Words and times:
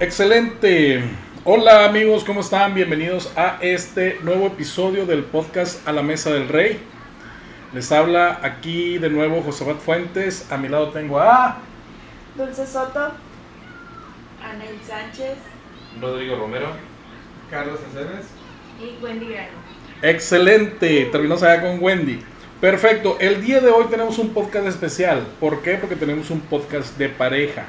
Excelente. 0.00 1.04
Hola 1.44 1.84
amigos, 1.84 2.24
¿cómo 2.24 2.40
están? 2.40 2.72
Bienvenidos 2.72 3.30
a 3.36 3.58
este 3.60 4.18
nuevo 4.22 4.46
episodio 4.46 5.04
del 5.04 5.24
podcast 5.24 5.86
A 5.86 5.92
la 5.92 6.00
Mesa 6.00 6.30
del 6.30 6.48
Rey. 6.48 6.80
Les 7.74 7.92
habla 7.92 8.40
aquí 8.42 8.96
de 8.96 9.10
nuevo 9.10 9.42
Josafat 9.42 9.76
Fuentes. 9.76 10.50
A 10.50 10.56
mi 10.56 10.68
lado 10.68 10.88
tengo 10.88 11.20
a... 11.20 11.58
Dulce 12.34 12.66
Soto. 12.66 13.12
Anel 14.42 14.78
Sánchez 14.86 15.36
Rodrigo 16.00 16.36
Romero. 16.36 16.68
Carlos 17.50 17.80
Aceves. 17.90 18.24
y 18.80 19.04
Wendy 19.04 19.26
Grano. 19.26 19.58
Excelente. 20.00 21.10
Terminamos 21.12 21.42
allá 21.42 21.60
con 21.60 21.82
Wendy. 21.82 22.22
Perfecto. 22.62 23.18
El 23.20 23.44
día 23.44 23.60
de 23.60 23.68
hoy 23.68 23.84
tenemos 23.90 24.18
un 24.18 24.30
podcast 24.30 24.66
especial. 24.66 25.26
¿Por 25.40 25.60
qué? 25.60 25.74
Porque 25.74 25.94
tenemos 25.94 26.30
un 26.30 26.40
podcast 26.40 26.96
de 26.96 27.10
pareja. 27.10 27.66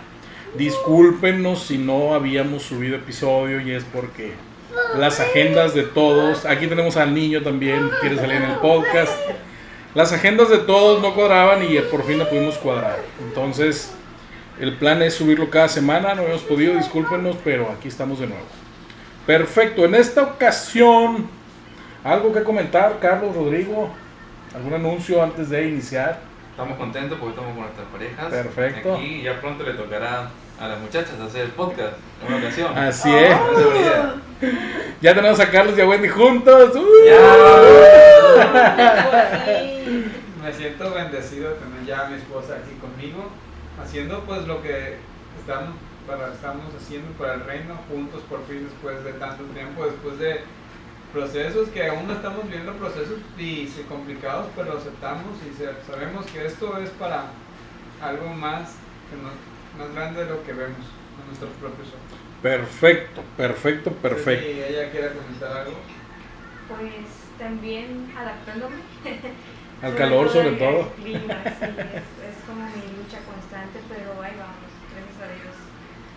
Discúlpenos 0.56 1.64
si 1.64 1.78
no 1.78 2.14
habíamos 2.14 2.64
subido 2.64 2.96
episodio 2.96 3.60
y 3.62 3.72
es 3.72 3.84
porque 3.84 4.34
las 4.98 5.20
agendas 5.20 5.74
de 5.74 5.84
todos. 5.84 6.46
Aquí 6.46 6.68
tenemos 6.68 6.98
al 6.98 7.14
niño 7.14 7.44
también, 7.44 7.90
quiere 8.02 8.16
salir 8.16 8.38
en 8.38 8.52
el 8.52 8.58
podcast. 8.58 9.14
Las 9.94 10.14
agendas 10.14 10.50
de 10.50 10.60
todos 10.60 11.02
no 11.02 11.14
cuadraban 11.14 11.64
y 11.64 11.78
por 11.92 12.04
fin 12.06 12.20
la 12.20 12.30
pudimos 12.30 12.58
cuadrar. 12.58 13.00
Entonces, 13.28 13.94
el 14.60 14.76
plan 14.76 15.02
es 15.02 15.16
subirlo 15.16 15.50
cada 15.50 15.68
semana. 15.68 16.16
No 16.16 16.24
hemos 16.24 16.42
podido, 16.42 16.76
discúlpenos, 16.76 17.36
pero 17.44 17.70
aquí 17.72 17.88
estamos 17.88 18.20
de 18.20 18.28
nuevo. 18.28 18.46
Perfecto. 19.26 19.86
En 19.86 19.96
esta 19.96 20.24
ocasión, 20.24 21.30
algo 22.04 22.34
que 22.34 22.44
comentar, 22.44 23.00
Carlos, 23.00 23.36
Rodrigo. 23.36 23.90
¿Algún 24.56 24.74
anuncio 24.74 25.22
antes 25.22 25.50
de 25.50 25.68
iniciar? 25.68 26.22
Estamos 26.58 26.80
contentos 26.80 27.20
porque 27.20 27.36
estamos 27.36 27.54
con 27.54 27.66
nuestras 27.66 27.88
parejas. 27.90 28.32
Perfecto. 28.32 28.96
Aquí 28.96 29.22
ya 29.22 29.40
pronto 29.40 29.64
le 29.64 29.74
tocará 29.74 30.32
a 30.60 30.68
las 30.68 30.80
muchachas 30.80 31.20
hacer 31.20 31.44
el 31.44 31.52
podcast 31.52 31.94
en 32.20 32.34
una 32.34 32.38
ocasión. 32.44 32.76
Así 32.76 33.14
es. 33.14 33.38
Con 33.38 33.56
seguridad. 33.56 34.16
Ya 35.00 35.14
tenemos 35.14 35.40
a 35.40 35.52
Carlos 35.52 35.78
y 35.78 35.82
a 35.82 35.88
Wendy 35.88 36.08
juntos. 36.08 36.76
¡Uh! 36.76 36.80
Me 40.44 40.52
siento 40.52 40.92
bendecido 40.96 41.52
de 41.52 41.58
tener 41.58 41.86
ya 41.86 42.08
a 42.08 42.10
mi 42.10 42.16
esposa 42.16 42.56
aquí 42.56 42.72
conmigo, 42.82 43.30
haciendo 43.80 44.22
pues 44.22 44.48
lo 44.48 44.64
que 44.64 44.96
estamos, 45.40 45.76
para, 46.08 46.34
estamos 46.34 46.74
haciendo 46.76 47.12
para 47.20 47.36
el 47.36 47.42
reino 47.42 47.76
juntos 47.88 48.24
por 48.28 48.44
fin 48.48 48.68
después 48.68 49.04
de 49.04 49.14
tanto 49.14 49.44
tiempo, 49.54 49.86
después 49.86 50.18
de 50.18 50.42
procesos 51.14 51.70
que 51.70 51.88
aún 51.88 52.08
no 52.08 52.14
estamos 52.14 52.50
viendo 52.50 52.74
procesos 52.74 53.18
y 53.38 53.68
complicados, 53.88 54.48
pero 54.56 54.78
aceptamos 54.78 55.38
y 55.50 55.54
se- 55.58 55.84
sabemos 55.86 56.26
que 56.28 56.46
esto 56.46 56.78
es 56.78 56.90
para 56.92 57.26
algo 58.02 58.30
más, 58.30 58.76
que 59.10 59.16
más 59.78 59.94
grande 59.94 60.24
de 60.26 60.30
lo 60.30 60.44
que 60.44 60.54
vemos 60.54 60.86
con 61.16 61.26
nuestros 61.28 61.52
propios 61.62 61.88
ojos. 61.90 62.20
Perfecto, 62.42 63.22
perfecto, 63.36 63.92
perfecto. 63.92 64.46
Y 64.46 64.62
ella 64.62 64.92
quiere 64.92 65.08
comentar 65.10 65.58
algo. 65.58 65.78
Pues 66.68 67.08
también 67.40 68.12
adaptándome. 68.18 68.76
Al 69.82 69.96
calor 69.98 70.30
sobre 70.30 70.52
todo. 70.52 70.92
clima, 70.96 71.44
sí, 71.44 71.66
es, 71.66 72.04
es 72.30 72.44
como 72.46 72.62
mi 72.66 72.82
lucha 72.98 73.20
constante, 73.26 73.80
pero 73.90 74.22
ahí 74.22 74.34
vamos, 74.38 74.70
gracias 74.94 75.18
a 75.22 75.28
Dios. 75.34 75.56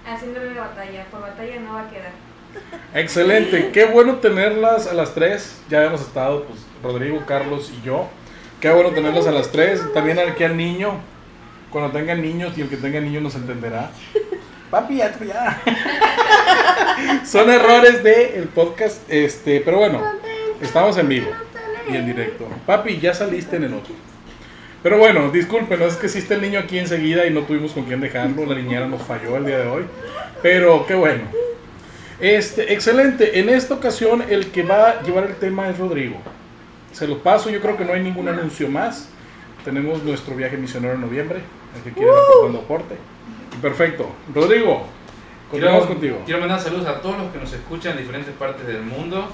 Haciéndole 0.07 0.55
la 0.55 0.61
batalla, 0.63 1.05
por 1.11 1.21
batalla 1.21 1.61
no 1.61 1.75
va 1.75 1.83
a 1.83 1.91
quedar. 1.91 2.13
Excelente, 2.95 3.71
qué 3.73 3.85
bueno 3.85 4.17
tenerlas 4.17 4.87
a 4.87 4.95
las 4.95 5.15
tres. 5.15 5.61
Ya 5.69 5.85
hemos 5.85 6.01
estado, 6.01 6.45
pues, 6.45 6.61
Rodrigo, 6.83 7.23
Carlos 7.27 7.73
y 7.77 7.87
yo. 7.87 8.09
Qué 8.61 8.71
bueno 8.71 8.91
tenerlas 8.91 9.27
a 9.27 9.31
las 9.31 9.51
tres. 9.53 9.81
También 9.95 10.19
aquí 10.19 10.45
al 10.45 10.57
niño. 10.57 10.95
Cuando 11.71 11.93
tengan 11.93 12.21
niños 12.21 12.59
y 12.59 12.63
el 12.63 12.69
que 12.69 12.77
tenga 12.77 13.01
niños 13.01 13.23
nos 13.23 13.35
entenderá. 13.37 13.91
Papi, 14.71 14.97
ya, 14.97 15.13
ya. 15.25 15.63
Son 17.25 17.51
errores 17.51 18.03
del 18.03 18.49
podcast, 18.49 19.03
este, 19.09 19.61
pero 19.61 19.79
bueno, 19.79 20.03
estamos 20.61 20.97
en 20.99 21.09
vivo 21.09 21.31
y 21.91 21.97
en 21.97 22.07
directo. 22.07 22.47
Papi, 22.67 22.99
ya 22.99 23.15
saliste 23.15 23.57
en 23.57 23.65
el 23.65 23.75
otro. 23.75 23.95
Pero 24.83 24.99
bueno, 24.99 25.31
disculpen, 25.31 25.83
es 25.83 25.97
que 25.97 26.09
sí 26.09 26.25
el 26.31 26.41
niño 26.41 26.61
aquí 26.61 26.79
enseguida 26.79 27.27
y 27.27 27.31
no 27.31 27.43
tuvimos 27.43 27.73
con 27.73 27.85
quién 27.85 28.01
dejarlo. 28.01 28.47
La 28.47 28.55
niñera 28.55 28.87
nos 28.87 29.03
falló 29.03 29.37
el 29.37 29.45
día 29.45 29.59
de 29.59 29.69
hoy. 29.69 29.85
Pero 30.43 30.87
qué 30.87 30.95
bueno. 30.95 31.25
Este, 32.21 32.73
excelente. 32.73 33.39
En 33.41 33.49
esta 33.49 33.75
ocasión 33.75 34.23
el 34.29 34.47
que 34.51 34.63
va 34.63 34.91
a 34.91 35.03
llevar 35.03 35.25
el 35.25 35.37
tema 35.37 35.69
es 35.69 35.79
Rodrigo. 35.79 36.17
Se 36.93 37.07
lo 37.07 37.19
paso, 37.19 37.51
yo 37.51 37.61
creo 37.61 37.77
que 37.77 37.85
no 37.85 37.93
hay 37.93 38.03
ningún 38.03 38.29
anuncio 38.29 38.69
más. 38.69 39.09
Tenemos 39.65 40.03
nuestro 40.03 40.35
viaje 40.35 40.57
misionero 40.57 40.95
en 40.95 41.01
noviembre, 41.03 41.41
el 41.77 41.83
que 41.83 41.93
quiere 41.93 42.11
aportando 42.11 42.59
aporte. 42.61 42.95
Perfecto. 43.63 44.11
Rodrigo, 44.35 44.87
continuamos 45.51 45.87
contigo. 45.87 46.23
quiero 46.25 46.41
mandar 46.41 46.61
saludos 46.61 46.87
a 46.87 47.01
todos 47.01 47.19
los 47.19 47.33
que 47.33 47.39
nos 47.39 47.53
escuchan 47.53 47.93
en 47.93 47.99
diferentes 47.99 48.35
partes 48.35 48.67
del 48.67 48.83
mundo. 48.83 49.29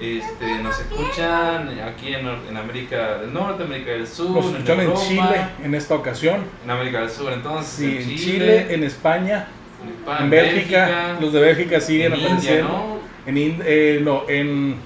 Este, 0.00 0.62
nos 0.62 0.78
escuchan 0.78 1.68
aquí 1.80 2.14
en, 2.14 2.28
en 2.48 2.56
América 2.56 3.18
del 3.18 3.32
Norte, 3.34 3.64
América 3.64 3.90
del 3.92 4.06
Sur, 4.06 4.30
Nos 4.30 4.46
escuchan 4.46 4.78
en 4.78 4.84
Europa, 4.84 5.02
Chile 5.08 5.46
en 5.64 5.74
esta 5.74 5.94
ocasión. 5.96 6.40
en 6.64 6.70
América 6.70 7.00
del 7.00 7.10
Sur, 7.10 7.32
entonces 7.32 7.72
Sí, 7.72 7.84
en 7.84 7.96
en 7.96 8.04
Chile, 8.04 8.16
Chile, 8.16 8.74
en 8.74 8.84
España, 8.84 9.48
en, 9.82 10.24
en 10.24 10.30
Bélgica. 10.30 11.16
Los 11.20 11.32
de 11.32 11.40
Bélgica 11.40 11.80
siguen 11.80 12.12
en 12.12 12.18
India, 12.20 12.30
apareciendo. 12.34 12.68
¿no? 12.68 12.98
En 13.26 13.36
eh, 13.36 14.00
no, 14.02 14.22
en 14.28 14.76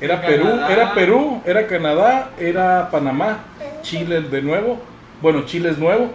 era 0.00 0.20
Canadá. 0.20 0.66
Perú, 0.66 0.72
era 0.72 0.94
Perú, 0.94 1.42
era 1.44 1.66
Canadá, 1.66 2.30
era 2.38 2.90
Panamá, 2.90 3.38
Chile 3.82 4.20
de 4.22 4.42
nuevo. 4.42 4.78
Bueno, 5.20 5.44
Chile 5.44 5.70
es 5.70 5.78
nuevo. 5.78 6.10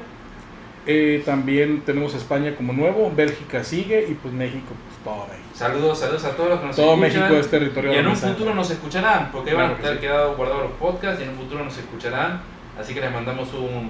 Eh, 0.87 1.23
también 1.25 1.81
tenemos 1.81 2.13
España 2.13 2.55
como 2.55 2.71
nuevo, 2.71 3.11
Bélgica 3.15 3.63
sigue 3.63 4.05
y 4.07 4.13
pues 4.13 4.31
México 4.33 4.67
pues 4.67 5.03
todo 5.03 5.23
ahí. 5.31 5.39
Saludos, 5.53 5.99
saludos 5.99 6.25
a 6.25 6.35
todos 6.35 6.49
los 6.49 6.59
que 6.59 6.65
nos 6.67 6.75
Todo 6.75 6.93
escuchan. 6.93 7.21
México 7.21 7.39
es 7.39 7.49
territorio 7.49 7.91
Y 7.93 7.95
en 7.97 8.07
un 8.07 8.15
futuro 8.15 8.53
nos 8.53 8.69
escucharán, 8.69 9.31
porque 9.31 9.53
van 9.55 9.71
a 9.71 9.75
Claro 9.75 9.77
que 9.77 9.81
estar 9.81 9.95
sí. 9.95 10.01
quedados 10.01 10.37
guardados 10.37 10.63
los 10.63 10.71
podcasts 10.73 11.19
y 11.21 11.23
en 11.23 11.29
un 11.31 11.37
futuro 11.37 11.63
nos 11.63 11.75
escucharán. 11.77 12.41
Así 12.79 12.93
que 12.93 13.01
les 13.01 13.11
mandamos 13.11 13.51
un 13.53 13.89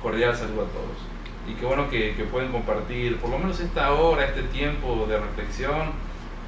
cordial 0.00 0.36
saludo 0.36 0.62
a 0.62 0.66
todos. 0.66 0.98
Y 1.48 1.54
qué 1.54 1.66
bueno 1.66 1.88
que, 1.88 2.14
que 2.14 2.24
pueden 2.24 2.50
compartir 2.50 3.18
por 3.18 3.30
lo 3.30 3.38
menos 3.38 3.60
esta 3.60 3.92
hora, 3.92 4.26
este 4.26 4.42
tiempo 4.42 5.06
de 5.08 5.18
reflexión, 5.18 5.92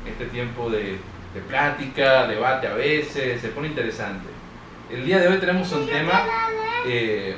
este 0.06 0.26
tiempo 0.26 0.70
de, 0.70 0.98
de 1.34 1.40
plática, 1.48 2.26
debate 2.26 2.66
a 2.66 2.74
veces, 2.74 3.40
se 3.40 3.48
pone 3.48 3.68
interesante. 3.68 4.26
El 4.90 5.04
día 5.04 5.18
de 5.18 5.28
hoy 5.28 5.38
tenemos 5.38 5.70
un 5.72 5.86
tema 5.86 6.24
eh, 6.86 7.36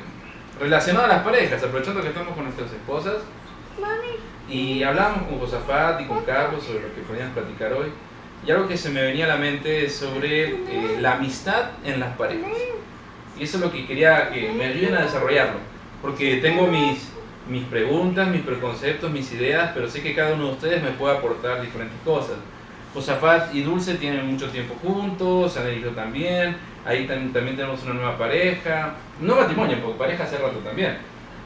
relacionado 0.60 1.06
a 1.06 1.09
las 1.09 1.22
parejas, 1.22 1.62
aprovechando 1.62 2.00
que 2.00 2.09
estamos 2.09 2.34
con 2.34 2.44
nuestras 2.44 2.71
esposas. 2.72 3.16
Y 4.48 4.82
hablábamos 4.82 5.28
con 5.28 5.38
Josafat 5.38 6.00
y 6.00 6.06
con 6.06 6.25
Carlos 6.25 6.65
sobre 6.65 6.82
lo 6.82 6.94
que 6.94 7.00
podíamos 7.03 7.34
platicar 7.34 7.72
hoy. 7.72 7.91
Y 8.47 8.50
algo 8.50 8.69
que 8.69 8.77
se 8.77 8.91
me 8.91 9.03
venía 9.03 9.27
a 9.27 9.28
la 9.28 9.37
mente 9.37 9.84
es 9.84 9.97
sobre 9.97 10.44
eh, 10.44 10.98
la 11.00 11.15
amistad 11.15 11.71
en 11.84 12.00
las 12.00 12.16
parejas. 12.16 12.50
Y 13.38 13.44
eso 13.44 13.56
es 13.56 13.62
lo 13.62 13.72
que 13.72 13.87
quería 13.87 14.31
que 14.31 14.53
me 14.53 14.66
ayuden 14.66 14.97
a 14.97 15.03
desarrollarlo. 15.03 15.59
Porque 16.03 16.37
tengo 16.37 16.66
mis, 16.66 17.10
mis 17.47 17.65
preguntas, 17.67 18.28
mis 18.28 18.43
preconceptos, 18.43 19.10
mis 19.10 19.33
ideas, 19.33 19.71
pero 19.75 19.89
sé 19.89 20.03
que 20.03 20.15
cada 20.15 20.34
uno 20.34 20.47
de 20.47 20.53
ustedes 20.53 20.83
me 20.83 20.91
puede 20.92 21.16
aportar 21.16 21.60
diferentes 21.63 22.01
cosas. 22.03 22.37
Josafat 22.92 23.54
y 23.54 23.63
Dulce 23.63 23.95
tienen 23.97 24.27
mucho 24.27 24.51
tiempo 24.51 24.75
juntos, 24.75 25.57
yo 25.83 25.91
también. 25.95 26.57
Ahí 26.84 27.07
tam- 27.07 27.33
también 27.33 27.57
tenemos 27.57 27.83
una 27.84 27.95
nueva 27.95 28.19
pareja. 28.19 29.01
No 29.19 29.37
matrimonio, 29.37 29.81
porque 29.81 29.98
pareja 29.98 30.25
hace 30.25 30.39
rato 30.39 30.59
también. 30.60 30.98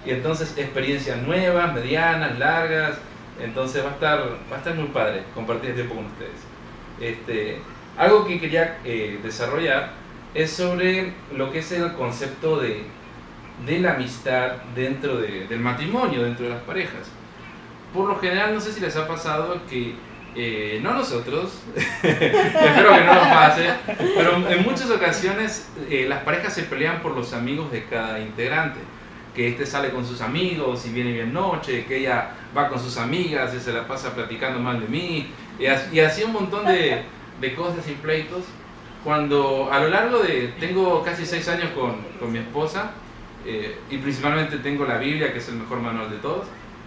Y 0.03 0.11
entonces 0.11 0.57
experiencias 0.57 1.19
nuevas, 1.23 1.73
medianas, 1.75 2.39
largas. 2.39 2.99
Entonces 3.37 3.85
va 3.85 3.91
a 3.91 3.93
estar, 3.95 4.19
va 4.51 4.57
a 4.57 4.59
estar 4.59 4.75
muy 4.75 4.89
padre 4.89 5.25
compartir 5.35 5.71
el 5.71 5.77
tiempo 5.77 5.95
con 5.97 6.07
ustedes. 6.07 6.49
Este, 6.97 7.73
algo 7.97 8.25
que 8.27 8.41
quería 8.41 8.81
eh, 8.85 9.21
desarrollar 9.23 10.03
es 10.33 10.57
sobre 10.57 11.23
lo 11.31 11.51
que 11.51 11.59
es 11.61 11.73
el 11.73 11.93
concepto 11.95 12.59
de, 12.61 12.95
de 13.57 13.79
la 13.81 13.95
amistad 13.95 14.65
dentro 14.75 15.19
de- 15.19 15.47
del 15.47 15.61
matrimonio, 15.61 16.23
dentro 16.23 16.45
de 16.47 16.51
las 16.53 16.63
parejas. 16.63 17.17
Por 17.93 18.09
lo 18.09 18.19
general, 18.19 18.55
no 18.55 18.61
sé 18.61 18.73
si 18.73 18.81
les 18.81 18.97
ha 18.97 19.07
pasado 19.07 19.67
que, 19.67 20.03
eh, 20.35 20.81
no 20.83 20.95
nosotros, 20.95 21.65
espero 22.03 22.95
que 22.95 23.05
no 23.05 23.15
nos 23.15 23.29
pase, 23.29 23.81
pero 24.15 24.49
en 24.49 24.63
muchas 24.63 24.91
ocasiones 24.91 25.73
eh, 25.89 26.07
las 26.09 26.23
parejas 26.23 26.55
se 26.55 26.65
pelean 26.65 27.03
por 27.03 27.15
los 27.17 27.33
amigos 27.33 27.71
de 27.71 27.87
cada 27.87 28.21
integrante. 28.21 28.81
que 29.35 29.49
este 29.49 29.67
sale 29.67 29.91
con 29.91 30.07
sus 30.07 30.21
amigos 30.21 30.87
y 30.87 30.91
viene 30.93 31.13
bien 31.13 31.33
noche, 31.33 31.87
que 31.87 31.99
ella 31.99 32.31
va 32.57 32.69
con 32.69 32.79
sus 32.79 32.97
amigas 32.99 33.53
y 33.55 33.61
se 33.61 33.73
la 33.73 33.87
pasa 33.89 34.15
platicando 34.15 34.61
mal 34.61 34.81
de 34.81 34.87
mí, 34.89 35.35
y 35.59 35.67
así, 36.01 36.23
un 36.25 36.33
montón 36.33 36.67
de, 36.67 37.03
de 37.41 37.55
cosas 37.55 37.89
y 37.89 37.95
pleitos. 37.95 38.45
Cuando 39.03 39.69
a 39.73 39.81
lo 39.81 39.89
largo 39.89 40.21
de, 40.21 40.55
tengo 40.61 41.03
casi 41.03 41.27
seis 41.27 41.49
años 41.49 41.71
con, 41.73 42.13
con 42.19 42.33
mi 42.33 42.39
esposa, 42.39 42.93
eh, 43.47 43.77
y 43.91 43.99
principalmente 43.99 44.59
tengo 44.59 44.85
la 44.85 44.99
Biblia, 44.99 45.33
que 45.33 45.39
es 45.39 45.49
el 45.49 45.57
mejor 45.57 45.81
manual 45.81 46.11
de 46.11 46.17
todos, 46.17 46.47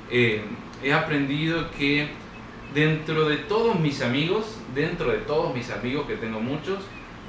eh, 0.09 0.41
he 0.83 0.93
aprendido 0.93 1.69
que 1.71 2.07
dentro 2.73 3.27
de 3.27 3.37
todos 3.37 3.79
mis 3.79 4.01
amigos, 4.01 4.57
dentro 4.73 5.11
de 5.11 5.19
todos 5.19 5.53
mis 5.53 5.69
amigos, 5.71 6.07
que 6.07 6.15
tengo 6.15 6.39
muchos, 6.39 6.79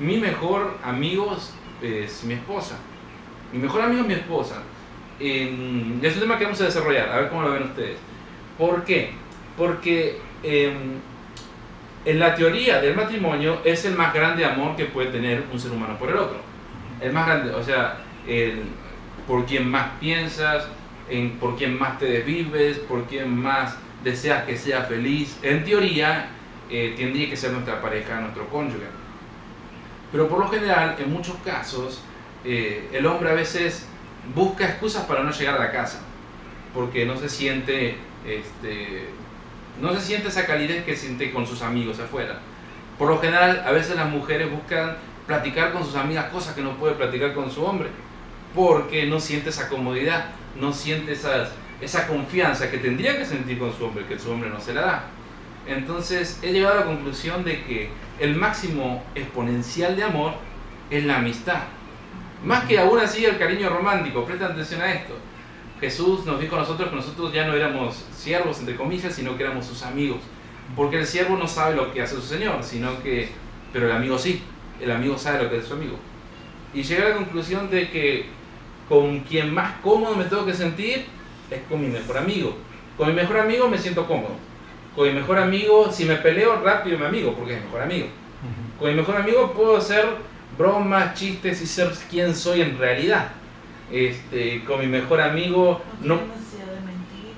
mi 0.01 0.19
mejor 0.19 0.77
amigo 0.85 1.37
es 1.83 2.25
mi 2.25 2.35
esposa. 2.35 2.79
Mi 3.53 3.59
mejor 3.59 3.83
amigo 3.83 4.03
es 4.03 4.07
mi 4.07 4.15
esposa. 4.15 4.63
Eh, 5.21 5.99
es 6.03 6.15
un 6.15 6.21
tema 6.21 6.39
que 6.39 6.45
vamos 6.45 6.61
a 6.61 6.65
desarrollar, 6.65 7.11
a 7.11 7.21
ver 7.21 7.29
cómo 7.29 7.43
lo 7.43 7.53
ven 7.53 7.65
ustedes. 7.65 7.99
¿Por 8.57 8.85
qué? 8.85 9.11
Porque 9.57 10.21
em, 10.43 11.01
en 12.05 12.19
la 12.19 12.35
teoría 12.35 12.81
del 12.81 12.95
matrimonio 12.95 13.61
es 13.65 13.85
el 13.85 13.95
más 13.95 14.15
grande 14.15 14.45
amor 14.45 14.77
que 14.77 14.87
puede 14.87 15.11
tener 15.11 15.45
un 15.53 15.59
ser 15.59 15.73
humano 15.73 15.99
por 15.99 16.11
el 16.11 16.17
otro. 16.17 16.39
El 17.01 17.13
más 17.13 17.27
grande, 17.27 17.53
o 17.53 17.63
sea, 17.63 17.99
el, 18.27 18.63
por 19.27 19.47
quien 19.47 19.71
más 19.71 19.91
piensas, 20.01 20.67
en, 21.09 21.39
por 21.39 21.57
quien 21.57 21.79
más 21.79 21.99
te 21.99 22.07
desvives, 22.07 22.79
por 22.79 23.05
quien 23.05 23.37
más 23.37 23.75
deseas 24.05 24.45
que 24.45 24.57
sea 24.57 24.83
feliz. 24.83 25.39
En 25.43 25.65
teoría, 25.65 26.29
eh, 26.71 26.95
tendría 26.97 27.31
que 27.31 27.37
ser 27.37 27.53
nuestra 27.53 27.81
pareja, 27.81 28.21
nuestro 28.21 28.47
cónyuge. 28.49 28.87
Pero 30.13 30.29
por 30.29 30.39
lo 30.39 30.49
general, 30.49 30.97
en 30.99 31.13
muchos 31.13 31.37
casos, 31.45 32.03
eh, 32.45 32.89
el 32.93 33.07
hombre 33.07 33.31
a 33.31 33.35
veces 33.35 33.87
busca 34.35 34.65
excusas 34.67 35.05
para 35.05 35.23
no 35.23 35.31
llegar 35.33 35.57
a 35.57 35.59
la 35.59 35.73
casa, 35.73 36.01
porque 36.75 37.05
no 37.05 37.17
se 37.17 37.29
siente, 37.29 37.97
este, 38.27 39.09
no 39.81 39.95
se 39.95 40.01
siente 40.01 40.29
esa 40.29 40.47
calidez 40.47 40.85
que 40.85 40.97
siente 40.97 41.33
con 41.33 41.47
sus 41.47 41.63
amigos 41.63 41.99
afuera. 42.01 42.41
Por 42.99 43.09
lo 43.09 43.19
general, 43.19 43.63
a 43.67 43.73
veces 43.73 43.97
las 43.97 44.11
mujeres 44.11 44.51
buscan 44.51 44.97
platicar 45.27 45.73
con 45.73 45.85
sus 45.85 45.95
amigas 45.95 46.31
cosas 46.31 46.55
que 46.55 46.63
no 46.63 46.77
puede 46.77 46.95
platicar 46.95 47.35
con 47.35 47.51
su 47.51 47.65
hombre, 47.65 47.91
porque 48.59 49.07
no 49.07 49.21
siente 49.21 49.51
esa 49.51 49.69
comodidad, 49.69 50.31
no 50.61 50.73
siente 50.73 51.13
esa 51.13 52.09
confianza 52.09 52.69
que 52.73 52.79
tendría 52.79 53.17
que 53.17 53.25
sentir 53.25 53.57
con 53.57 53.73
su 53.73 53.85
hombre, 53.85 54.05
que 54.07 54.19
su 54.19 54.33
hombre 54.33 54.51
no 54.51 54.59
se 54.61 54.75
la 54.75 54.81
da. 54.81 55.05
Entonces 55.69 56.41
he 56.43 56.53
llegado 56.53 56.75
a 56.75 56.81
la 56.81 56.87
conclusión 56.87 57.45
de 57.45 57.63
que 57.63 57.89
el 58.19 58.35
máximo 58.35 59.05
exponencial 59.15 59.95
de 59.95 60.03
amor 60.03 60.33
es 60.91 61.05
la 61.05 61.19
amistad. 61.19 61.61
Más 62.45 62.65
que 62.65 62.81
aún 62.81 62.99
así 62.99 63.25
el 63.25 63.39
cariño 63.39 63.71
romántico, 63.71 64.25
presten 64.25 64.51
atención 64.51 64.83
a 64.83 64.93
esto. 64.93 65.15
Jesús 65.79 66.27
nos 66.27 66.41
dijo 66.41 66.57
a 66.57 66.59
nosotros 66.59 66.91
que 66.91 66.97
nosotros 66.97 67.33
ya 67.33 67.47
no 67.47 67.55
éramos 67.55 68.07
siervos, 68.13 68.59
entre 68.59 68.75
comillas, 68.75 69.15
sino 69.15 69.37
que 69.37 69.45
éramos 69.45 69.67
sus 69.67 69.85
amigos. 69.85 70.19
Porque 70.75 70.99
el 70.99 71.07
siervo 71.07 71.37
no 71.37 71.47
sabe 71.47 71.77
lo 71.77 71.93
que 71.93 72.03
hace 72.03 72.17
su 72.17 72.23
Señor, 72.23 72.65
sino 72.65 73.01
que, 73.05 73.29
pero 73.73 73.87
el 73.87 73.93
amigo 73.93 74.19
sí, 74.19 74.43
el 74.81 74.91
amigo 74.91 75.17
sabe 75.17 75.45
lo 75.45 75.49
que 75.49 75.59
es 75.59 75.65
su 75.67 75.75
amigo. 75.75 75.97
Y 76.75 76.83
llegué 76.83 77.03
a 77.03 77.09
la 77.11 77.15
conclusión 77.15 77.71
de 77.71 77.89
que 77.91 78.38
con 78.89 79.21
quien 79.21 79.53
más 79.53 79.75
cómodo 79.83 80.17
me 80.17 80.25
tengo 80.25 80.47
que 80.47 80.55
sentir 80.55 81.07
es 81.51 81.61
con 81.69 81.81
mi 81.81 81.89
mejor 81.89 82.19
amigo. 82.19 82.57
Con 82.97 83.09
mi 83.09 83.15
mejor 83.15 83.39
amigo 83.39 83.69
me 83.69 83.79
siento 83.79 84.07
cómodo. 84.07 84.37
Con 84.95 85.09
mi 85.09 85.15
mejor 85.15 85.39
amigo, 85.39 85.91
si 85.93 86.05
me 86.05 86.17
peleo 86.17 86.61
rápido, 86.63 86.99
mi 86.99 87.05
amigo, 87.07 87.35
porque 87.35 87.55
es 87.55 87.59
mi 87.61 87.67
mejor 87.67 87.83
amigo. 87.83 88.07
Con 88.79 88.89
mi 88.91 88.95
mejor 88.97 89.17
amigo 89.17 89.53
puedo 89.55 89.77
hacer 89.77 90.05
bromas, 90.57 91.15
chistes 91.15 91.61
y 91.63 91.67
ser 91.67 91.93
quien 92.11 92.35
soy 92.35 92.63
en 92.63 92.79
realidad. 92.79 93.35
Este, 93.91 94.65
con 94.65 94.81
mi 94.81 94.87
mejor 94.87 95.21
amigo 95.21 95.83
no, 96.01 96.17
No 96.17 96.21
tenemos 96.21 96.37
necesidad 96.37 96.67
de 96.73 96.81
mentir. 96.81 97.37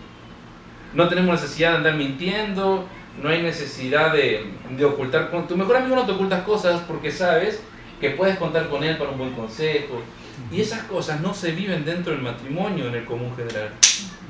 no 0.93 1.09
tenemos 1.09 1.41
necesidad 1.41 1.71
de 1.73 1.77
andar 1.79 1.95
mintiendo, 1.97 2.89
no 3.17 3.29
hay 3.29 3.43
necesidad 3.43 4.13
de, 4.13 4.55
de 4.69 4.85
ocultar. 4.85 5.31
Con 5.31 5.47
tu 5.47 5.57
mejor 5.57 5.77
amigo 5.77 5.97
no 5.97 6.07
te 6.07 6.13
ocultas 6.13 6.43
cosas 6.45 6.83
porque 6.89 7.11
sabes 7.13 7.63
que 8.01 8.11
puedes 8.11 8.37
contar 8.39 8.69
con 8.69 8.83
él 8.85 8.97
para 8.99 9.11
un 9.11 9.19
buen 9.19 9.33
consejo. 9.35 10.07
Y 10.53 10.61
esas 10.61 10.83
cosas 10.85 11.21
no 11.21 11.35
se 11.35 11.53
viven 11.53 11.85
dentro 11.85 12.13
del 12.13 12.23
matrimonio 12.23 12.89
en 12.89 12.95
el 12.95 13.05
común 13.05 13.35
general. 13.37 13.71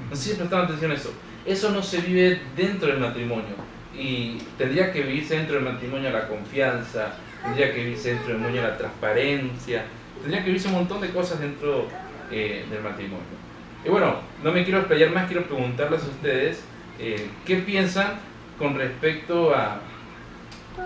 No 0.09 0.17
sé 0.17 0.31
si 0.31 0.37
prestaron 0.37 0.67
atención 0.67 0.91
a 0.91 0.95
eso. 0.95 1.13
Eso 1.47 1.71
no 1.71 1.83
se 1.83 2.01
vive 2.01 2.41
dentro 2.57 2.89
del 2.89 2.99
matrimonio. 2.99 3.55
Y 3.97 4.39
tendría 4.59 4.93
que 4.93 5.03
vivirse 5.03 5.37
dentro 5.37 5.57
del 5.57 5.65
matrimonio 5.65 6.11
la 6.11 6.29
confianza, 6.29 7.15
tendría 7.43 7.73
que 7.73 7.85
vivirse 7.85 8.11
dentro 8.11 8.29
del 8.29 8.39
matrimonio 8.39 8.71
la 8.71 8.79
transparencia, 8.79 9.85
tendría 10.21 10.41
que 10.41 10.47
vivirse 10.47 10.69
un 10.69 10.75
montón 10.75 11.01
de 11.01 11.11
cosas 11.11 11.41
dentro 11.41 11.89
eh, 12.31 12.65
del 12.71 12.83
matrimonio. 12.83 13.25
Y 13.85 13.89
bueno, 13.89 14.17
no 14.43 14.53
me 14.53 14.65
quiero 14.65 14.81
explayar 14.81 15.11
más, 15.11 15.27
quiero 15.27 15.45
preguntarles 15.45 16.03
a 16.03 16.09
ustedes 16.09 16.63
eh, 16.99 17.29
qué 17.47 17.57
piensan 17.57 18.19
con 18.59 18.77
respecto 18.77 19.55
a, 19.55 19.81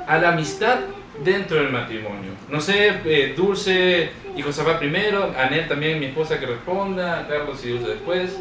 a 0.06 0.18
la 0.18 0.32
amistad 0.32 0.78
dentro 1.24 1.58
del 1.58 1.70
matrimonio. 1.70 2.30
No 2.48 2.60
sé, 2.60 3.00
eh, 3.04 3.34
Dulce 3.36 4.10
y 4.36 4.42
Josafat 4.42 4.78
primero, 4.78 5.32
Anel 5.38 5.68
también, 5.68 6.00
mi 6.00 6.06
esposa 6.06 6.38
que 6.38 6.46
responda, 6.46 7.26
Carlos 7.28 7.64
y 7.64 7.70
Dulce 7.70 7.88
después. 7.88 8.38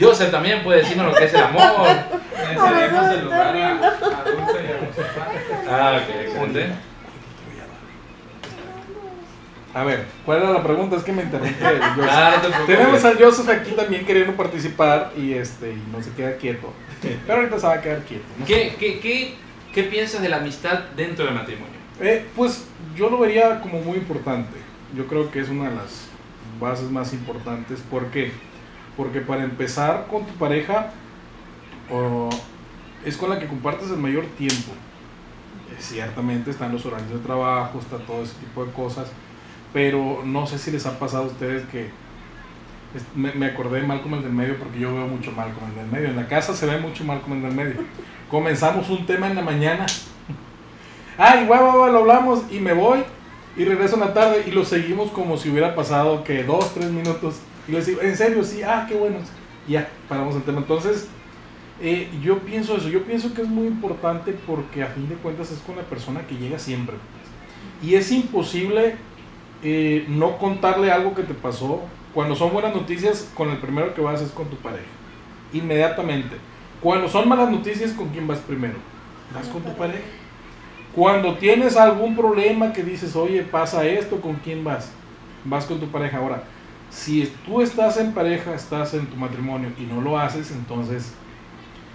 Joseph 0.00 0.32
también 0.32 0.64
puede 0.64 0.80
decirnos 0.80 1.12
lo 1.12 1.14
que 1.14 1.24
es 1.24 1.34
el 1.34 1.42
amor. 1.42 1.62
Le 2.36 2.58
cedemos 2.58 3.10
el 3.10 3.24
lugar 3.24 3.56
a, 3.56 3.70
a 3.70 4.24
Dulce 4.24 4.64
y 4.64 4.72
a 4.72 4.86
Josefat. 4.86 5.68
Ah, 5.70 6.00
ok, 6.02 6.14
excelente. 6.22 6.66
A 9.74 9.82
ver, 9.82 10.04
¿cuál 10.24 10.38
era 10.38 10.50
la 10.52 10.62
pregunta? 10.62 10.96
Es 10.96 11.02
que 11.02 11.12
me 11.12 11.22
interrumpe. 11.22 11.66
el 11.66 11.80
Joseph. 11.80 12.10
Ah, 12.10 12.32
no 12.36 12.42
te 12.42 12.48
preocupes. 12.48 12.76
Tenemos 12.76 13.04
al 13.04 13.18
Joseph 13.18 13.48
aquí 13.48 13.72
también 13.72 14.06
queriendo 14.06 14.34
participar 14.34 15.12
y 15.16 15.34
este 15.34 15.70
y 15.72 15.82
no 15.92 16.02
se 16.02 16.12
queda 16.12 16.36
quieto. 16.36 16.72
Pero 17.26 17.38
ahorita 17.38 17.58
se 17.58 17.66
va 17.66 17.74
a 17.74 17.80
quedar 17.80 18.00
quieto. 18.02 18.24
¿no? 18.38 18.46
¿Qué, 18.46 18.76
qué, 18.78 19.00
qué, 19.00 19.34
qué 19.72 19.82
piensas 19.84 20.22
de 20.22 20.28
la 20.28 20.36
amistad 20.36 20.80
dentro 20.96 21.24
del 21.24 21.34
matrimonio? 21.34 21.73
Eh, 22.00 22.26
pues 22.34 22.66
yo 22.96 23.10
lo 23.10 23.18
vería 23.18 23.60
como 23.60 23.80
muy 23.80 23.98
importante. 23.98 24.56
Yo 24.96 25.06
creo 25.06 25.30
que 25.30 25.40
es 25.40 25.48
una 25.48 25.68
de 25.68 25.76
las 25.76 26.08
bases 26.60 26.90
más 26.90 27.12
importantes. 27.12 27.80
¿Por 27.90 28.06
qué? 28.06 28.32
Porque 28.96 29.20
para 29.20 29.44
empezar 29.44 30.06
con 30.10 30.24
tu 30.24 30.32
pareja 30.34 30.90
o, 31.90 32.30
es 33.04 33.16
con 33.16 33.30
la 33.30 33.38
que 33.38 33.46
compartes 33.46 33.90
el 33.90 33.98
mayor 33.98 34.26
tiempo. 34.38 34.72
Ciertamente 35.78 36.50
están 36.50 36.72
los 36.72 36.86
horarios 36.86 37.10
de 37.10 37.18
trabajo, 37.18 37.78
está 37.78 37.98
todo 37.98 38.22
ese 38.22 38.34
tipo 38.34 38.64
de 38.64 38.72
cosas. 38.72 39.08
Pero 39.72 40.22
no 40.24 40.46
sé 40.46 40.58
si 40.58 40.70
les 40.70 40.86
ha 40.86 40.98
pasado 40.98 41.24
a 41.24 41.26
ustedes 41.26 41.64
que 41.66 41.90
me, 43.16 43.46
acordé 43.46 43.80
de 43.80 43.86
Malcolm 43.86 44.14
el 44.14 44.22
del 44.22 44.32
medio 44.32 44.56
porque 44.56 44.78
yo 44.78 44.94
veo 44.94 45.08
mucho 45.08 45.32
Malcolm 45.32 45.68
el 45.70 45.74
del 45.74 45.86
medio. 45.86 46.08
En 46.08 46.16
la 46.16 46.28
casa 46.28 46.54
se 46.54 46.66
ve 46.66 46.78
mucho 46.78 47.04
Malcolm 47.04 47.34
el 47.34 47.42
del 47.42 47.54
medio. 47.54 47.84
Comenzamos 48.30 48.88
un 48.90 49.04
tema 49.06 49.26
en 49.28 49.36
la 49.36 49.42
mañana 49.42 49.86
Ay, 51.16 51.46
guau, 51.46 51.62
guau, 51.62 51.78
guau, 51.78 51.92
lo 51.92 51.98
hablamos 52.00 52.42
y 52.50 52.58
me 52.58 52.72
voy 52.72 53.04
y 53.56 53.64
regreso 53.64 53.94
en 53.94 54.00
la 54.00 54.14
tarde 54.14 54.44
y 54.46 54.50
lo 54.50 54.64
seguimos 54.64 55.10
como 55.12 55.36
si 55.36 55.48
hubiera 55.48 55.74
pasado 55.76 56.24
que 56.24 56.42
dos, 56.42 56.74
tres 56.74 56.90
minutos. 56.90 57.36
Y 57.68 57.72
les 57.72 57.86
digo, 57.86 58.00
en 58.00 58.16
serio, 58.16 58.42
sí, 58.42 58.62
ah, 58.62 58.84
qué 58.88 58.96
bueno. 58.96 59.18
Ya, 59.68 59.88
paramos 60.08 60.34
el 60.34 60.42
tema. 60.42 60.58
Entonces, 60.58 61.08
eh, 61.80 62.10
yo 62.20 62.40
pienso 62.40 62.76
eso, 62.76 62.88
yo 62.88 63.04
pienso 63.04 63.32
que 63.32 63.42
es 63.42 63.48
muy 63.48 63.68
importante 63.68 64.32
porque 64.32 64.82
a 64.82 64.88
fin 64.88 65.08
de 65.08 65.14
cuentas 65.14 65.52
es 65.52 65.58
con 65.60 65.76
la 65.76 65.82
persona 65.82 66.26
que 66.26 66.36
llega 66.36 66.58
siempre. 66.58 66.96
Y 67.80 67.94
es 67.94 68.10
imposible 68.10 68.96
eh, 69.62 70.04
no 70.08 70.36
contarle 70.38 70.90
algo 70.90 71.14
que 71.14 71.22
te 71.22 71.34
pasó. 71.34 71.80
Cuando 72.12 72.34
son 72.34 72.52
buenas 72.52 72.74
noticias, 72.74 73.30
con 73.34 73.50
el 73.50 73.58
primero 73.58 73.94
que 73.94 74.00
vas 74.00 74.20
es 74.20 74.30
con 74.30 74.48
tu 74.48 74.56
pareja. 74.56 74.84
Inmediatamente. 75.52 76.36
Cuando 76.80 77.08
son 77.08 77.28
malas 77.28 77.50
noticias, 77.50 77.92
¿con 77.92 78.08
quién 78.08 78.26
vas 78.26 78.40
primero? 78.40 78.74
Vas 79.32 79.46
con 79.46 79.62
tu 79.62 79.72
pareja. 79.74 80.02
Cuando 80.94 81.38
tienes 81.38 81.76
algún 81.76 82.16
problema 82.16 82.72
que 82.72 82.84
dices, 82.84 83.16
oye, 83.16 83.42
pasa 83.42 83.86
esto, 83.86 84.20
¿con 84.20 84.40
quién 84.40 84.64
vas? 84.64 85.02
Vas 85.44 85.66
con 85.66 85.80
tu 85.80 85.90
pareja. 85.90 86.18
Ahora, 86.18 86.48
si 86.88 87.26
tú 87.44 87.60
estás 87.62 87.96
en 87.98 88.14
pareja, 88.14 88.54
estás 88.54 88.94
en 88.94 89.10
tu 89.10 89.16
matrimonio 89.16 89.74
y 89.76 89.86
no 89.86 90.00
lo 90.00 90.18
haces, 90.18 90.52
entonces 90.52 91.20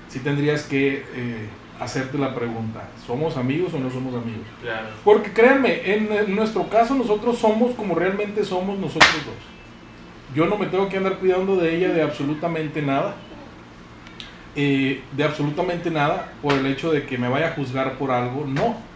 sí 0.07 0.21
tendrías 0.21 0.65
que 0.65 1.05
eh, 1.13 1.61
hacerte 1.79 2.17
la 2.17 2.35
pregunta, 2.35 2.93
¿somos 2.97 3.37
amigos 3.37 3.73
o 3.73 3.79
no 3.79 3.89
somos 3.91 4.15
amigos? 4.15 4.49
Claro. 4.59 5.03
Porque 5.03 5.33
créanme, 5.33 5.93
en, 5.95 6.11
en 6.11 6.35
nuestro 6.35 6.69
caso 6.69 6.95
nosotros 6.95 7.39
somos 7.39 7.75
como 7.75 7.95
realmente 7.95 8.43
somos 8.45 8.79
nosotros 8.79 9.25
dos. 9.25 9.55
Yo 10.29 10.45
no 10.47 10.57
me 10.57 10.67
tengo 10.67 10.89
que 10.89 10.97
andar 10.97 11.19
cuidando 11.19 11.57
de 11.57 11.75
ella 11.75 11.89
de 11.93 12.01
absolutamente 12.03 12.81
nada. 12.81 13.25
eh, 14.55 15.07
de 15.11 15.23
absolutamente 15.23 15.91
nada 15.91 16.37
por 16.41 16.57
el 16.57 16.65
hecho 16.65 16.91
de 16.91 17.05
que 17.05 17.17
me 17.17 17.29
vaya 17.29 17.49
a 17.49 17.55
juzgar 17.55 17.97
por 17.97 18.11
algo. 18.11 18.45
No. 18.45 18.88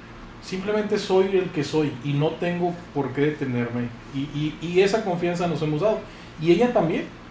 Simplemente 0.44 1.00
soy 1.00 1.38
el 1.38 1.52
que 1.54 1.64
soy 1.64 2.00
y 2.04 2.14
no 2.16 2.38
tengo 2.38 2.90
por 2.94 3.14
qué 3.14 3.22
detenerme. 3.22 4.02
Y, 4.12 4.60
y- 4.62 4.82
esa 4.82 5.04
confianza 5.06 5.48
nos 5.48 5.62
hemos 5.62 5.82
dado. 5.82 6.10
Y 6.38 6.52
ella 6.52 6.74
también. 6.74 7.22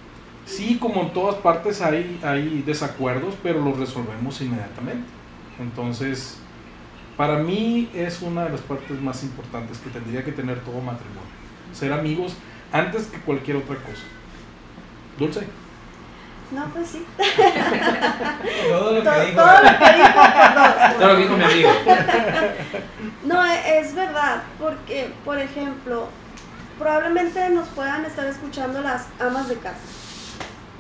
Sí, 0.45 0.78
como 0.81 1.02
en 1.02 1.12
todas 1.12 1.37
partes 1.42 1.83
hay, 1.83 2.21
hay 2.25 2.62
desacuerdos, 2.62 3.38
pero 3.42 3.61
los 3.61 3.78
resolvemos 3.78 4.40
inmediatamente. 4.40 5.12
Entonces, 5.59 6.50
para 7.16 7.38
mí 7.40 7.90
es 7.95 8.23
una 8.23 8.45
de 8.45 8.50
las 8.50 8.62
partes 8.62 9.00
más 9.00 9.23
importantes 9.25 9.81
que 9.81 9.90
tendría 9.90 10.25
que 10.25 10.33
tener 10.33 10.64
todo 10.64 10.81
matrimonio. 10.83 11.35
Ser 11.73 11.92
amigos, 11.92 12.42
antes 12.71 13.09
que 13.09 13.23
cualquier 13.23 13.59
otra 13.59 13.83
cosa. 13.83 14.09
Dulce. 15.16 15.62
No, 16.53 16.67
pues 16.67 16.89
sí. 16.89 17.07
Todo 18.69 18.93
lo 18.93 19.03
que 19.03 19.21
dijo. 19.27 19.43
todo 19.43 19.63
lo 19.63 19.79
que 19.79 19.93
dijo 19.95 20.15
Carlos. 20.15 20.99
Todo 20.99 21.09
lo 21.09 21.17
que 21.17 21.23
dijo 21.23 21.37
mi 21.37 21.45
amigo. 21.45 21.71
No, 23.25 23.47
e- 23.47 23.79
es 23.79 23.95
verdad, 23.95 24.43
porque, 24.59 25.11
por 25.25 25.39
ejemplo, 25.39 26.09
probablemente 26.79 27.49
nos 27.51 27.69
puedan 27.69 28.05
estar 28.05 28.27
escuchando 28.27 28.83
las 28.83 29.07
amas 29.19 29.49
de 29.49 29.57
casa. 29.57 29.79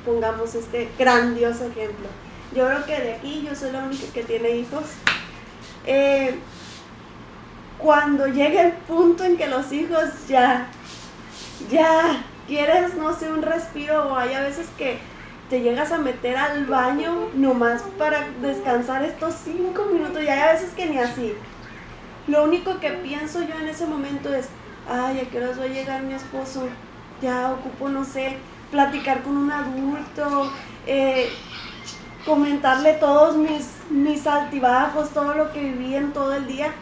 Pongamos 0.04 0.54
este 0.54 0.90
grandioso 0.98 1.64
ejemplo. 1.66 2.08
Yo 2.54 2.66
creo 2.66 2.84
que 2.84 3.00
de 3.00 3.14
aquí 3.14 3.46
yo 3.48 3.54
soy 3.54 3.72
la 3.72 3.84
única 3.84 4.04
que 4.12 4.24
tiene 4.24 4.50
hijos. 4.50 4.84
Eh, 5.86 6.38
cuando 7.78 8.26
llega 8.26 8.62
el 8.62 8.72
punto 8.72 9.24
en 9.24 9.36
que 9.36 9.46
los 9.46 9.72
hijos 9.72 10.04
ya, 10.28 10.66
ya 11.70 12.22
quieres, 12.46 12.94
no 12.94 13.16
sé, 13.16 13.30
un 13.32 13.42
respiro 13.42 14.08
o 14.08 14.16
hay 14.16 14.34
a 14.34 14.40
veces 14.42 14.66
que 14.76 14.98
te 15.52 15.60
llegas 15.60 15.92
a 15.92 15.98
meter 15.98 16.34
al 16.34 16.64
baño 16.64 17.28
nomás 17.34 17.82
para 17.98 18.26
descansar 18.40 19.04
estos 19.04 19.34
cinco 19.44 19.84
minutos 19.92 20.22
y 20.22 20.28
hay 20.28 20.38
a 20.40 20.52
veces 20.54 20.70
que 20.70 20.86
ni 20.86 20.96
así. 20.96 21.34
Lo 22.26 22.44
único 22.44 22.80
que 22.80 22.88
pienso 22.88 23.42
yo 23.42 23.54
en 23.60 23.68
ese 23.68 23.84
momento 23.84 24.32
es, 24.32 24.48
ay, 24.88 25.20
¿a 25.20 25.30
qué 25.30 25.36
horas 25.36 25.60
va 25.60 25.64
a 25.64 25.66
llegar 25.66 26.04
mi 26.04 26.14
esposo? 26.14 26.66
Ya 27.20 27.52
ocupo, 27.52 27.90
no 27.90 28.02
sé, 28.02 28.38
platicar 28.70 29.22
con 29.22 29.36
un 29.36 29.52
adulto, 29.52 30.50
eh, 30.86 31.28
comentarle 32.24 32.94
todos 32.94 33.36
mis, 33.36 33.68
mis 33.90 34.26
altibajos, 34.26 35.10
todo 35.10 35.34
lo 35.34 35.52
que 35.52 35.60
viví 35.60 35.94
en 35.94 36.14
todo 36.14 36.32
el 36.32 36.46
día. 36.46 36.72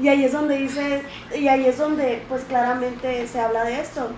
Y 0.00 0.08
ahí 0.08 0.24
es 0.24 0.32
donde 0.32 0.56
dice, 0.56 1.04
y 1.32 1.46
ahí 1.46 1.64
es 1.64 1.78
donde 1.78 2.24
pues 2.28 2.42
claramente 2.42 3.28
se 3.28 3.40
habla 3.40 3.62
de 3.62 3.80
esto. 3.80 4.10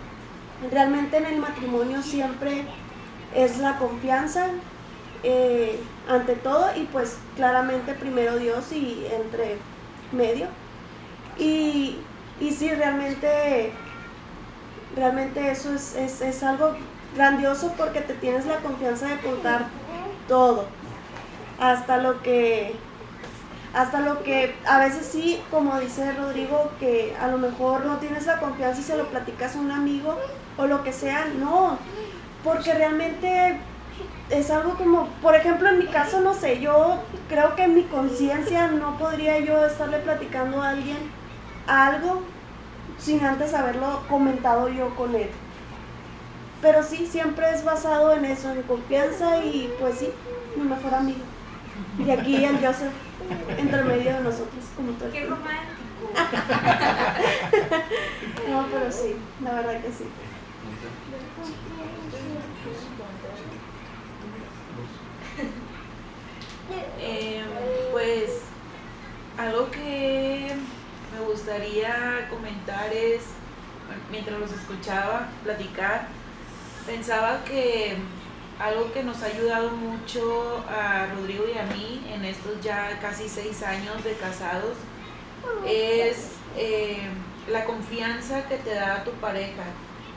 Realmente 0.72 1.18
en 1.18 1.26
el 1.26 1.40
matrimonio 1.40 2.00
siempre 2.00 2.64
es 3.44 3.58
la 3.58 3.78
confianza 3.78 4.46
eh, 5.22 5.94
ante 6.06 6.36
todo 6.36 6.74
y 6.76 6.88
pues 6.88 7.28
claramente 7.34 7.94
primero 7.94 8.38
Dios 8.38 8.72
y 8.72 9.06
entre 9.06 9.70
medio. 10.10 10.50
Y, 11.36 12.14
y 12.36 12.52
sí, 12.52 12.70
realmente, 12.74 13.84
realmente 14.90 15.50
eso 15.50 15.74
es, 15.74 15.94
es, 15.94 16.20
es 16.20 16.42
algo 16.42 16.88
grandioso 17.10 17.76
porque 17.76 18.00
te 18.02 18.14
tienes 18.14 18.46
la 18.46 18.62
confianza 18.62 19.08
de 19.08 19.20
contar 19.20 19.80
todo. 20.26 20.78
Hasta 21.58 21.98
lo 21.98 22.22
que, 22.22 22.88
hasta 23.72 24.00
lo 24.00 24.22
que 24.22 24.62
a 24.66 24.78
veces 24.80 25.10
sí, 25.10 25.46
como 25.50 25.78
dice 25.80 26.12
Rodrigo, 26.14 26.76
que 26.78 27.16
a 27.16 27.28
lo 27.28 27.38
mejor 27.38 27.86
no 27.86 28.00
tienes 28.00 28.26
la 28.26 28.40
confianza 28.40 28.80
y 28.80 28.84
se 28.84 28.96
lo 28.96 29.10
platicas 29.10 29.56
a 29.56 29.60
un 29.60 29.72
amigo 29.72 30.26
o 30.56 30.66
lo 30.66 30.82
que 30.84 30.92
sea, 30.92 31.26
no, 31.26 31.90
porque 32.46 32.74
realmente 32.74 33.60
es 34.30 34.50
algo 34.50 34.76
como, 34.76 35.08
por 35.20 35.34
ejemplo, 35.34 35.68
en 35.68 35.78
mi 35.78 35.86
caso, 35.88 36.20
no 36.20 36.34
sé, 36.34 36.60
yo 36.60 37.02
creo 37.28 37.54
que 37.56 37.64
en 37.64 37.74
mi 37.74 37.84
conciencia 37.84 38.68
no 38.68 38.96
podría 38.98 39.38
yo 39.40 39.64
estarle 39.66 39.98
platicando 40.00 40.62
a 40.62 40.70
alguien 40.70 40.98
algo 41.66 42.22
sin 42.98 43.24
antes 43.24 43.54
haberlo 43.54 44.04
comentado 44.08 44.68
yo 44.68 44.94
con 44.96 45.14
él. 45.16 45.30
Pero 46.60 46.82
sí, 46.82 47.06
siempre 47.06 47.46
es 47.54 47.64
basado 47.64 48.12
en 48.14 48.24
eso, 48.24 48.50
en 48.52 48.62
confianza 48.62 49.44
y 49.44 49.74
pues 49.78 49.98
sí, 49.98 50.12
mi 50.56 50.64
mejor 50.64 50.94
amigo. 50.94 51.24
Y 51.98 52.10
aquí 52.10 52.44
el 52.44 52.64
Joseph, 52.64 52.92
entre 53.58 53.84
medio 53.84 54.14
de 54.14 54.20
nosotros, 54.22 54.64
como 54.76 54.92
todo 54.92 55.10
Qué 55.12 55.26
romántico. 55.26 55.82
No, 58.46 58.68
pero 58.70 58.90
sí, 58.92 59.16
la 59.40 59.54
verdad 59.54 59.82
que 59.82 59.92
sí. 59.92 60.04
Eh, 66.98 67.42
pues 67.92 68.42
algo 69.38 69.70
que 69.70 70.50
me 71.12 71.24
gustaría 71.26 72.28
comentar 72.30 72.92
es, 72.92 73.22
mientras 74.10 74.38
los 74.38 74.52
escuchaba 74.52 75.28
platicar, 75.44 76.08
pensaba 76.86 77.44
que 77.44 77.96
algo 78.58 78.92
que 78.92 79.02
nos 79.02 79.22
ha 79.22 79.26
ayudado 79.26 79.70
mucho 79.70 80.64
a 80.68 81.06
Rodrigo 81.14 81.44
y 81.52 81.58
a 81.58 81.64
mí 81.64 82.06
en 82.10 82.24
estos 82.24 82.60
ya 82.62 82.98
casi 83.00 83.28
seis 83.28 83.62
años 83.62 84.02
de 84.02 84.14
casados 84.14 84.76
es 85.66 86.30
eh, 86.56 87.08
la 87.50 87.64
confianza 87.64 88.48
que 88.48 88.56
te 88.56 88.74
da 88.74 89.04
tu 89.04 89.10
pareja. 89.12 89.64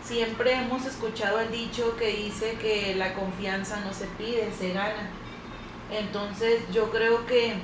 Siempre 0.03 0.53
hemos 0.53 0.85
escuchado 0.85 1.39
el 1.41 1.51
dicho 1.51 1.95
que 1.97 2.07
dice 2.07 2.53
que 2.61 2.95
la 2.95 3.13
confianza 3.13 3.79
no 3.81 3.93
se 3.93 4.05
pide, 4.17 4.49
se 4.57 4.73
gana. 4.73 5.09
Entonces 5.91 6.61
yo 6.71 6.89
creo 6.91 7.25
que 7.25 7.55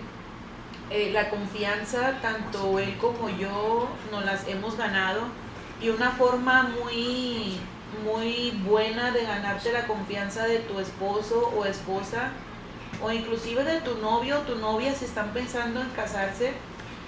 eh, 0.90 1.12
la 1.12 1.30
confianza, 1.30 2.20
tanto 2.22 2.80
él 2.80 2.96
como 2.98 3.30
yo, 3.30 3.88
nos 4.12 4.26
las 4.26 4.48
hemos 4.48 4.78
ganado. 4.78 5.22
Y 5.82 5.90
una 5.90 6.12
forma 6.12 6.64
muy, 6.64 7.60
muy 8.04 8.52
buena 8.64 9.12
de 9.12 9.24
ganarte 9.24 9.72
la 9.72 9.88
confianza 9.88 10.48
de 10.48 10.60
tu 10.60 10.80
esposo 10.80 11.52
o 11.56 11.66
esposa 11.66 12.32
o 13.04 13.12
inclusive 13.12 13.64
de 13.64 13.82
tu 13.82 13.96
novio 13.96 14.40
o 14.40 14.42
tu 14.42 14.56
novia 14.56 14.94
si 14.96 15.06
están 15.06 15.34
pensando 15.34 15.82
en 15.82 15.90
casarse 15.90 16.54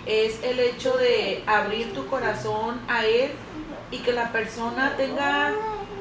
es 0.06 0.44
el 0.44 0.60
hecho 0.60 0.98
de 0.98 1.44
abrir 1.48 1.94
tu 1.94 2.06
corazón 2.08 2.80
a 2.88 3.06
él 3.06 3.32
y 3.92 4.00
que 4.00 4.12
la 4.12 4.32
persona 4.32 4.96
tenga 4.98 5.54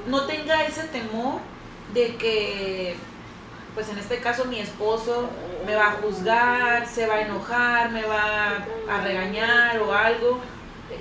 no 0.08 0.22
tenga 0.26 0.64
ese 0.64 0.82
temor 0.88 1.40
de 1.94 2.16
que 2.16 2.96
pues 3.76 3.90
en 3.90 3.98
este 3.98 4.20
caso 4.20 4.46
mi 4.46 4.58
esposo 4.58 5.28
me 5.66 5.76
va 5.76 5.88
a 5.88 5.92
juzgar, 5.92 6.88
se 6.88 7.06
va 7.06 7.16
a 7.16 7.20
enojar, 7.20 7.90
me 7.90 8.04
va 8.04 8.64
a 8.90 9.00
regañar 9.02 9.78
o 9.80 9.92
algo, 9.92 10.40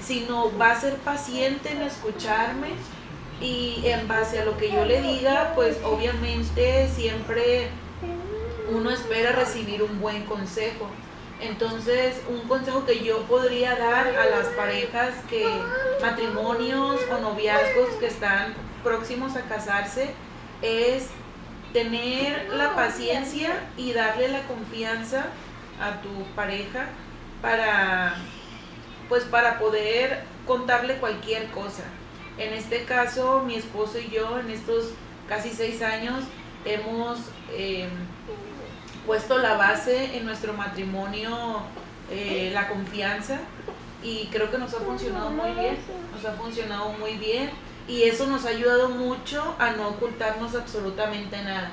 sino 0.01 0.55
va 0.57 0.71
a 0.71 0.79
ser 0.79 0.97
paciente 0.97 1.71
en 1.71 1.83
escucharme 1.83 2.67
y 3.39 3.81
en 3.85 4.09
base 4.09 4.39
a 4.39 4.45
lo 4.45 4.57
que 4.57 4.69
yo 4.69 4.83
le 4.83 5.01
diga, 5.01 5.53
pues 5.55 5.77
obviamente 5.85 6.89
siempre 6.89 7.69
uno 8.69 8.91
espera 8.91 9.31
recibir 9.31 9.81
un 9.81 10.01
buen 10.01 10.25
consejo. 10.25 10.89
Entonces, 11.39 12.21
un 12.27 12.41
consejo 12.41 12.85
que 12.85 13.05
yo 13.05 13.21
podría 13.23 13.75
dar 13.75 14.07
a 14.07 14.25
las 14.25 14.47
parejas 14.47 15.13
que 15.29 15.45
matrimonios 16.01 16.99
o 17.09 17.21
noviazgos 17.21 17.89
que 18.01 18.07
están 18.07 18.53
próximos 18.83 19.37
a 19.37 19.43
casarse 19.43 20.13
es 20.61 21.07
tener 21.75 22.47
la 22.53 22.73
paciencia 22.73 23.49
y 23.75 23.91
darle 23.91 24.29
la 24.29 24.43
confianza 24.43 25.25
a 25.81 25.99
tu 25.99 26.23
pareja 26.33 26.85
para 27.41 28.15
pues 29.09 29.25
para 29.25 29.59
poder 29.59 30.23
contarle 30.47 30.95
cualquier 30.99 31.49
cosa. 31.51 31.83
En 32.37 32.53
este 32.53 32.85
caso, 32.85 33.43
mi 33.45 33.55
esposo 33.55 33.99
y 33.99 34.09
yo 34.09 34.39
en 34.39 34.51
estos 34.51 34.91
casi 35.27 35.49
seis 35.49 35.81
años 35.81 36.23
hemos 36.63 37.19
eh, 37.51 37.89
puesto 39.05 39.37
la 39.37 39.55
base 39.57 40.15
en 40.15 40.25
nuestro 40.25 40.53
matrimonio, 40.53 41.59
eh, 42.09 42.51
la 42.53 42.69
confianza, 42.69 43.39
y 44.01 44.27
creo 44.27 44.49
que 44.49 44.57
nos 44.57 44.73
ha 44.73 44.79
funcionado 44.79 45.29
muy 45.29 45.51
bien, 45.51 45.77
nos 46.13 46.23
ha 46.23 46.31
funcionado 46.37 46.93
muy 46.93 47.17
bien, 47.17 47.49
y 47.87 48.03
eso 48.03 48.25
nos 48.27 48.45
ha 48.45 48.49
ayudado 48.49 48.89
mucho 48.89 49.55
a 49.59 49.71
no 49.71 49.89
ocultarnos 49.89 50.55
absolutamente 50.55 51.41
nada. 51.43 51.71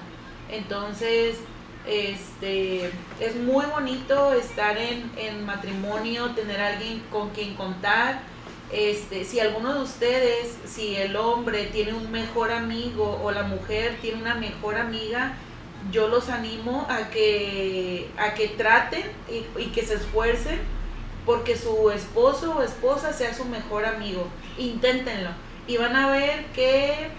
Entonces, 0.50 1.38
este, 1.86 2.90
es 3.18 3.36
muy 3.36 3.64
bonito 3.66 4.32
estar 4.34 4.76
en, 4.76 5.10
en 5.16 5.44
matrimonio, 5.46 6.30
tener 6.34 6.60
alguien 6.60 7.02
con 7.10 7.30
quien 7.30 7.54
contar. 7.54 8.20
Este, 8.70 9.24
si 9.24 9.40
alguno 9.40 9.74
de 9.74 9.80
ustedes, 9.82 10.56
si 10.66 10.96
el 10.96 11.16
hombre 11.16 11.64
tiene 11.72 11.94
un 11.94 12.10
mejor 12.10 12.52
amigo 12.52 13.20
o 13.22 13.30
la 13.30 13.42
mujer 13.44 13.98
tiene 14.00 14.20
una 14.20 14.34
mejor 14.34 14.76
amiga, 14.76 15.34
yo 15.90 16.08
los 16.08 16.28
animo 16.28 16.86
a 16.88 17.08
que, 17.10 18.10
a 18.18 18.34
que 18.34 18.48
traten 18.48 19.02
y, 19.30 19.60
y 19.60 19.66
que 19.68 19.84
se 19.84 19.94
esfuercen 19.94 20.60
porque 21.26 21.56
su 21.56 21.90
esposo 21.90 22.56
o 22.56 22.62
esposa 22.62 23.12
sea 23.12 23.34
su 23.34 23.44
mejor 23.46 23.86
amigo. 23.86 24.26
Inténtenlo 24.58 25.30
y 25.66 25.76
van 25.76 25.96
a 25.96 26.10
ver 26.10 26.52
que 26.52 27.10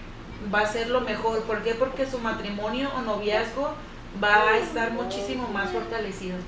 va 0.54 0.60
a 0.60 0.66
ser 0.72 0.88
lo 0.90 1.00
mejor. 1.00 1.44
¿Por 1.44 1.62
qué? 1.62 1.74
Porque 1.74 2.06
su 2.06 2.18
matrimonio 2.18 2.90
o 2.96 3.02
noviazgo 3.02 3.74
va 4.22 4.50
a 4.50 4.58
estar 4.58 4.92
muchísimo 4.92 5.48
más 5.48 5.70
fortalecido. 5.72 6.38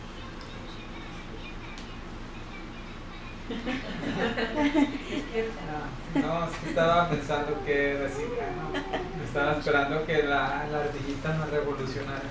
No, 6.14 6.44
es 6.46 6.56
que 6.58 6.68
estaba 6.70 7.08
pensando 7.10 7.64
que 7.64 7.94
decir, 7.94 8.26
ah, 8.40 8.46
no, 8.56 9.24
estaba 9.24 9.52
esperando 9.58 10.04
que 10.06 10.22
la, 10.24 10.66
la 10.72 10.80
ardillita 10.80 11.32
me 11.34 11.46
revolucionara. 11.46 12.22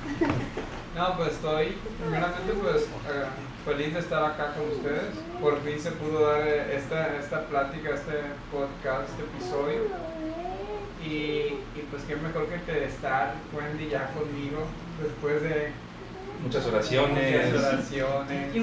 No, 0.95 1.17
pues 1.17 1.33
estoy, 1.33 1.77
primeramente 1.99 2.53
pues 2.53 2.83
eh, 2.83 3.25
feliz 3.65 3.93
de 3.93 3.99
estar 3.99 4.23
acá 4.23 4.53
con 4.55 4.69
ustedes. 4.69 5.13
Por 5.41 5.61
fin 5.61 5.79
se 5.79 5.91
pudo 5.91 6.27
dar 6.27 6.41
eh, 6.47 6.75
esta, 6.75 7.17
esta 7.17 7.45
plática, 7.47 7.91
este 7.91 8.13
podcast, 8.51 9.09
este 9.09 9.23
episodio. 9.23 9.83
Y, 11.05 11.59
y 11.77 11.87
pues 11.91 12.03
qué 12.03 12.15
mejor 12.15 12.47
que 12.47 12.85
estar 12.85 13.35
Wendy 13.53 13.89
ya 13.89 14.09
conmigo 14.13 14.65
después 15.01 15.41
de 15.43 15.71
Muchas 16.45 16.67
oraciones, 16.67 17.51
muchas 17.51 17.73
oraciones. 17.73 18.55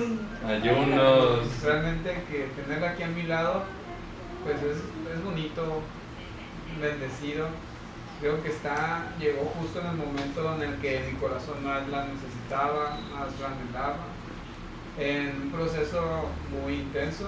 ayunos. 0.46 1.62
Realmente 1.64 2.22
que 2.30 2.46
tenerla 2.62 2.90
aquí 2.90 3.02
a 3.02 3.08
mi 3.08 3.24
lado, 3.24 3.64
pues 4.44 4.56
es, 4.58 4.76
es 5.12 5.24
bonito, 5.24 5.82
bendecido. 6.80 7.48
Creo 8.20 8.40
que 8.40 8.50
está, 8.50 9.08
llegó 9.18 9.52
justo 9.58 9.80
en 9.80 9.86
el 9.88 9.96
momento 9.96 10.54
en 10.54 10.62
el 10.62 10.76
que 10.76 11.10
mi 11.10 11.18
corazón 11.18 11.64
más 11.64 11.88
la 11.88 12.06
necesitaba, 12.06 13.00
más 13.10 13.40
la 13.40 13.48
anhelaba, 13.48 13.96
en 14.96 15.42
un 15.42 15.50
proceso 15.50 16.28
muy 16.62 16.74
intenso. 16.74 17.26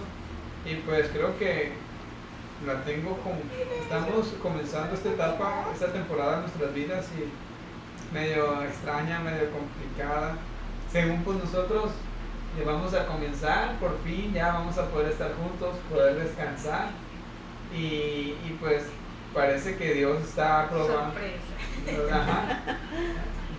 Y 0.65 0.77
pues 0.87 1.09
creo 1.09 1.37
que 1.37 1.73
la 2.65 2.81
tengo 2.85 3.19
como, 3.25 3.41
estamos 3.83 4.33
comenzando 4.41 4.95
esta 4.95 5.09
etapa, 5.09 5.65
esta 5.73 5.93
temporada 5.93 6.37
de 6.37 6.41
nuestras 6.43 6.73
vidas 6.73 7.07
y 7.19 7.25
medio 8.15 8.63
extraña, 8.63 9.19
medio 9.21 9.51
complicada. 9.51 10.37
Según 10.91 11.23
pues 11.25 11.39
nosotros 11.39 11.91
ya 12.57 12.65
vamos 12.65 12.95
a 12.95 13.07
comenzar, 13.07 13.75
por 13.81 13.99
fin 14.05 14.33
ya 14.33 14.53
vamos 14.53 14.79
a 14.79 14.89
poder 14.89 15.11
estar 15.11 15.33
juntos, 15.35 15.77
poder 15.91 16.15
descansar 16.15 16.91
y, 17.75 18.37
y 18.47 18.57
pues 18.61 18.85
parece 19.35 19.77
que 19.77 19.95
Dios 19.95 20.23
está 20.23 20.69
probando. 20.69 21.13
Sorpresa. 21.15 22.17
Ajá. 22.17 22.79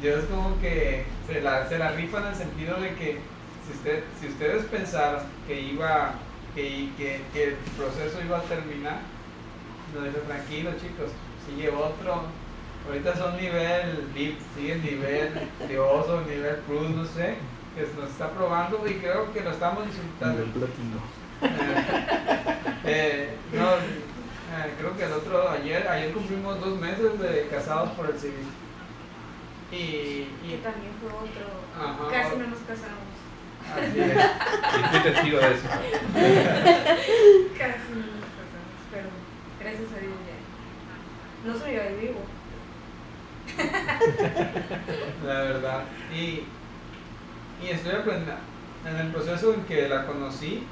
Dios 0.02 0.24
como 0.26 0.60
que 0.62 1.06
se 1.28 1.42
la, 1.42 1.68
se 1.68 1.78
la 1.78 1.92
rifa 1.92 2.20
en 2.20 2.28
el 2.28 2.36
sentido 2.36 2.80
de 2.80 2.96
que 2.96 3.20
si, 3.66 3.74
usted, 3.74 4.04
si 4.20 4.28
ustedes 4.28 4.66
pensaron 4.66 5.22
que 5.48 5.60
iba 5.60 6.14
que, 6.54 6.90
que, 6.98 7.22
que 7.34 7.44
el 7.50 7.56
proceso 7.78 8.22
iba 8.24 8.38
a 8.38 8.44
terminar, 8.44 9.00
nos 9.94 10.06
dice 10.06 10.20
tranquilo 10.20 10.72
chicos, 10.80 11.12
sigue 11.46 11.70
otro, 11.70 12.24
ahorita 12.88 13.16
son 13.16 13.38
nivel 13.38 14.08
VIP, 14.14 14.40
sigue 14.56 14.76
nivel 14.76 15.50
Dios 15.68 16.08
o 16.08 16.22
nivel 16.22 16.58
Cruz, 16.68 16.90
no 16.92 17.06
sé, 17.06 17.36
que 17.76 17.82
nos 18.00 18.10
está 18.10 18.30
probando 18.32 18.88
y 18.88 18.96
creo 18.96 19.32
que 19.34 19.42
lo 19.42 19.52
estamos 19.52 19.86
disfrutando. 19.86 20.46
Nivel 20.46 20.52
platino. 20.52 21.16
Eh, 22.86 22.86
eh, 22.86 23.30
no, 23.54 23.66
eh, 23.76 24.74
creo 24.80 24.96
que 24.96 25.04
el 25.04 25.14
otro, 25.14 25.50
ayer, 25.50 25.88
ayer 25.88 26.14
cumplimos 26.14 26.60
dos 26.60 26.80
meses 26.80 27.20
de 27.20 27.48
casados 27.50 27.90
por 27.92 28.10
el 28.10 28.20
civil. 28.20 28.46
Y, 29.72 30.28
Y 30.44 30.62
también 30.64 30.94
fue 31.02 31.12
otro. 31.12 31.46
Ajá. 31.76 32.12
Casi 32.12 32.38
no 32.38 32.48
nos 32.48 32.60
casamos. 32.60 33.16
así 33.74 34.00
es. 34.00 34.16
Y 34.16 34.84
fui 34.90 35.00
testigo 35.00 35.40
de 35.40 35.54
eso. 35.54 35.68
Casi 37.58 37.90
no 37.90 38.06
nos 38.06 38.26
casamos. 38.38 38.78
Pero 38.92 39.10
gracias 39.60 39.92
a 39.92 40.00
Dios 40.00 40.14
ya. 40.26 41.52
No 41.52 41.60
soy 41.60 41.74
yo 41.74 41.82
ahí 41.82 41.96
vivo. 42.00 42.22
la 45.26 45.34
verdad. 45.42 45.84
Y, 46.14 46.44
y 47.64 47.70
estoy 47.70 47.94
aprendiendo, 47.94 48.36
en 48.86 48.96
el 48.98 49.12
proceso 49.12 49.54
en 49.54 49.64
que 49.64 49.88
la 49.88 50.06
conocí, 50.06 50.64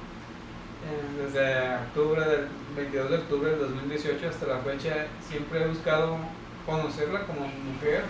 eh, 0.84 1.24
desde 1.24 1.76
octubre 1.76 2.22
del 2.26 2.48
22 2.76 3.10
de 3.10 3.18
octubre 3.18 3.50
del 3.52 3.60
2018 3.60 4.30
hasta 4.30 4.48
la 4.48 4.60
fecha, 4.60 5.08
siempre 5.28 5.64
he 5.64 5.68
buscado 5.68 6.18
conocerla 6.66 7.26
como 7.26 7.48
mujer, 7.48 8.04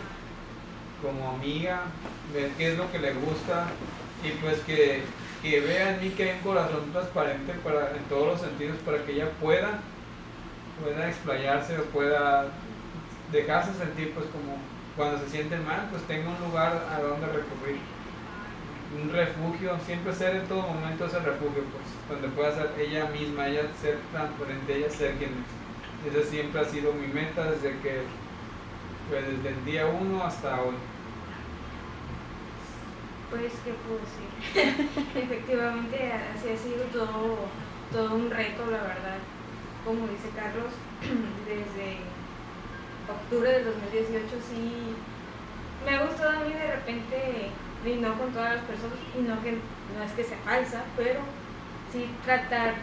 como 1.01 1.31
amiga, 1.31 1.81
ver 2.33 2.51
qué 2.57 2.71
es 2.71 2.77
lo 2.77 2.91
que 2.91 2.99
le 2.99 3.13
gusta 3.13 3.67
y 4.23 4.31
pues 4.41 4.59
que, 4.61 5.03
que 5.41 5.59
vea 5.59 5.95
en 5.95 6.01
mí 6.01 6.09
que 6.11 6.23
hay 6.23 6.37
un 6.37 6.43
corazón 6.43 6.91
transparente 6.91 7.53
para, 7.63 7.91
en 7.95 8.03
todos 8.09 8.27
los 8.27 8.41
sentidos 8.41 8.77
para 8.85 9.03
que 9.03 9.13
ella 9.13 9.29
pueda, 9.39 9.79
pueda 10.81 11.09
explayarse 11.09 11.75
pueda 11.93 12.47
dejarse 13.33 13.73
sentir 13.73 14.13
pues 14.13 14.27
como 14.27 14.57
cuando 14.95 15.19
se 15.19 15.29
siente 15.29 15.57
mal 15.57 15.87
pues 15.91 16.03
tenga 16.07 16.29
un 16.29 16.39
lugar 16.39 16.87
a 16.89 17.01
donde 17.01 17.27
recurrir 17.27 17.81
un 18.95 19.09
refugio 19.11 19.79
siempre 19.85 20.13
ser 20.13 20.35
en 20.35 20.47
todo 20.47 20.61
momento 20.61 21.05
ese 21.05 21.19
refugio 21.19 21.63
pues 21.71 21.85
donde 22.07 22.29
pueda 22.29 22.53
ser 22.55 22.75
ella 22.79 23.07
misma 23.07 23.47
ella 23.47 23.63
ser 23.81 23.99
transparente 24.11 24.75
ella 24.77 24.89
ser 24.89 25.17
quien 25.17 25.31
es 26.05 26.15
esa 26.15 26.29
siempre 26.29 26.61
ha 26.61 26.65
sido 26.65 26.93
mi 26.93 27.07
meta 27.07 27.51
desde 27.51 27.79
que 27.79 28.03
pues 29.09 29.25
desde 29.27 29.49
el 29.49 29.65
día 29.65 29.87
uno 29.87 30.23
hasta 30.23 30.61
hoy 30.61 30.75
Pues, 33.29 33.51
¿qué 33.65 33.73
puedo 33.73 33.99
decir? 33.99 34.29
Efectivamente, 35.15 36.13
así 36.13 36.49
ha 36.49 36.57
sido 36.57 36.85
todo, 36.93 37.49
todo 37.91 38.15
un 38.15 38.29
reto, 38.29 38.67
la 38.69 38.83
verdad. 38.83 39.17
Como 39.83 40.07
dice 40.07 40.29
Carlos, 40.35 40.71
desde 41.47 42.12
octubre 43.09 43.49
del 43.51 43.65
2018 43.65 44.27
sí 44.49 44.95
me 45.85 45.95
ha 45.95 46.05
gustado 46.05 46.29
a 46.31 46.45
mí 46.45 46.53
de 46.53 46.67
repente, 46.67 47.51
y 47.85 47.93
no 47.95 48.17
con 48.17 48.31
todas 48.31 48.55
las 48.55 48.63
personas, 48.63 48.97
y 49.17 49.21
no, 49.21 49.41
que, 49.43 49.51
no 49.51 50.03
es 50.03 50.11
que 50.13 50.23
sea 50.23 50.37
falsa, 50.45 50.83
pero 50.95 51.19
sí 51.91 52.09
tratar 52.23 52.75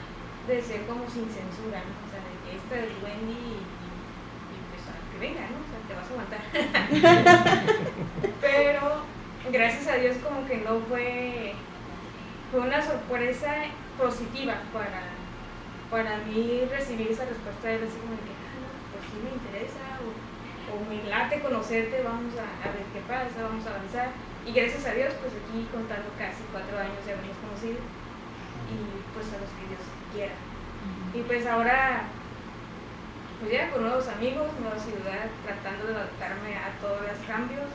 de 0.47 0.63
ser 0.63 0.87
como 0.87 1.09
sin 1.09 1.25
censura, 1.25 1.81
¿no? 1.81 1.95
O 2.05 2.09
sea, 2.11 2.21
de 2.21 2.35
que 2.45 2.57
esta 2.57 2.77
es 2.77 2.93
Wendy 3.03 3.33
y, 3.33 3.61
y 4.53 4.57
pues 4.69 4.85
a 4.89 4.93
que 5.13 5.19
venga, 5.19 5.49
¿no? 5.49 5.59
O 5.61 5.69
sea, 5.69 5.81
te 5.89 5.95
vas 5.97 6.09
a 6.09 6.13
aguantar. 6.13 6.43
pero 8.41 9.05
gracias 9.51 9.89
a 9.89 9.97
Dios 9.97 10.17
como 10.23 10.47
que 10.47 10.59
no 10.59 10.81
fue 10.89 11.55
fue 12.51 12.61
una 12.61 12.83
sorpresa 12.83 13.55
positiva 13.97 14.55
para 14.73 15.03
para 15.91 16.19
mí 16.25 16.63
recibir 16.71 17.09
esa 17.11 17.25
respuesta 17.25 17.69
de 17.69 17.75
él 17.75 17.81
como 17.81 18.17
que 18.23 18.33
ah, 18.37 18.55
no, 18.61 18.69
pues 18.93 19.05
sí 19.11 19.19
me 19.23 19.31
interesa 19.31 19.90
o, 20.71 20.79
me 20.89 21.03
late 21.11 21.41
conocerte 21.41 22.03
vamos 22.03 22.35
a, 22.39 22.47
a 22.63 22.73
ver 22.73 22.87
qué 22.95 23.01
pasa 23.07 23.43
vamos 23.43 23.67
a 23.67 23.75
avanzar. 23.75 24.09
Y 24.47 24.53
gracias 24.53 24.87
a 24.87 24.95
Dios 24.95 25.13
pues 25.21 25.33
aquí 25.37 25.69
contando 25.71 26.09
casi 26.17 26.43
cuatro 26.51 26.79
años 26.79 26.99
ya 27.07 27.13
hemos 27.13 27.37
conocido 27.45 27.79
y 28.71 28.77
pues 29.13 29.27
a 29.35 29.43
los 29.43 29.51
que 29.59 29.65
Dios 29.69 29.85
quiera. 30.15 30.37
Y 31.13 31.21
pues 31.27 31.47
ahora 31.47 32.09
pues 33.41 33.53
ya 33.53 33.71
con 33.71 33.83
nuevos 33.83 34.07
amigos 34.09 34.53
nueva 34.61 34.79
ciudad 34.79 35.29
tratando 35.45 35.89
de 35.89 35.95
adaptarme 35.97 36.57
a 36.57 36.77
todos 36.81 37.01
los 37.01 37.19
cambios 37.27 37.69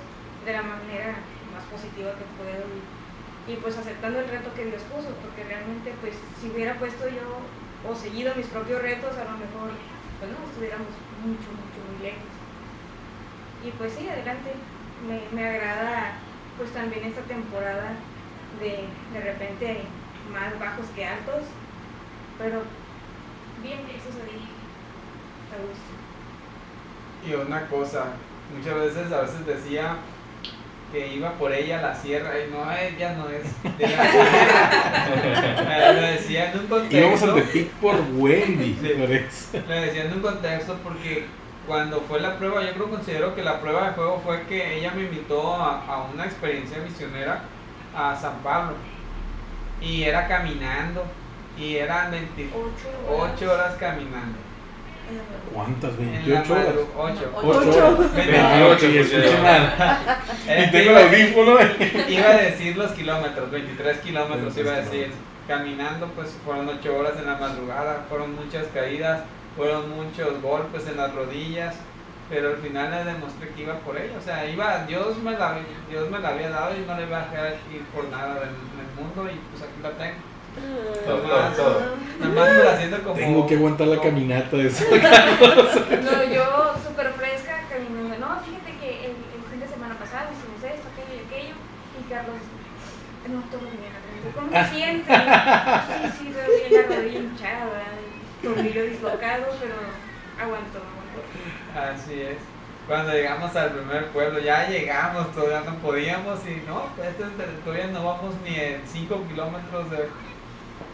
de 0.45 0.53
la 0.53 0.61
manera 0.61 1.17
más 1.53 1.65
positiva 1.73 2.13
que 2.13 2.25
puedo 2.37 2.61
y, 2.69 3.51
y, 3.51 3.55
pues 3.57 3.77
aceptando 3.77 4.19
el 4.19 4.29
reto 4.29 4.53
que 4.53 4.65
Dios 4.65 4.81
puso, 4.93 5.09
porque 5.25 5.43
realmente 5.43 5.93
pues 6.01 6.13
si 6.39 6.49
hubiera 6.49 6.77
puesto 6.77 7.09
yo 7.09 7.41
o 7.81 7.95
seguido 7.95 8.35
mis 8.35 8.45
propios 8.47 8.81
retos, 8.81 9.17
a 9.17 9.25
lo 9.25 9.37
mejor 9.41 9.73
pues 10.19 10.29
no 10.29 10.37
estuviéramos 10.45 10.93
mucho, 11.25 11.49
mucho, 11.49 11.79
muy 11.89 11.97
lejos. 12.05 12.34
Y 13.65 13.71
pues 13.71 13.93
sí, 13.93 14.07
adelante, 14.07 14.51
me, 15.07 15.21
me 15.35 15.47
agrada 15.49 16.13
pues 16.57 16.71
también 16.71 17.03
esta 17.05 17.21
temporada 17.21 17.93
de 18.59 18.85
de 19.13 19.21
repente 19.21 19.81
más 20.31 20.57
bajos 20.59 20.85
que 20.95 21.05
altos, 21.05 21.43
pero 22.37 22.61
bien, 23.63 23.79
eso 23.89 24.09
se 24.11 24.21
a 25.55 25.57
gusto. 25.61 25.91
y 27.27 27.33
una 27.33 27.67
cosa 27.67 28.05
muchas 28.55 28.75
veces 28.75 29.11
a 29.11 29.21
veces 29.21 29.45
decía 29.45 29.97
que 30.91 31.13
iba 31.13 31.33
por 31.33 31.51
ella 31.51 31.79
a 31.79 31.81
la 31.81 31.95
sierra 31.95 32.33
y 32.39 32.51
no 32.51 32.71
ella 32.71 33.15
no 33.15 33.29
es 33.29 33.43
de 33.77 33.87
la 33.87 34.11
sierra 34.11 35.91
lo 35.93 36.01
decía 36.01 36.51
en 36.51 36.59
un 36.59 36.67
contexto 36.67 36.97
Íbamos 36.97 37.23
al 37.23 37.35
de 37.35 37.41
Pic 37.41 37.69
por 37.73 37.95
Wendy. 38.13 38.77
Sí. 38.79 39.61
Le 39.67 39.81
decía 39.81 40.05
en 40.05 40.13
un 40.13 40.21
contexto 40.21 40.77
porque 40.83 41.25
cuando 41.67 42.01
fue 42.01 42.19
la 42.19 42.37
prueba, 42.37 42.63
yo 42.63 42.71
creo 42.73 42.89
considero 42.89 43.35
que 43.35 43.43
la 43.43 43.59
prueba 43.59 43.87
de 43.87 43.93
fuego 43.93 44.21
fue 44.23 44.41
que 44.43 44.77
ella 44.77 44.91
me 44.95 45.03
invitó 45.03 45.55
a, 45.55 45.83
a 45.85 46.03
una 46.13 46.25
experiencia 46.25 46.77
misionera 46.79 47.41
a 47.95 48.15
San 48.15 48.35
Pablo. 48.43 48.75
Y 49.81 50.03
era 50.03 50.27
caminando. 50.27 51.03
Y 51.57 51.75
eran 51.77 52.11
28 52.11 52.53
Ocho 53.09 53.45
horas. 53.45 53.59
horas 53.59 53.75
caminando. 53.79 54.37
¿Cuántas? 55.53 55.91
En 55.99 56.29
la 56.33 56.41
28 56.41 56.53
horas. 56.53 56.65
madru- 56.65 56.87
ocho. 56.97 57.31
Ocho. 57.35 57.69
Ocho. 57.69 58.09
28, 58.15 58.85
y 60.67 60.71
tengo 60.71 60.91
el 60.91 60.97
audífono. 60.97 61.51
Iba 62.09 62.27
a 62.29 62.37
decir 62.37 62.75
los 62.75 62.91
kilómetros, 62.91 63.51
23 63.51 63.97
kilómetros 63.99 64.55
23 64.55 64.65
iba 64.65 64.73
a 64.73 64.77
decir. 64.77 64.91
kilómetros. 64.91 65.19
Caminando, 65.47 66.07
pues 66.15 66.35
fueron 66.43 66.67
8 66.67 66.97
horas 66.97 67.13
en 67.19 67.27
la 67.27 67.35
madrugada, 67.35 68.03
fueron 68.09 68.35
muchas 68.35 68.65
caídas, 68.73 69.21
fueron 69.55 69.89
muchos 69.95 70.41
golpes 70.41 70.87
en 70.87 70.97
las 70.97 71.13
rodillas, 71.13 71.75
pero 72.29 72.49
al 72.49 72.57
final 72.57 72.91
le 72.91 73.11
demostré 73.13 73.49
que 73.49 73.63
iba 73.63 73.75
por 73.79 73.97
ella. 73.97 74.17
O 74.17 74.21
sea, 74.21 74.47
iba, 74.49 74.85
Dios 74.85 75.17
me 75.17 75.31
la, 75.31 75.57
Dios 75.89 76.09
me 76.09 76.19
la 76.19 76.29
había 76.29 76.49
dado 76.49 76.75
y 76.75 76.85
no 76.85 76.95
le 76.97 77.03
iba 77.03 77.21
a 77.21 77.25
dejar 77.25 77.53
ir 77.73 77.83
por 77.93 78.05
nada 78.09 78.35
del, 78.35 78.49
del 78.49 78.89
mundo 78.97 79.29
y 79.31 79.39
pues 79.51 79.63
aquí 79.63 79.79
la 79.81 79.91
tengo. 79.91 80.17
Todo, 81.05 81.19
todo, 81.19 81.49
todo. 81.51 81.79
Nada 82.19 82.33
más 82.33 82.53
me 82.53 82.63
la 82.63 82.77
siento 82.77 83.03
como. 83.03 83.15
Tengo 83.15 83.45
que 83.47 83.55
aguantar 83.55 83.87
la 83.87 84.01
caminata 84.01 84.55
de 84.55 84.67
eso. 84.67 84.85
No, 84.89 86.23
yo 86.23 86.73
súper 86.85 87.11
fresca 87.13 87.63
caminando. 87.69 88.15
No, 88.19 88.39
fíjate 88.39 88.71
que 88.79 89.05
el, 89.05 89.11
el 89.35 89.43
fin 89.51 89.59
de 89.59 89.67
semana 89.67 89.95
pasado 89.99 90.29
hicimos 90.31 90.63
esto, 90.63 90.87
aquello 90.95 91.21
y 91.21 91.25
aquello. 91.27 91.55
Y 91.99 92.09
Carlos, 92.09 92.39
no, 93.27 93.41
todo 93.51 93.67
bien. 93.67 93.93
¿Cómo 94.33 94.49
te 94.49 94.65
sientes? 94.73 95.15
Sí, 95.15 96.23
sí, 96.23 96.33
veo 96.33 96.47
bien 96.55 96.89
la 96.89 96.95
rodilla 96.95 97.19
hinchada, 97.19 97.65
tobillo 98.45 98.83
dislocado, 98.85 99.45
pero 99.59 99.75
aguantó, 100.39 100.79
aguantó. 100.79 101.93
Así 101.93 102.21
es. 102.21 102.37
Cuando 102.87 103.11
llegamos 103.13 103.55
al 103.55 103.71
primer 103.71 104.05
pueblo, 104.09 104.39
ya 104.39 104.69
llegamos, 104.69 105.31
todavía 105.33 105.61
no 105.69 105.75
podíamos 105.79 106.39
y 106.45 106.61
no, 106.67 106.83
este 107.03 107.23
es- 107.23 107.63
todavía 107.63 107.87
no 107.87 108.05
vamos 108.05 108.35
ni 108.45 108.55
en 108.55 108.81
5 108.85 109.23
kilómetros 109.27 109.89
de, 109.89 110.07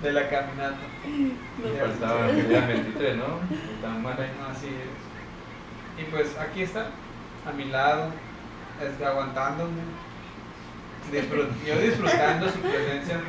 de 0.02 0.14
la 0.14 0.30
caminata. 0.30 0.78
Ya. 1.76 1.82
faltaba 1.86 2.30
el 2.30 2.48
día 2.48 2.66
23, 2.66 3.18
¿no? 3.18 3.26
Tan 3.82 4.02
mal. 4.02 4.16
Bueno, 4.16 4.34
así 4.50 4.68
es. 4.68 6.02
Y 6.02 6.10
pues 6.10 6.38
aquí 6.40 6.64
está, 6.64 6.86
a 7.46 7.52
mi 7.52 7.66
lado, 7.66 8.08
este, 8.82 9.06
aguantándome. 9.06 9.82
Disfrut- 11.12 11.52
yo 11.68 11.76
disfrutando 11.78 12.48
su 12.50 12.60
presencia, 12.60 13.20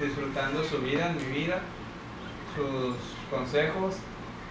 disfrutando 0.00 0.62
su 0.62 0.78
vida, 0.78 1.12
mi 1.18 1.24
vida, 1.36 1.58
sus 2.54 2.96
consejos, 3.30 3.96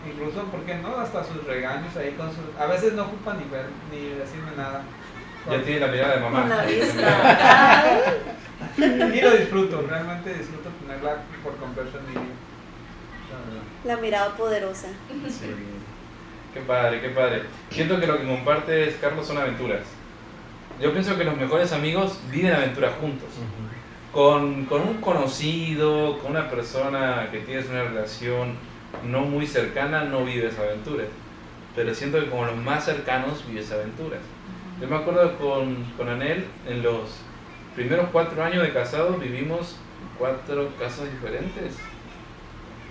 incluso, 0.08 0.44
¿por 0.46 0.62
qué 0.62 0.76
no? 0.76 0.98
Hasta 0.98 1.24
sus 1.24 1.44
regaños 1.46 1.96
ahí 1.96 2.12
con 2.12 2.30
sus... 2.30 2.44
A 2.60 2.66
veces 2.68 2.94
no 2.94 3.04
ocupan 3.04 3.40
ni 3.40 3.46
ver, 3.50 3.66
ni 3.92 4.10
decirme 4.18 4.52
nada. 4.58 4.84
Ya 5.50 5.62
tiene 5.62 5.80
la 5.82 5.88
mirada 5.88 6.16
de 6.16 6.22
mamá. 6.22 6.42
Con 6.42 6.50
la 6.50 6.66
vista. 6.66 7.84
Y 8.78 9.22
lo 9.22 9.32
disfruto, 9.32 9.86
realmente 9.90 10.34
disfruto 10.34 10.70
tenerla 10.82 11.18
por 11.44 11.56
completo 11.58 11.98
en 12.00 12.06
mi 12.08 12.12
vida. 12.12 12.36
La 13.86 13.98
mirada 13.98 14.36
poderosa. 14.38 14.88
Sí. 15.28 15.46
Qué 16.54 16.62
padre, 16.62 17.02
qué 17.02 17.10
padre. 17.10 17.44
Siento 17.72 18.00
que 18.00 18.08
lo 18.08 18.18
que 18.20 18.28
compartes, 18.28 18.96
Carlos, 19.02 19.28
son 19.28 19.38
aventuras. 19.38 19.82
Yo 20.80 20.92
pienso 20.92 21.18
que 21.18 21.24
los 21.24 21.36
mejores 21.36 21.74
amigos 21.74 22.20
viven 22.32 22.54
aventuras 22.54 22.94
juntos. 23.02 23.30
Con, 24.14 24.66
con 24.66 24.82
un 24.88 25.02
conocido, 25.02 26.20
con 26.20 26.32
una 26.32 26.50
persona 26.50 27.30
que 27.32 27.40
tienes 27.40 27.68
una 27.68 27.84
relación 27.84 28.54
no 29.10 29.22
muy 29.22 29.48
cercana, 29.48 30.04
no 30.04 30.24
vives 30.24 30.58
aventuras. 30.60 31.08
Pero 31.76 31.96
siento 31.96 32.20
que 32.20 32.30
con 32.30 32.46
los 32.46 32.56
más 32.58 32.86
cercanos 32.86 33.44
vives 33.48 33.72
aventuras. 33.72 34.20
Yo 34.80 34.88
me 34.88 34.98
acuerdo 34.98 35.38
con, 35.40 35.84
con 35.98 36.10
Anel, 36.10 36.46
en 36.68 36.84
los 36.84 37.10
primeros 37.76 38.10
cuatro 38.12 38.44
años 38.44 38.62
de 38.62 38.72
casados 38.72 39.20
vivimos 39.20 39.78
cuatro 40.20 40.70
casas 40.80 41.12
diferentes. 41.12 41.76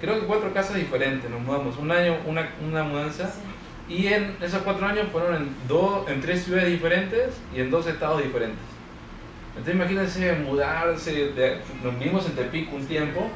Creo 0.00 0.20
que 0.20 0.26
cuatro 0.26 0.52
casas 0.52 0.74
diferentes, 0.74 1.30
nos 1.30 1.40
mudamos. 1.40 1.76
Un 1.78 1.92
año, 1.92 2.16
una, 2.26 2.48
una 2.68 2.82
mudanza. 2.82 3.32
Y 3.88 4.08
en 4.08 4.36
esos 4.40 4.62
cuatro 4.62 4.86
años 4.86 5.06
fueron 5.12 5.36
en, 5.36 5.56
dos, 5.68 6.08
en 6.08 6.20
tres 6.20 6.44
ciudades 6.44 6.68
diferentes 6.68 7.40
y 7.54 7.60
en 7.60 7.70
dos 7.70 7.86
estados 7.86 8.22
diferentes. 8.22 8.71
Entonces 9.56 9.74
imagínense 9.74 10.32
mudarse, 10.36 11.32
de- 11.32 11.58
nos 11.82 11.98
vimos 11.98 12.26
en 12.26 12.32
Tepic 12.32 12.72
un 12.72 12.86
tiempo, 12.86 13.28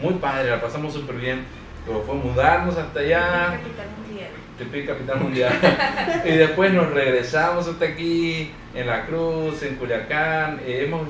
muy 0.00 0.14
padre, 0.14 0.50
la 0.50 0.60
pasamos 0.60 0.92
súper 0.92 1.16
bien, 1.16 1.44
pero 1.86 2.02
fue 2.02 2.14
mudarnos 2.14 2.76
hasta 2.76 3.00
allá, 3.00 3.58
Capital 3.58 3.86
mundial. 3.98 4.28
Tepic 4.58 4.86
capital 4.86 5.20
mundial, 5.20 5.52
y 6.24 6.30
después 6.32 6.72
nos 6.72 6.90
regresamos 6.90 7.66
hasta 7.66 7.84
aquí, 7.86 8.50
en 8.74 8.86
La 8.86 9.06
Cruz, 9.06 9.62
en 9.62 9.76
Culiacán, 9.76 10.60
eh, 10.66 10.84
hemos, 10.86 11.08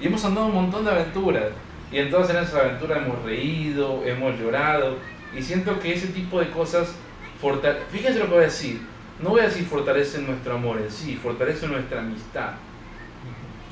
y 0.00 0.06
hemos 0.06 0.24
andado 0.24 0.46
un 0.46 0.54
montón 0.54 0.84
de 0.84 0.92
aventuras, 0.92 1.48
y 1.90 1.98
en 1.98 2.10
todas 2.10 2.30
esas 2.30 2.54
aventuras 2.54 2.98
hemos 3.04 3.22
reído, 3.24 4.02
hemos 4.06 4.38
llorado, 4.38 4.96
y 5.36 5.42
siento 5.42 5.78
que 5.80 5.92
ese 5.92 6.06
tipo 6.08 6.38
de 6.38 6.50
cosas, 6.50 6.94
fortale- 7.42 7.80
fíjense 7.90 8.20
lo 8.20 8.26
que 8.26 8.30
voy 8.34 8.40
a 8.42 8.46
decir, 8.46 8.80
no 9.20 9.30
voy 9.30 9.40
a 9.40 9.44
decir 9.48 9.66
fortalecen 9.66 10.26
nuestro 10.26 10.54
amor 10.54 10.78
en 10.78 10.90
sí, 10.90 11.18
fortalecen 11.20 11.72
nuestra 11.72 11.98
amistad. 12.00 12.50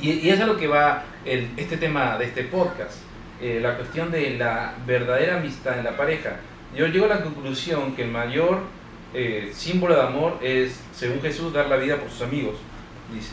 Y, 0.01 0.11
y 0.13 0.31
eso 0.31 0.43
es 0.43 0.49
lo 0.49 0.57
que 0.57 0.67
va 0.69 1.05
el- 1.25 1.51
este 1.57 1.77
tema 1.77 2.19
de 2.19 2.27
este 2.27 2.45
podcast, 2.45 2.99
eh, 3.41 3.59
la 3.63 3.77
cuestión 3.77 4.11
de 4.11 4.37
la 4.37 4.75
verdadera 4.87 5.39
amistad 5.39 5.79
en 5.79 5.85
la 5.85 5.97
pareja. 5.97 6.37
Yo 6.75 6.87
llego 6.87 7.07
a 7.07 7.09
la 7.09 7.21
conclusión 7.23 7.95
que 7.97 8.03
el 8.03 8.11
mayor 8.11 8.61
eh, 9.15 9.51
símbolo 9.55 9.95
de 9.95 10.03
amor 10.03 10.39
es, 10.43 10.79
según 10.95 11.23
Jesús, 11.23 11.53
dar 11.53 11.69
la 11.69 11.77
vida 11.77 11.97
por 11.97 12.11
sus 12.11 12.23
amigos, 12.23 12.57
dice. 13.15 13.33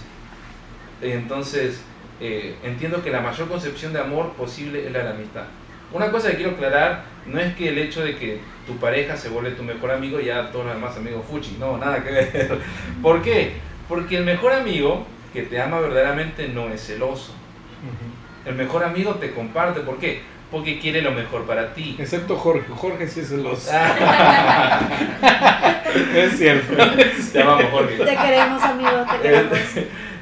Entonces, 1.01 1.81
eh, 2.21 2.55
entiendo 2.63 3.03
que 3.03 3.09
la 3.11 3.21
mayor 3.21 3.49
concepción 3.49 3.91
de 3.91 3.99
amor 3.99 4.31
posible 4.33 4.85
es 4.85 4.91
la 4.91 4.99
de 4.99 5.05
la 5.05 5.11
amistad. 5.11 5.43
Una 5.91 6.09
cosa 6.11 6.29
que 6.31 6.37
quiero 6.37 6.51
aclarar, 6.51 7.03
no 7.25 7.39
es 7.39 7.53
que 7.55 7.69
el 7.69 7.77
hecho 7.77 8.03
de 8.03 8.15
que 8.15 8.39
tu 8.65 8.77
pareja 8.77 9.17
se 9.17 9.29
vuelve 9.29 9.51
tu 9.51 9.63
mejor 9.63 9.91
amigo 9.91 10.19
y 10.19 10.25
ya 10.25 10.49
todos 10.51 10.65
los 10.65 10.75
demás 10.75 10.95
amigos 10.97 11.25
fuchi, 11.29 11.57
no, 11.59 11.77
nada 11.77 12.03
que 12.03 12.11
ver. 12.11 12.59
¿Por 13.01 13.21
qué? 13.21 13.53
Porque 13.89 14.17
el 14.17 14.23
mejor 14.25 14.53
amigo 14.53 15.05
que 15.33 15.41
te 15.43 15.59
ama 15.59 15.79
verdaderamente 15.79 16.47
no 16.47 16.69
es 16.69 16.85
celoso. 16.85 17.33
El 18.45 18.55
mejor 18.55 18.83
amigo 18.83 19.15
te 19.15 19.31
comparte, 19.31 19.81
¿por 19.81 19.97
qué? 19.97 20.21
Porque 20.51 20.79
quiere 20.79 21.01
lo 21.01 21.11
mejor 21.11 21.45
para 21.45 21.73
ti. 21.73 21.95
Excepto 21.97 22.37
Jorge. 22.37 22.67
Jorge 22.69 23.07
sí 23.07 23.21
es 23.21 23.29
celoso. 23.29 23.71
Ah, 23.73 24.79
es 26.15 26.37
cierto. 26.37 26.75
Te 27.31 27.41
amamos, 27.41 27.65
Jorge. 27.71 27.97
Te 27.97 28.15
queremos, 28.15 28.61
amigo, 28.63 29.05
te 29.11 29.19
queremos. 29.21 29.59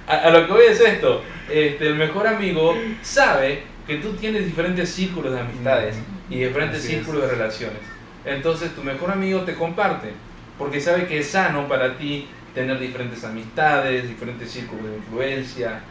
A, 0.08 0.16
a 0.16 0.30
lo 0.32 0.46
que 0.48 0.54
voy 0.54 0.64
es 0.70 0.80
esto, 0.80 1.22
este, 1.50 1.88
el 1.88 1.96
mejor 1.96 2.28
amigo 2.28 2.76
sabe 3.02 3.64
que 3.88 3.98
tú 3.98 4.14
tienes 4.14 4.46
diferentes 4.46 4.90
círculos 4.90 5.34
de 5.34 5.40
amistades 5.42 5.96
y 6.30 6.38
diferentes 6.40 6.80
Así 6.80 6.88
es. 6.88 6.94
círculos 6.94 7.24
de 7.24 7.28
relaciones. 7.30 7.80
Entonces 8.24 8.74
tu 8.74 8.84
mejor 8.84 9.12
amigo 9.12 9.42
te 9.42 9.56
comparte, 9.56 10.14
porque 10.58 10.80
sabe 10.80 11.08
que 11.08 11.20
es 11.20 11.32
sano 11.32 11.68
para 11.68 11.98
ti 11.98 12.28
tener 12.54 12.80
diferentes 12.80 13.24
amistades, 13.24 14.08
diferentes 14.08 14.52
círculos 14.52 14.86
de 14.86 14.98
influencia, 14.98 15.82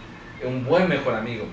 un 0.44 0.64
buen 0.64 0.88
mejor 0.88 1.14
amigo. 1.14 1.44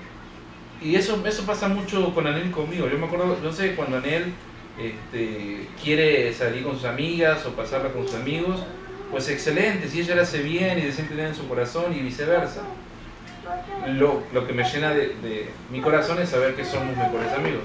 Y 0.82 0.94
eso, 0.94 1.22
eso 1.26 1.44
pasa 1.44 1.68
mucho 1.68 2.14
con 2.14 2.26
Anel 2.26 2.48
y 2.48 2.50
conmigo. 2.50 2.88
Yo 2.88 2.98
me 2.98 3.06
acuerdo, 3.06 3.36
yo 3.42 3.52
sé 3.52 3.74
cuando 3.74 3.96
Anel 3.96 4.32
este, 4.78 5.66
quiere 5.82 6.32
salir 6.32 6.62
con 6.62 6.76
sus 6.76 6.84
amigas 6.84 7.44
o 7.46 7.50
pasarla 7.50 7.90
con 7.90 8.06
sus 8.06 8.14
amigos, 8.14 8.62
pues 9.10 9.28
excelente, 9.28 9.88
si 9.88 10.00
ella 10.00 10.14
lo 10.14 10.22
hace 10.22 10.42
bien 10.42 10.78
y 10.78 10.82
se 10.82 10.92
siente 10.92 11.14
bien 11.14 11.28
en 11.28 11.34
su 11.34 11.48
corazón 11.48 11.94
y 11.96 12.00
viceversa. 12.00 12.62
Lo, 13.86 14.22
lo 14.32 14.46
que 14.46 14.52
me 14.52 14.62
llena 14.62 14.92
de, 14.92 15.14
de 15.22 15.48
mi 15.72 15.80
corazón 15.80 16.20
es 16.20 16.28
saber 16.28 16.54
que 16.54 16.64
somos 16.64 16.96
mejores 16.96 17.32
amigos. 17.32 17.62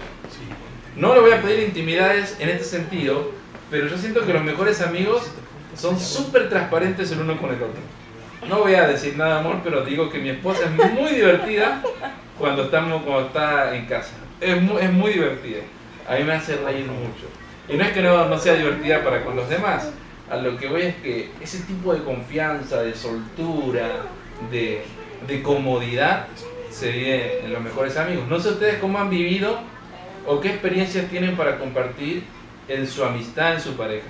No 0.95 1.13
le 1.13 1.19
voy 1.19 1.31
a 1.31 1.41
pedir 1.41 1.67
intimidades 1.67 2.37
en 2.39 2.49
este 2.49 2.63
sentido, 2.63 3.31
pero 3.69 3.87
yo 3.87 3.97
siento 3.97 4.25
que 4.25 4.31
los 4.31 4.43
mejores 4.43 4.81
amigos 4.81 5.29
son 5.75 5.99
súper 5.99 6.49
transparentes 6.49 7.11
el 7.11 7.21
uno 7.21 7.39
con 7.39 7.49
el 7.49 7.55
otro. 7.61 7.81
No 8.47 8.59
voy 8.59 8.75
a 8.75 8.87
decir 8.87 9.17
nada 9.17 9.39
amor, 9.39 9.61
pero 9.63 9.83
digo 9.85 10.09
que 10.09 10.19
mi 10.19 10.29
esposa 10.29 10.65
es 10.65 10.93
muy 10.93 11.11
divertida 11.11 11.81
cuando 12.37 12.65
estamos 12.65 13.01
cuando 13.03 13.27
está 13.27 13.75
en 13.75 13.85
casa. 13.85 14.13
Es 14.41 14.61
muy, 14.61 14.81
es 14.81 14.91
muy 14.91 15.13
divertida. 15.13 15.61
A 16.07 16.15
mí 16.15 16.23
me 16.23 16.33
hace 16.33 16.57
reír 16.57 16.85
mucho. 16.85 17.27
Y 17.69 17.77
no 17.77 17.83
es 17.85 17.91
que 17.91 18.01
no, 18.01 18.27
no 18.27 18.37
sea 18.37 18.55
divertida 18.55 19.03
para 19.03 19.23
con 19.23 19.35
los 19.35 19.47
demás. 19.49 19.89
A 20.29 20.37
lo 20.37 20.57
que 20.57 20.67
voy 20.67 20.81
es 20.81 20.95
que 20.95 21.31
ese 21.41 21.59
tipo 21.59 21.93
de 21.93 22.03
confianza, 22.03 22.81
de 22.81 22.93
soltura, 22.93 23.87
de, 24.51 24.83
de 25.27 25.41
comodidad 25.41 26.27
se 26.69 26.91
vive 26.91 27.45
en 27.45 27.53
los 27.53 27.61
mejores 27.61 27.95
amigos. 27.97 28.27
No 28.27 28.39
sé 28.39 28.49
ustedes 28.49 28.79
cómo 28.79 28.99
han 28.99 29.09
vivido 29.09 29.59
o 30.27 30.41
qué 30.41 30.49
experiencias 30.49 31.09
tienen 31.09 31.37
para 31.37 31.59
compartir 31.59 32.23
en 32.67 32.87
su 32.87 33.03
amistad, 33.05 33.53
en 33.55 33.61
su 33.61 33.75
pareja. 33.75 34.07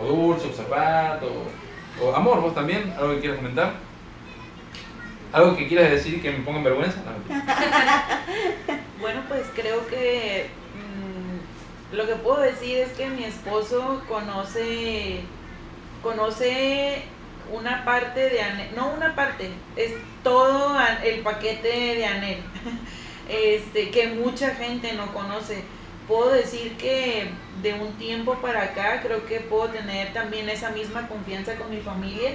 O 0.00 0.06
dulce, 0.06 0.48
o 0.48 0.52
zapato, 0.52 1.30
o 2.00 2.14
amor, 2.14 2.40
vos 2.40 2.54
también, 2.54 2.92
algo 2.98 3.14
que 3.14 3.20
quieras 3.20 3.38
comentar. 3.38 3.74
¿Algo 5.32 5.56
que 5.56 5.68
quieras 5.68 5.90
decir 5.90 6.20
que 6.20 6.30
me 6.30 6.38
ponga 6.40 6.58
en 6.58 6.64
vergüenza? 6.64 7.00
Bueno, 9.00 9.22
pues 9.28 9.46
creo 9.54 9.86
que 9.86 10.50
mm, 10.74 11.96
lo 11.96 12.06
que 12.06 12.16
puedo 12.16 12.40
decir 12.40 12.76
es 12.78 12.92
que 12.92 13.08
mi 13.08 13.24
esposo 13.24 14.02
conoce, 14.06 15.20
conoce 16.02 17.02
una 17.50 17.82
parte 17.86 18.28
de 18.28 18.42
Anel, 18.42 18.68
no 18.76 18.92
una 18.92 19.14
parte, 19.14 19.50
es 19.74 19.94
todo 20.22 20.76
el 21.02 21.20
paquete 21.20 21.96
de 21.96 22.04
Anel, 22.06 22.38
este, 23.28 23.90
que 23.90 24.08
mucha 24.08 24.54
gente 24.54 24.92
no 24.92 25.12
conoce. 25.14 25.64
Puedo 26.10 26.32
decir 26.32 26.76
que 26.76 27.30
de 27.62 27.74
un 27.74 27.92
tiempo 27.92 28.34
para 28.42 28.64
acá 28.64 29.00
creo 29.00 29.24
que 29.26 29.38
puedo 29.38 29.68
tener 29.68 30.12
también 30.12 30.48
esa 30.48 30.70
misma 30.70 31.06
confianza 31.06 31.54
con 31.54 31.70
mi 31.70 31.80
familia 31.80 32.32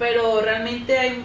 pero 0.00 0.40
realmente 0.40 1.22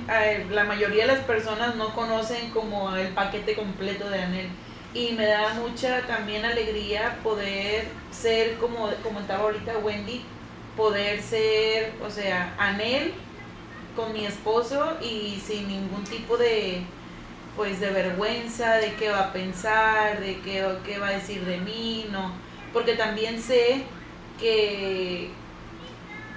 la 0.52 0.66
mayoría 0.66 1.08
de 1.08 1.14
las 1.14 1.24
personas 1.24 1.78
no 1.78 1.96
conocen 1.96 2.52
como 2.52 2.94
el 2.94 3.08
paquete 3.14 3.56
completo 3.56 4.10
de 4.10 4.22
Anel. 4.22 4.50
Y 4.94 5.14
me 5.14 5.26
da 5.28 5.54
mucha 5.54 6.02
también 6.08 6.44
alegría 6.44 7.18
poder 7.24 7.88
ser 8.12 8.56
como 8.58 8.90
comentaba 9.02 9.44
ahorita 9.44 9.78
Wendy 9.78 10.24
poder 10.76 11.22
ser 11.22 11.94
o 12.06 12.10
sea 12.10 12.54
Anel 12.58 13.14
con 13.96 14.12
mi 14.12 14.26
esposo 14.26 14.98
y 15.02 15.42
sin 15.46 15.70
ningún 15.70 16.04
tipo 16.04 16.36
de 16.36 16.82
pues 17.56 17.80
de 17.80 17.90
vergüenza 17.90 18.76
de 18.76 18.94
qué 18.96 19.10
va 19.10 19.20
a 19.20 19.34
pensar 19.34 20.20
de 20.20 20.40
qué, 20.42 20.66
qué 20.86 20.98
va 21.00 21.10
a 21.10 21.12
decir 21.12 21.46
de 21.46 21.58
mí 21.58 22.08
no 22.12 22.32
porque 22.74 22.96
también 22.96 23.42
sé 23.42 23.84
que 24.40 25.32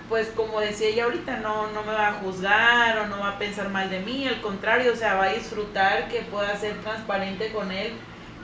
pues 0.09 0.29
como 0.29 0.61
decía 0.61 0.89
ella 0.89 1.05
ahorita, 1.05 1.39
no, 1.39 1.71
no 1.73 1.83
me 1.83 1.93
va 1.93 2.09
a 2.09 2.13
juzgar 2.15 2.99
o 2.99 3.07
no 3.07 3.21
va 3.21 3.31
a 3.31 3.39
pensar 3.39 3.69
mal 3.69 3.91
de 3.91 4.01
mí, 4.01 4.27
al 4.27 4.41
contrario, 4.41 4.93
o 4.93 4.97
sea, 4.97 5.15
va 5.15 5.25
a 5.25 5.33
disfrutar 5.35 6.09
que 6.09 6.21
pueda 6.23 6.57
ser 6.57 6.81
transparente 6.81 7.53
con 7.53 7.71
él 7.71 7.93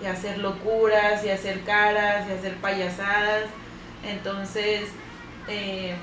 y 0.03 0.07
hacer 0.07 0.39
locuras 0.39 1.25
y 1.25 1.31
hacer 1.31 1.63
caras 1.63 2.29
y 2.29 2.33
hacer 2.33 2.57
payasadas. 2.57 3.45
Entonces, 4.03 4.83
eh, 5.49 5.95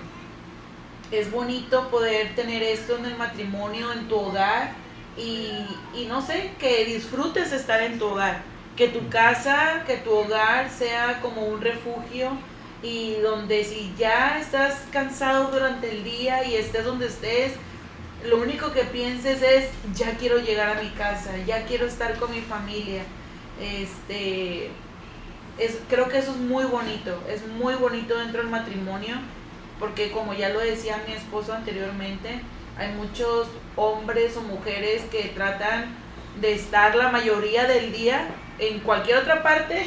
es 1.11 1.31
bonito 1.31 1.89
poder 1.89 2.33
tener 2.35 2.63
esto 2.63 2.97
en 2.97 3.05
el 3.05 3.17
matrimonio, 3.17 3.91
en 3.93 4.07
tu 4.07 4.15
hogar 4.15 4.80
y, 5.21 5.79
y 5.93 6.05
no 6.07 6.21
sé, 6.21 6.51
que 6.59 6.85
disfrutes 6.85 7.51
estar 7.51 7.81
en 7.81 7.99
tu 7.99 8.05
hogar, 8.07 8.43
que 8.75 8.87
tu 8.87 9.09
casa, 9.09 9.83
que 9.85 9.97
tu 9.97 10.11
hogar 10.11 10.69
sea 10.69 11.19
como 11.21 11.45
un 11.45 11.61
refugio 11.61 12.31
y 12.81 13.15
donde 13.21 13.63
si 13.63 13.93
ya 13.97 14.39
estás 14.39 14.87
cansado 14.91 15.51
durante 15.51 15.91
el 15.91 16.03
día 16.03 16.45
y 16.45 16.55
estés 16.55 16.85
donde 16.85 17.07
estés, 17.07 17.53
lo 18.23 18.37
único 18.41 18.71
que 18.71 18.83
pienses 18.85 19.41
es, 19.41 19.69
ya 19.95 20.17
quiero 20.17 20.39
llegar 20.39 20.77
a 20.77 20.81
mi 20.81 20.89
casa, 20.91 21.37
ya 21.45 21.65
quiero 21.65 21.85
estar 21.87 22.17
con 22.17 22.31
mi 22.31 22.41
familia. 22.41 23.03
Este, 23.59 24.71
es, 25.57 25.79
creo 25.89 26.07
que 26.09 26.19
eso 26.19 26.31
es 26.31 26.37
muy 26.37 26.65
bonito, 26.65 27.23
es 27.29 27.47
muy 27.47 27.75
bonito 27.75 28.17
dentro 28.17 28.41
del 28.41 28.49
matrimonio, 28.51 29.15
porque 29.79 30.11
como 30.11 30.33
ya 30.33 30.49
lo 30.49 30.59
decía 30.59 31.03
mi 31.07 31.13
esposo 31.13 31.53
anteriormente, 31.53 32.41
hay 32.77 32.91
muchos 32.93 33.47
hombres 33.75 34.35
o 34.37 34.41
mujeres 34.41 35.03
que 35.11 35.31
tratan 35.35 35.95
de 36.39 36.53
estar 36.53 36.95
la 36.95 37.09
mayoría 37.09 37.65
del 37.67 37.91
día 37.91 38.29
en 38.59 38.79
cualquier 38.79 39.17
otra 39.17 39.43
parte 39.43 39.85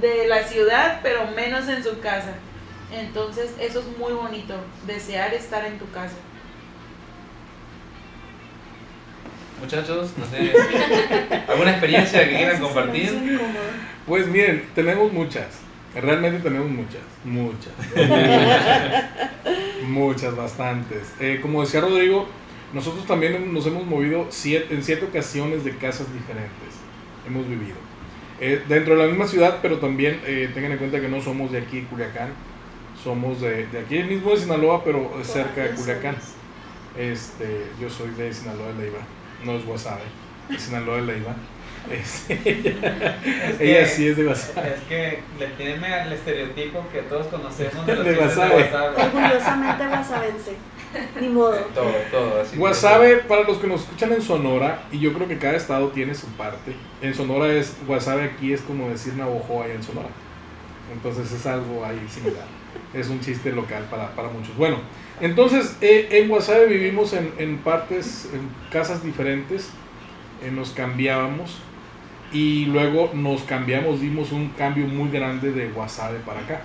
de 0.00 0.26
la 0.26 0.42
ciudad, 0.44 1.00
pero 1.02 1.26
menos 1.28 1.68
en 1.68 1.82
su 1.82 2.00
casa. 2.00 2.34
Entonces 2.92 3.54
eso 3.60 3.80
es 3.80 3.98
muy 3.98 4.12
bonito, 4.12 4.54
desear 4.86 5.34
estar 5.34 5.64
en 5.66 5.78
tu 5.78 5.90
casa. 5.90 6.16
Muchachos, 9.60 10.12
no 10.16 10.24
sé, 10.26 10.52
¿alguna 11.48 11.72
experiencia 11.72 12.28
que 12.28 12.36
quieran 12.36 12.60
compartir? 12.60 13.40
Pues 14.06 14.26
miren, 14.28 14.68
tenemos 14.74 15.12
muchas. 15.12 15.67
Realmente 16.00 16.40
tenemos 16.40 16.70
muchas. 16.70 17.00
Muchas. 17.24 17.72
muchas, 19.88 20.36
bastantes. 20.36 21.12
Eh, 21.20 21.38
como 21.42 21.62
decía 21.62 21.80
Rodrigo, 21.80 22.26
nosotros 22.72 23.06
también 23.06 23.52
nos 23.52 23.66
hemos 23.66 23.86
movido 23.86 24.26
siete, 24.30 24.74
en 24.74 24.82
siete 24.82 25.04
ocasiones 25.04 25.64
de 25.64 25.76
casas 25.76 26.12
diferentes. 26.12 26.74
Hemos 27.26 27.48
vivido. 27.48 27.76
Eh, 28.40 28.62
dentro 28.68 28.94
de 28.94 29.02
la 29.02 29.08
misma 29.08 29.26
ciudad, 29.26 29.58
pero 29.60 29.78
también 29.78 30.20
eh, 30.24 30.50
tengan 30.54 30.72
en 30.72 30.78
cuenta 30.78 31.00
que 31.00 31.08
no 31.08 31.20
somos 31.20 31.52
de 31.52 31.58
aquí, 31.58 31.82
Culiacán. 31.82 32.30
Somos 33.02 33.40
de, 33.40 33.66
de 33.66 33.78
aquí 33.80 34.02
mismo 34.02 34.30
de 34.30 34.38
Sinaloa, 34.38 34.84
pero 34.84 35.12
cerca 35.22 35.62
de 35.62 35.70
Culiacán. 35.70 36.16
Este, 36.96 37.66
yo 37.80 37.88
soy 37.88 38.10
de 38.10 38.32
Sinaloa 38.32 38.68
de 38.72 38.82
Leiva 38.82 38.98
no 39.44 39.52
es 39.56 39.62
es 40.50 40.62
Sinaloa 40.62 40.96
de 40.96 41.02
Leiva. 41.02 41.34
Es, 41.90 42.28
ella, 42.28 43.20
Es 43.22 43.60
ella 43.60 43.80
que- 43.80 43.86
sí 43.86 44.08
es 44.08 44.16
de 44.16 44.26
Wasabe. 44.26 44.74
Es 44.74 44.80
que 44.82 45.24
le 45.38 45.46
tienen 45.48 45.84
el 45.84 46.12
estereotipo 46.12 46.88
que 46.88 47.02
todos 47.02 47.26
conocemos 47.28 47.86
de 47.86 47.94
los 47.96 48.04
De 48.04 48.18
wasabi. 48.18 48.64
Orgullosamente 48.96 49.86
guasabense. 49.86 50.56
Ni 51.20 51.28
modo. 51.28 51.54
Todo, 51.74 51.92
todo 52.10 52.40
así. 52.40 52.56
Wasabe, 52.58 53.16
para 53.18 53.42
los 53.42 53.58
que 53.58 53.66
nos 53.66 53.82
escuchan 53.82 54.12
en 54.12 54.22
Sonora, 54.22 54.86
y 54.90 54.98
yo 55.00 55.12
creo 55.12 55.28
que 55.28 55.38
cada 55.38 55.56
estado 55.56 55.92
tiene 55.92 56.14
su 56.14 56.36
parte. 56.36 56.76
En 57.00 57.14
Sonora 57.14 57.52
es, 57.52 57.78
Wasabe 57.86 58.24
aquí 58.24 58.52
es 58.52 58.62
como 58.62 58.88
decir 58.90 59.14
Navajo 59.14 59.62
allá 59.62 59.74
en 59.74 59.82
Sonora. 59.82 60.08
Entonces 60.86 61.30
es 61.32 61.46
algo 61.46 61.84
ahí 61.84 62.08
similar. 62.08 62.46
Es 62.92 63.08
un 63.08 63.20
chiste 63.20 63.52
local 63.52 63.88
para, 63.90 64.14
para 64.14 64.28
muchos. 64.30 64.56
Bueno, 64.56 64.78
entonces 65.20 65.76
eh, 65.82 66.08
en 66.12 66.30
Wasabe 66.30 66.66
vivimos 66.66 67.12
en, 67.12 67.34
en 67.38 67.62
partes, 67.62 68.30
en 68.32 68.64
casas 68.70 69.02
diferentes. 69.02 69.84
eh, 70.38 70.50
nos 70.50 70.72
cambiábamos. 70.72 71.67
Y 72.32 72.66
luego 72.66 73.10
nos 73.14 73.42
cambiamos, 73.42 74.00
dimos 74.00 74.32
un 74.32 74.48
cambio 74.50 74.86
muy 74.86 75.10
grande 75.10 75.50
de 75.52 75.72
Wasabe 75.72 76.18
para 76.20 76.40
acá. 76.40 76.62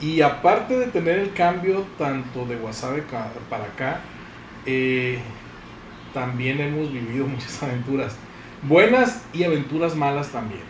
Y 0.00 0.22
aparte 0.22 0.78
de 0.78 0.86
tener 0.86 1.18
el 1.18 1.34
cambio 1.34 1.84
tanto 1.98 2.46
de 2.46 2.56
Wasabe 2.56 3.04
para 3.50 3.64
acá, 3.64 4.00
eh, 4.64 5.18
también 6.14 6.60
hemos 6.60 6.92
vivido 6.92 7.26
muchas 7.28 7.62
aventuras. 7.62 8.16
Buenas 8.62 9.24
y 9.32 9.44
aventuras 9.44 9.94
malas 9.94 10.30
también. 10.30 10.62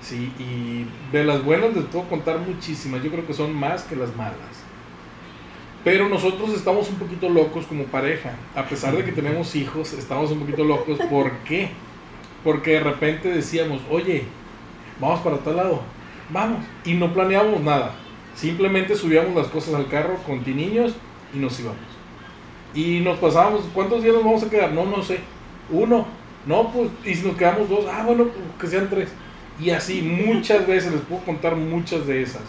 Sí, 0.00 0.32
y 0.38 0.86
de 1.12 1.24
las 1.24 1.44
buenas 1.44 1.74
les 1.74 1.84
puedo 1.86 2.08
contar 2.08 2.38
muchísimas. 2.38 3.02
Yo 3.02 3.10
creo 3.10 3.26
que 3.26 3.34
son 3.34 3.54
más 3.54 3.82
que 3.84 3.96
las 3.96 4.14
malas. 4.14 4.64
Pero 5.82 6.08
nosotros 6.08 6.50
estamos 6.50 6.88
un 6.90 6.96
poquito 6.96 7.28
locos 7.28 7.66
como 7.66 7.84
pareja. 7.84 8.36
A 8.54 8.68
pesar 8.68 8.96
de 8.96 9.04
que 9.04 9.12
tenemos 9.12 9.54
hijos, 9.56 9.92
estamos 9.92 10.30
un 10.30 10.40
poquito 10.40 10.64
locos. 10.64 11.00
¿Por 11.08 11.38
qué? 11.44 11.70
Porque 12.46 12.74
de 12.74 12.80
repente 12.80 13.28
decíamos, 13.28 13.80
oye, 13.90 14.22
vamos 15.00 15.18
para 15.18 15.38
tal 15.38 15.56
lado. 15.56 15.80
Vamos. 16.30 16.64
Y 16.84 16.94
no 16.94 17.12
planeamos 17.12 17.60
nada. 17.60 17.90
Simplemente 18.36 18.94
subíamos 18.94 19.34
las 19.34 19.48
cosas 19.48 19.74
al 19.74 19.88
carro 19.88 20.14
con 20.24 20.44
ti 20.44 20.54
niños 20.54 20.94
y 21.34 21.38
nos 21.38 21.58
íbamos. 21.58 21.80
Y 22.72 23.00
nos 23.00 23.18
pasábamos, 23.18 23.62
¿cuántos 23.74 24.00
días 24.00 24.14
nos 24.14 24.22
vamos 24.22 24.44
a 24.44 24.48
quedar? 24.50 24.70
No, 24.70 24.84
no 24.84 25.02
sé. 25.02 25.18
Uno. 25.72 26.06
No, 26.46 26.70
pues, 26.70 26.88
y 27.04 27.16
si 27.16 27.26
nos 27.26 27.36
quedamos 27.36 27.68
dos, 27.68 27.84
ah, 27.90 28.04
bueno, 28.06 28.26
pues, 28.26 28.38
que 28.60 28.66
sean 28.68 28.88
tres. 28.88 29.08
Y 29.58 29.70
así, 29.70 30.00
muchas 30.00 30.68
veces, 30.68 30.92
les 30.92 31.00
puedo 31.00 31.22
contar 31.22 31.56
muchas 31.56 32.06
de 32.06 32.22
esas. 32.22 32.44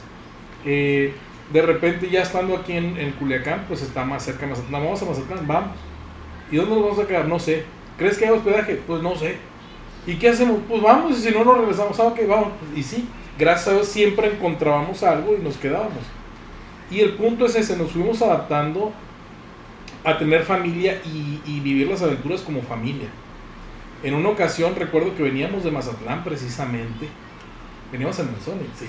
Eh, 0.64 1.16
de 1.52 1.62
repente, 1.64 2.08
ya 2.08 2.22
estando 2.22 2.56
aquí 2.56 2.74
en, 2.74 3.12
Culiacán, 3.14 3.66
pues 3.68 3.82
está 3.82 4.06
más 4.06 4.24
cerca 4.24 4.46
Mazatlán. 4.46 4.84
Vamos 4.84 5.02
a 5.02 5.06
Mazatlán, 5.06 5.48
vamos. 5.48 5.78
¿Y 6.52 6.58
dónde 6.58 6.76
nos 6.76 6.84
vamos 6.84 7.00
a 7.00 7.08
quedar? 7.08 7.28
No 7.28 7.40
sé. 7.40 7.64
¿Crees 7.98 8.20
que 8.20 8.26
hay 8.26 8.32
hospedaje? 8.32 8.76
Pues 8.86 9.02
no 9.02 9.16
sé. 9.16 9.38
¿Y 10.08 10.16
qué 10.16 10.30
hacemos? 10.30 10.62
Pues 10.70 10.82
vamos, 10.82 11.20
y 11.20 11.22
si 11.22 11.32
no 11.32 11.44
nos 11.44 11.58
regresamos, 11.58 12.00
ah, 12.00 12.04
ok, 12.04 12.20
vamos. 12.28 12.54
Y 12.74 12.82
sí, 12.82 13.08
gracias 13.38 13.68
a 13.68 13.74
Dios 13.74 13.88
siempre 13.90 14.32
encontrábamos 14.32 15.04
algo 15.04 15.36
y 15.38 15.44
nos 15.44 15.58
quedábamos. 15.58 16.04
Y 16.90 17.02
el 17.02 17.14
punto 17.16 17.46
es 17.46 17.56
ese, 17.56 17.76
nos 17.76 17.92
fuimos 17.92 18.22
adaptando 18.22 18.94
a 20.06 20.18
tener 20.18 20.44
familia 20.44 21.02
y, 21.04 21.60
vivir 21.60 21.88
las 21.88 22.02
aventuras 22.02 22.40
como 22.42 22.62
familia. 22.62 23.10
En 24.02 24.14
una 24.14 24.30
ocasión 24.30 24.74
recuerdo 24.78 25.14
que 25.14 25.24
veníamos 25.24 25.66
de 25.66 25.72
Mazatlán 25.72 26.24
precisamente. 26.24 27.10
Veníamos 27.92 28.18
en 28.20 28.30
el 28.30 28.40
Sonic, 28.40 28.74
sí. 28.76 28.88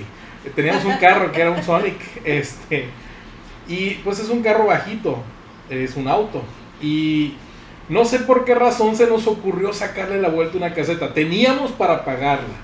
Teníamos 0.54 0.84
un 0.84 0.96
carro 0.98 1.32
que 1.32 1.40
era 1.40 1.50
un 1.50 1.62
Sonic. 1.62 1.96
Este, 2.24 2.86
y 3.66 3.94
pues 4.04 4.20
es 4.20 4.28
un 4.28 4.42
carro 4.42 4.66
bajito, 4.66 5.18
es 5.68 5.96
un 5.96 6.06
auto. 6.06 6.44
Y 6.80 7.34
no 7.88 8.04
sé 8.04 8.20
por 8.20 8.44
qué 8.44 8.54
razón 8.54 8.96
se 8.96 9.06
nos 9.06 9.26
ocurrió 9.26 9.72
sacarle 9.72 10.20
la 10.20 10.28
vuelta 10.28 10.54
a 10.54 10.58
una 10.58 10.74
caseta. 10.74 11.14
Teníamos 11.14 11.72
para 11.72 12.04
pagarla. 12.04 12.54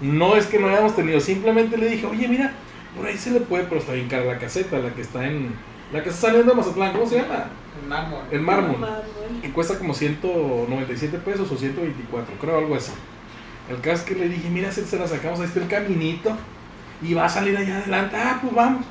No 0.00 0.36
es 0.36 0.46
que 0.46 0.58
no 0.58 0.68
hayamos 0.68 0.96
tenido, 0.96 1.20
simplemente 1.20 1.76
le 1.76 1.88
dije, 1.88 2.06
oye, 2.06 2.26
mira, 2.26 2.52
por 2.96 3.06
ahí 3.06 3.16
se 3.16 3.30
le 3.30 3.40
puede, 3.40 3.64
pero 3.64 3.80
está 3.80 3.92
bien 3.92 4.08
cara 4.08 4.24
la 4.24 4.38
caseta, 4.38 4.78
la 4.78 4.92
que 4.92 5.02
está 5.02 5.26
en. 5.26 5.54
La 5.92 6.02
que 6.02 6.08
está 6.08 6.28
saliendo 6.28 6.50
de 6.50 6.56
Mazatlán, 6.56 6.92
¿cómo 6.92 7.06
se 7.06 7.16
llama? 7.16 7.46
El 7.80 7.88
mármol. 7.88 8.20
El 8.30 8.40
mármol. 8.40 8.88
Que 9.40 9.52
cuesta 9.52 9.78
como 9.78 9.94
197 9.94 11.18
pesos 11.18 11.50
o 11.50 11.56
124, 11.56 12.34
creo 12.40 12.58
algo 12.58 12.74
así. 12.74 12.92
El 13.70 13.80
caso 13.80 13.96
es 13.96 14.02
que 14.02 14.14
le 14.14 14.28
dije, 14.28 14.48
mira, 14.50 14.72
si 14.72 14.82
se 14.82 14.98
la 14.98 15.06
sacamos, 15.06 15.40
ahí 15.40 15.46
está 15.46 15.60
el 15.60 15.68
caminito 15.68 16.36
y 17.00 17.14
va 17.14 17.26
a 17.26 17.28
salir 17.28 17.56
allá 17.56 17.78
adelante. 17.78 18.16
Ah, 18.16 18.38
pues 18.40 18.52
vamos. 18.54 18.84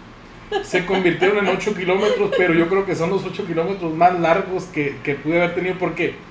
Se 0.62 0.86
convirtieron 0.86 1.38
en 1.40 1.50
8 1.50 1.76
kilómetros, 1.76 2.32
pero 2.38 2.54
yo 2.54 2.70
creo 2.70 2.86
que 2.86 2.96
son 2.96 3.10
los 3.10 3.26
8 3.26 3.46
kilómetros 3.46 3.94
más 3.94 4.18
largos 4.20 4.66
que, 4.66 5.02
que 5.04 5.16
pude 5.16 5.38
haber 5.38 5.56
tenido 5.56 5.78
porque 5.78 6.26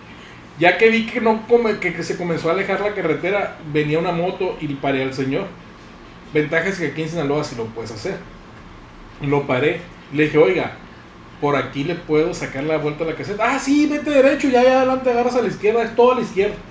ya 0.57 0.79
que 0.79 0.91
vi 0.91 1.07
que, 1.07 1.21
no 1.21 1.47
come- 1.47 1.81
que, 1.81 1.95
que 1.95 2.03
se 2.05 2.17
comenzó 2.17 2.49
a 2.51 2.53
alejar 2.55 2.81
la 2.81 2.95
carretera, 2.95 3.61
venía 3.65 3.99
una 3.99 4.13
moto 4.13 4.57
y 4.61 4.75
paré 4.77 5.03
al 5.03 5.15
señor. 5.15 5.49
Ventaja 6.33 6.69
es 6.71 6.79
que 6.79 6.89
aquí 6.89 7.03
en 7.03 7.11
Sinaloa 7.11 7.45
sí 7.45 7.57
lo 7.57 7.75
puedes 7.75 7.93
hacer. 7.93 8.27
Lo 9.21 9.47
paré. 9.47 9.91
Le 10.11 10.25
dije, 10.25 10.39
oiga, 10.39 10.85
por 11.41 11.57
aquí 11.57 11.85
le 11.85 11.97
puedo 11.97 12.35
sacar 12.35 12.65
la 12.65 12.79
vuelta 12.79 13.05
a 13.05 13.09
la 13.09 13.17
caseta. 13.17 13.45
Ah, 13.55 13.59
sí, 13.59 13.87
vete 13.89 14.11
derecho, 14.11 14.49
ya, 14.49 14.63
ya 14.65 14.79
adelante 14.79 15.11
agarras 15.11 15.37
a 15.37 15.43
la 15.43 15.49
izquierda, 15.49 15.85
es 15.85 15.95
todo 15.95 16.13
a 16.13 16.17
la 16.17 16.23
izquierda. 16.23 16.65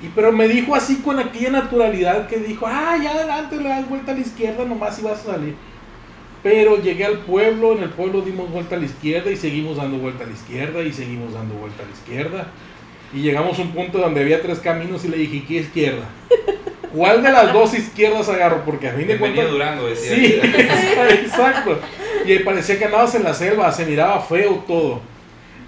Y 0.00 0.10
pero 0.10 0.32
me 0.32 0.48
dijo 0.48 0.74
así 0.74 1.02
con 1.02 1.18
aquella 1.18 1.50
naturalidad 1.50 2.28
que 2.28 2.38
dijo, 2.38 2.66
ah, 2.68 2.96
ya 3.02 3.12
adelante 3.12 3.56
le 3.58 3.68
das 3.68 3.88
vuelta 3.88 4.12
a 4.12 4.14
la 4.14 4.20
izquierda 4.22 4.64
nomás 4.64 4.98
y 4.98 5.02
vas 5.02 5.20
a 5.26 5.32
salir. 5.32 5.60
Pero 6.48 6.80
llegué 6.80 7.04
al 7.04 7.18
pueblo, 7.18 7.76
en 7.76 7.82
el 7.82 7.90
pueblo 7.90 8.22
dimos 8.22 8.50
vuelta 8.50 8.76
a 8.76 8.78
la 8.78 8.86
izquierda 8.86 9.30
y 9.30 9.36
seguimos 9.36 9.76
dando 9.76 9.98
vuelta 9.98 10.24
a 10.24 10.26
la 10.26 10.32
izquierda 10.32 10.80
y 10.82 10.94
seguimos 10.94 11.34
dando 11.34 11.54
vuelta 11.56 11.82
a 11.82 11.86
la 11.86 11.92
izquierda. 11.92 12.46
Y 13.12 13.20
llegamos 13.20 13.58
a 13.58 13.62
un 13.62 13.72
punto 13.72 13.98
donde 13.98 14.22
había 14.22 14.40
tres 14.40 14.58
caminos 14.58 15.04
y 15.04 15.08
le 15.08 15.18
dije, 15.18 15.44
¿qué 15.46 15.54
izquierda? 15.56 16.08
¿Cuál 16.94 17.22
de 17.22 17.32
las 17.32 17.52
dos 17.52 17.74
izquierdas 17.74 18.30
agarro? 18.30 18.62
Porque 18.64 18.88
a 18.88 18.94
fin 18.94 19.06
de 19.06 19.18
cuentas... 19.18 19.50
Durango, 19.50 19.88
decía. 19.88 20.14
Sí, 20.14 20.40
exacto. 21.22 21.80
Y 22.24 22.38
parecía 22.38 22.78
que 22.78 22.86
andabas 22.86 23.14
en 23.14 23.24
la 23.24 23.34
selva, 23.34 23.70
se 23.70 23.84
miraba 23.84 24.18
feo 24.22 24.64
todo. 24.66 25.02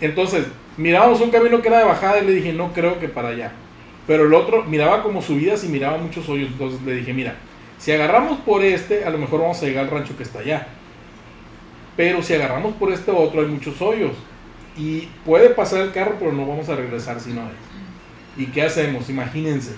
Entonces, 0.00 0.46
mirábamos 0.78 1.20
un 1.20 1.30
camino 1.30 1.60
que 1.60 1.68
era 1.68 1.80
de 1.80 1.84
bajada 1.84 2.20
y 2.20 2.26
le 2.26 2.32
dije, 2.32 2.54
no 2.54 2.72
creo 2.72 2.98
que 2.98 3.08
para 3.08 3.28
allá. 3.28 3.52
Pero 4.06 4.24
el 4.24 4.32
otro 4.32 4.64
miraba 4.64 5.02
como 5.02 5.20
subidas 5.20 5.62
y 5.62 5.68
miraba 5.68 5.98
muchos 5.98 6.26
hoyos. 6.30 6.48
Entonces 6.50 6.80
le 6.86 6.94
dije, 6.94 7.12
mira, 7.12 7.36
si 7.80 7.92
agarramos 7.92 8.38
por 8.40 8.62
este, 8.62 9.06
a 9.06 9.10
lo 9.10 9.16
mejor 9.16 9.40
vamos 9.40 9.62
a 9.62 9.64
llegar 9.64 9.84
al 9.84 9.90
rancho 9.90 10.14
que 10.14 10.22
está 10.22 10.40
allá. 10.40 10.66
Pero 11.96 12.22
si 12.22 12.34
agarramos 12.34 12.74
por 12.74 12.92
este 12.92 13.10
otro, 13.10 13.40
hay 13.40 13.46
muchos 13.46 13.80
hoyos. 13.80 14.12
Y 14.76 15.08
puede 15.24 15.48
pasar 15.48 15.80
el 15.80 15.92
carro, 15.92 16.16
pero 16.18 16.32
no 16.32 16.46
vamos 16.46 16.68
a 16.68 16.76
regresar 16.76 17.20
si 17.20 17.32
no 17.32 17.40
es. 17.40 17.56
¿Y 18.36 18.46
qué 18.46 18.62
hacemos? 18.62 19.08
Imagínense. 19.08 19.76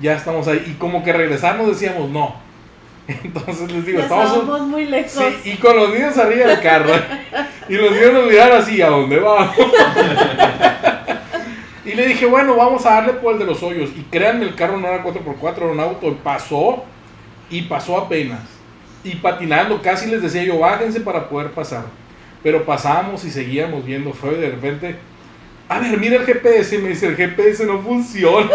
Ya 0.00 0.14
estamos 0.14 0.46
ahí. 0.46 0.64
Y 0.68 0.74
como 0.74 1.02
que 1.02 1.12
regresarnos 1.12 1.66
decíamos, 1.66 2.08
no. 2.10 2.36
Entonces 3.08 3.72
les 3.72 3.84
digo, 3.84 4.00
estamos... 4.00 4.26
estábamos 4.26 4.60
muy 4.68 4.84
lejos. 4.84 5.24
Sí, 5.42 5.50
y 5.50 5.56
con 5.56 5.76
los 5.76 5.92
niños 5.92 6.16
arriba 6.18 6.46
del 6.46 6.60
carro. 6.60 6.92
y 7.68 7.74
los 7.74 7.90
niños 7.90 8.12
nos 8.12 8.26
miraron 8.26 8.58
así, 8.58 8.80
¿a 8.80 8.88
dónde 8.88 9.18
vamos? 9.18 9.56
y 11.84 11.92
le 11.92 12.06
dije, 12.06 12.26
bueno, 12.26 12.54
vamos 12.54 12.86
a 12.86 12.90
darle 12.90 13.14
por 13.14 13.32
el 13.32 13.40
de 13.40 13.46
los 13.46 13.60
hoyos. 13.64 13.90
Y 13.96 14.02
créanme, 14.02 14.44
el 14.44 14.54
carro 14.54 14.76
no 14.76 14.86
era 14.86 15.02
4x4, 15.02 15.56
era 15.56 15.66
un 15.66 15.80
auto. 15.80 16.16
Pasó 16.22 16.84
y 17.50 17.62
pasó 17.62 17.96
apenas. 17.98 18.40
Y 19.04 19.16
patinando, 19.16 19.80
casi 19.82 20.10
les 20.10 20.22
decía 20.22 20.44
yo, 20.44 20.58
bájense 20.58 21.00
para 21.00 21.28
poder 21.28 21.50
pasar. 21.52 21.84
Pero 22.42 22.64
pasamos 22.64 23.24
y 23.24 23.30
seguíamos 23.30 23.84
viendo 23.84 24.12
feo 24.12 24.32
y 24.32 24.40
de 24.40 24.50
repente, 24.50 24.96
a 25.68 25.78
ver, 25.80 25.98
mira 25.98 26.16
el 26.16 26.26
GPS. 26.26 26.78
Me 26.78 26.90
dice, 26.90 27.06
el 27.08 27.16
GPS 27.16 27.64
no 27.66 27.80
funciona. 27.80 28.50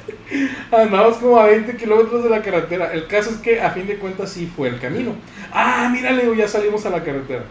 Andamos 0.72 1.16
como 1.16 1.36
a 1.38 1.46
20 1.46 1.76
kilómetros 1.76 2.22
de 2.24 2.30
la 2.30 2.42
carretera. 2.42 2.92
El 2.92 3.06
caso 3.06 3.30
es 3.30 3.36
que 3.38 3.60
a 3.60 3.70
fin 3.70 3.86
de 3.86 3.96
cuentas 3.96 4.30
sí 4.32 4.50
fue 4.54 4.68
el 4.68 4.78
camino. 4.78 5.14
Ah, 5.52 5.88
mira, 5.92 6.12
le 6.12 6.22
digo, 6.22 6.34
ya 6.34 6.46
salimos 6.48 6.86
a 6.86 6.90
la 6.90 7.02
carretera. 7.02 7.44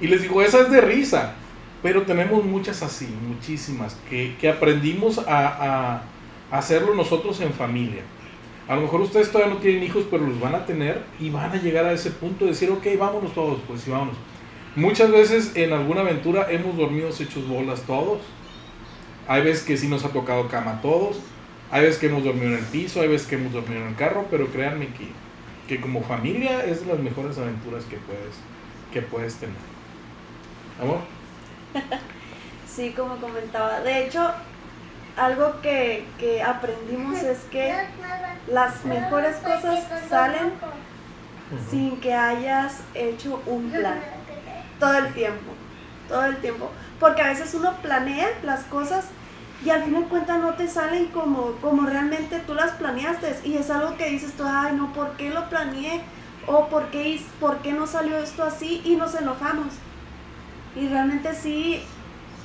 Y 0.00 0.06
les 0.06 0.22
digo, 0.22 0.42
esa 0.42 0.60
es 0.62 0.70
de 0.70 0.80
risa. 0.80 1.34
Pero 1.82 2.02
tenemos 2.02 2.44
muchas 2.44 2.82
así, 2.82 3.08
muchísimas, 3.28 3.96
que, 4.08 4.36
que 4.40 4.48
aprendimos 4.48 5.18
a- 5.18 6.02
a 6.50 6.56
hacerlo 6.56 6.94
nosotros 6.94 7.40
en 7.42 7.52
familia. 7.52 8.02
A 8.66 8.76
lo 8.76 8.82
mejor 8.82 9.02
ustedes 9.02 9.30
todavía 9.30 9.54
no 9.54 9.60
tienen 9.60 9.82
hijos, 9.82 10.06
pero 10.10 10.26
los 10.26 10.40
van 10.40 10.54
a 10.54 10.64
tener 10.66 11.12
y 11.18 11.30
van 11.30 11.52
a 11.52 11.60
llegar 11.62 11.84
a 11.86 11.92
ese 11.92 12.12
punto 12.12 12.44
de 12.46 12.52
decir, 12.52 12.70
ok, 12.70 12.86
vámonos 12.98 13.34
todos, 13.34 13.62
pues 13.66 13.82
sí, 13.82 13.90
vámonos. 13.90 14.18
Muchas 14.74 15.10
veces 15.10 15.54
en 15.56 15.72
alguna 15.72 16.00
aventura 16.02 16.50
hemos 16.50 16.76
dormido 16.76 17.10
hechos 17.10 17.46
bolas 17.46 17.86
todos. 17.86 18.38
Hay 19.26 19.42
veces 19.42 19.64
que 19.64 19.76
sí 19.76 19.88
nos 19.88 20.04
ha 20.04 20.12
tocado 20.12 20.48
cama 20.48 20.80
todos. 20.80 21.34
Hay 21.70 21.82
veces 21.82 21.98
que 22.00 22.06
hemos 22.06 22.24
dormido 22.24 22.48
en 22.48 22.58
el 22.58 22.70
piso, 22.70 23.00
hay 23.00 23.08
veces 23.08 23.26
que 23.28 23.36
hemos 23.36 23.52
dormido 23.52 23.82
en 23.82 23.88
el 23.88 23.96
carro, 23.96 24.28
pero 24.30 24.50
créanme 24.52 24.92
que, 24.94 25.20
que 25.66 25.80
como 25.80 26.04
familia 26.04 26.64
es 26.66 26.80
de 26.80 26.86
las 26.86 27.00
mejores 27.00 27.38
aventuras 27.38 27.86
que 27.86 27.98
puedes, 27.98 28.46
que 28.90 29.02
puedes 29.02 29.38
tener. 29.40 29.62
Amor, 30.76 31.08
Sí, 32.64 32.94
como 32.94 33.20
comentaba. 33.20 33.80
De 33.80 34.06
hecho, 34.06 34.20
algo 35.16 35.60
que, 35.60 36.06
que 36.18 36.42
aprendimos 36.42 37.22
es 37.22 37.38
que 37.50 37.72
las 38.48 38.84
mejores 38.84 39.36
cosas 39.36 39.84
salen 40.08 40.52
sin 41.70 42.00
que 42.00 42.14
hayas 42.14 42.80
hecho 42.94 43.42
un 43.46 43.70
plan. 43.70 44.00
Todo 44.80 44.98
el 44.98 45.12
tiempo. 45.12 45.52
Todo 46.08 46.24
el 46.24 46.36
tiempo. 46.38 46.70
Porque 46.98 47.22
a 47.22 47.28
veces 47.28 47.54
uno 47.54 47.72
planea 47.80 48.28
las 48.42 48.64
cosas 48.64 49.06
y 49.64 49.70
al 49.70 49.84
fin 49.84 49.94
de 49.94 50.06
cuentas 50.08 50.40
no 50.40 50.54
te 50.54 50.68
salen 50.68 51.06
como, 51.06 51.52
como 51.62 51.86
realmente 51.86 52.40
tú 52.40 52.54
las 52.54 52.72
planeaste. 52.72 53.38
Y 53.44 53.56
es 53.56 53.70
algo 53.70 53.96
que 53.96 54.10
dices 54.10 54.32
tú, 54.36 54.44
ay, 54.46 54.74
no, 54.74 54.92
¿por 54.92 55.12
qué 55.12 55.30
lo 55.30 55.48
planeé? 55.48 56.02
O 56.46 56.68
¿por 56.68 56.90
qué, 56.90 57.20
por 57.40 57.58
qué 57.58 57.72
no 57.72 57.86
salió 57.86 58.18
esto 58.18 58.44
así? 58.44 58.82
Y 58.84 58.96
nos 58.96 59.14
enojamos. 59.14 59.74
Y 60.76 60.88
realmente 60.88 61.34
sí, 61.34 61.82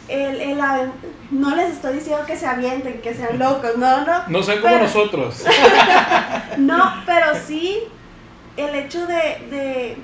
el, 0.09 0.41
el 0.41 0.59
aven- 0.59 0.91
no 1.31 1.55
les 1.55 1.73
estoy 1.73 1.93
diciendo 1.95 2.25
que 2.25 2.35
se 2.37 2.47
avienten, 2.47 3.01
que 3.01 3.13
sean 3.13 3.37
locos, 3.39 3.77
no, 3.77 4.05
no. 4.05 4.23
no 4.27 4.43
sean 4.43 4.59
como 4.61 4.73
Pero- 4.73 4.83
nosotros. 4.85 5.43
No, 6.57 6.93
pero 7.05 7.27
sí 7.45 7.79
el 8.57 8.75
hecho 8.75 9.05
de, 9.07 9.15
de, 9.49 9.97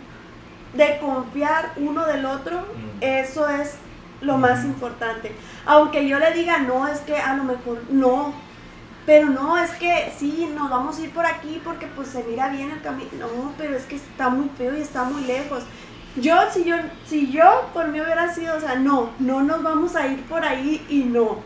de 0.74 0.98
confiar 1.00 1.72
uno 1.78 2.06
del 2.06 2.26
otro, 2.26 2.60
Mm. 2.60 2.98
eso 3.04 3.50
es 3.50 3.76
lo 4.22 4.38
más 4.38 4.60
Ujú. 4.60 4.68
importante. 4.70 5.36
Aunque 5.66 6.08
yo 6.08 6.20
le 6.20 6.32
diga, 6.32 6.60
no, 6.60 6.88
es 6.88 7.00
que 7.00 7.18
a 7.18 7.36
lo 7.36 7.44
mejor 7.44 7.82
no. 7.90 8.34
Pero 9.06 9.28
no, 9.30 9.58
es 9.58 9.70
que 9.72 10.12
sí, 10.18 10.50
nos 10.56 10.70
vamos 10.70 10.98
a 10.98 11.02
ir 11.02 11.12
por 11.14 11.26
aquí 11.28 11.62
porque 11.64 11.86
pues 11.88 12.08
se 12.08 12.24
mira 12.24 12.50
bien 12.50 12.72
el 12.72 12.82
camino. 12.82 13.10
No, 13.20 13.54
pero 13.58 13.76
es 13.76 13.84
que 13.84 13.96
está 13.98 14.30
muy 14.30 14.50
feo 14.58 14.76
y 14.76 14.82
está 14.82 15.04
muy 15.04 15.24
lejos. 15.26 15.64
Yo, 16.18 16.36
si 16.52 16.64
yo, 16.64 16.76
si 17.06 17.30
yo 17.30 17.70
por 17.74 17.90
mí 17.90 18.00
hubiera 18.00 18.34
sido, 18.34 18.56
o 18.56 18.60
sea, 18.60 18.76
no, 18.76 19.10
no 19.20 19.42
nos 19.42 19.62
vamos 19.62 19.96
a 19.96 20.08
ir 20.08 20.24
por 20.24 20.44
ahí 20.46 20.86
y 20.90 21.04
no. 21.04 21.40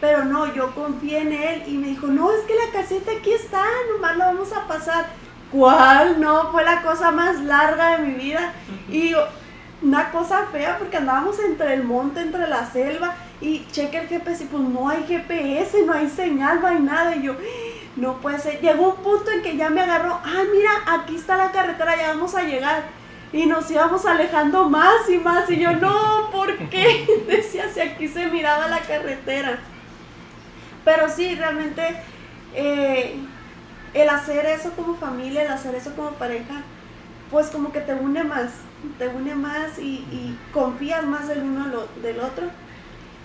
Pero 0.00 0.24
no, 0.24 0.54
yo 0.54 0.74
confié 0.74 1.20
en 1.20 1.32
él 1.32 1.62
y 1.66 1.78
me 1.78 1.88
dijo, 1.88 2.06
no, 2.06 2.30
es 2.30 2.42
que 2.42 2.54
la 2.54 2.70
caseta 2.72 3.10
aquí 3.12 3.32
está, 3.32 3.64
nomás 3.92 4.16
la 4.16 4.26
vamos 4.26 4.52
a 4.52 4.68
pasar. 4.68 5.06
¿Cuál? 5.50 6.20
No, 6.20 6.52
fue 6.52 6.64
la 6.64 6.82
cosa 6.82 7.10
más 7.10 7.40
larga 7.40 7.96
de 7.96 8.06
mi 8.06 8.14
vida. 8.14 8.52
Y 8.90 9.14
una 9.82 10.10
cosa 10.10 10.46
fea 10.52 10.78
porque 10.78 10.98
andábamos 10.98 11.38
entre 11.40 11.74
el 11.74 11.82
monte, 11.82 12.20
entre 12.20 12.46
la 12.46 12.70
selva 12.70 13.14
y 13.40 13.66
cheque 13.72 13.98
el 13.98 14.08
GPS 14.08 14.44
y 14.44 14.46
pues 14.46 14.62
no 14.62 14.88
hay 14.88 15.04
GPS, 15.04 15.82
no 15.84 15.92
hay 15.92 16.08
señal, 16.08 16.60
no 16.60 16.68
hay 16.68 16.78
nada. 16.78 17.16
Y 17.16 17.22
yo, 17.22 17.34
no 17.96 18.18
puede 18.18 18.38
ser. 18.38 18.60
Llegó 18.60 18.90
un 18.90 19.02
punto 19.02 19.30
en 19.30 19.42
que 19.42 19.56
ya 19.56 19.70
me 19.70 19.80
agarró, 19.80 20.20
ah, 20.22 20.42
mira, 20.52 20.70
aquí 20.86 21.16
está 21.16 21.36
la 21.36 21.50
carretera, 21.50 21.96
ya 21.96 22.08
vamos 22.08 22.34
a 22.34 22.42
llegar. 22.42 22.84
Y 23.32 23.46
nos 23.46 23.70
íbamos 23.70 24.06
alejando 24.06 24.68
más 24.68 25.08
y 25.08 25.18
más. 25.18 25.50
Y 25.50 25.58
yo, 25.58 25.72
no, 25.72 26.30
¿por 26.30 26.56
qué? 26.68 27.06
Decía, 27.26 27.68
si 27.72 27.80
aquí 27.80 28.08
se 28.08 28.26
miraba 28.28 28.68
la 28.68 28.80
carretera. 28.80 29.58
Pero 30.84 31.08
sí, 31.08 31.34
realmente 31.34 31.82
eh, 32.54 33.16
el 33.92 34.08
hacer 34.08 34.46
eso 34.46 34.70
como 34.72 34.94
familia, 34.96 35.42
el 35.42 35.52
hacer 35.52 35.74
eso 35.74 35.94
como 35.96 36.10
pareja, 36.12 36.62
pues 37.30 37.48
como 37.48 37.72
que 37.72 37.80
te 37.80 37.94
une 37.94 38.22
más, 38.24 38.52
te 38.98 39.08
une 39.08 39.34
más 39.34 39.78
y, 39.78 40.36
confías 40.52 41.04
más 41.04 41.28
del 41.28 41.42
uno 41.42 41.66
del 42.02 42.20
otro. 42.20 42.46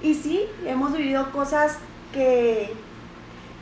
Y 0.02 0.16
sí, 0.16 0.46
hemos 0.66 0.98
vivido 0.98 1.32
cosas 1.32 1.78
que, 2.12 2.74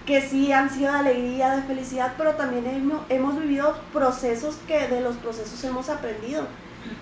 que 0.09 0.23
sí 0.23 0.51
han 0.51 0.71
sido 0.71 0.91
de 0.91 0.97
alegría, 0.97 1.55
de 1.55 1.61
felicidad, 1.61 2.13
pero 2.17 2.33
también 2.33 2.65
hemos, 3.09 3.39
vivido 3.39 3.77
procesos 3.93 4.57
que 4.67 4.87
de 4.87 5.01
los 5.01 5.15
procesos 5.17 5.63
hemos 5.63 5.87
aprendido. 5.87 6.47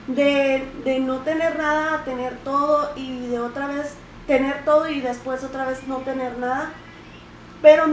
De, 0.07 0.67
no 0.99 1.19
tener 1.19 1.57
nada 1.57 1.93
a 1.93 2.03
tener 2.03 2.35
todo 2.39 2.91
y 2.97 3.27
de 3.27 3.39
otra 3.39 3.67
vez 3.67 3.93
tener 4.27 4.65
todo 4.65 4.89
y 4.89 4.99
después 4.99 5.41
otra 5.45 5.65
vez 5.65 5.87
no 5.87 5.99
tener 5.99 6.37
nada. 6.37 6.73
Pero 7.61 7.85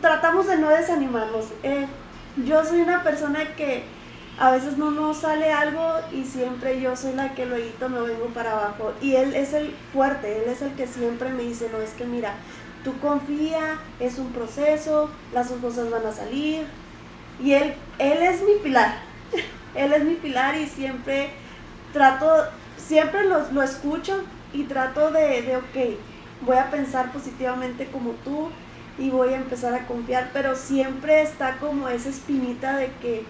tratamos 0.00 0.48
de 0.48 0.56
no 0.56 0.68
desanimarnos. 0.68 1.46
Eh, 1.62 1.86
yo 2.44 2.64
soy 2.64 2.80
una 2.80 3.04
persona 3.04 3.54
que 3.56 3.84
a 4.36 4.50
veces 4.50 4.76
no 4.76 4.90
nos 4.90 5.18
sale 5.18 5.52
algo 5.52 6.00
y 6.10 6.24
siempre 6.24 6.80
yo 6.80 6.96
soy 6.96 7.12
la 7.12 7.36
que 7.36 7.46
luego 7.46 7.88
me 7.88 8.00
vengo 8.00 8.26
para 8.34 8.50
abajo. 8.50 8.94
Y 9.00 9.14
él 9.14 9.32
es 9.36 9.52
el 9.52 9.76
fuerte, 9.92 10.42
él 10.42 10.50
es 10.50 10.60
el 10.60 10.72
que 10.72 10.88
siempre 10.88 11.28
me 11.28 11.44
dice, 11.44 11.68
no, 11.70 11.78
es 11.78 11.90
que 11.90 12.04
mira, 12.04 12.34
tú 12.84 12.98
confía, 13.00 13.78
es 13.98 14.18
un 14.18 14.30
proceso, 14.32 15.10
las 15.32 15.48
cosas 15.50 15.90
van 15.90 16.06
a 16.06 16.12
salir. 16.12 16.66
Y 17.42 17.52
él, 17.52 17.74
él 17.98 18.22
es 18.22 18.42
mi 18.42 18.54
pilar, 18.62 18.94
él 19.74 19.92
es 19.92 20.04
mi 20.04 20.14
pilar 20.14 20.56
y 20.56 20.66
siempre 20.66 21.30
trato, 21.92 22.30
siempre 22.76 23.24
lo, 23.24 23.50
lo 23.50 23.62
escucho 23.62 24.22
y 24.52 24.64
trato 24.64 25.10
de, 25.10 25.42
de, 25.42 25.56
ok, 25.56 25.98
voy 26.42 26.58
a 26.58 26.70
pensar 26.70 27.10
positivamente 27.12 27.86
como 27.86 28.10
tú 28.24 28.50
y 28.98 29.10
voy 29.10 29.30
a 29.30 29.36
empezar 29.36 29.74
a 29.74 29.86
confiar, 29.86 30.30
pero 30.32 30.54
siempre 30.54 31.22
está 31.22 31.56
como 31.58 31.88
esa 31.88 32.10
espinita 32.10 32.76
de 32.76 32.92
que 33.02 33.24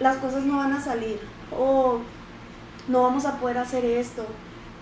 las 0.00 0.16
cosas 0.16 0.44
no 0.44 0.56
van 0.56 0.72
a 0.72 0.80
salir 0.80 1.20
o 1.56 2.00
no 2.88 3.02
vamos 3.02 3.26
a 3.26 3.38
poder 3.38 3.58
hacer 3.58 3.84
esto. 3.84 4.26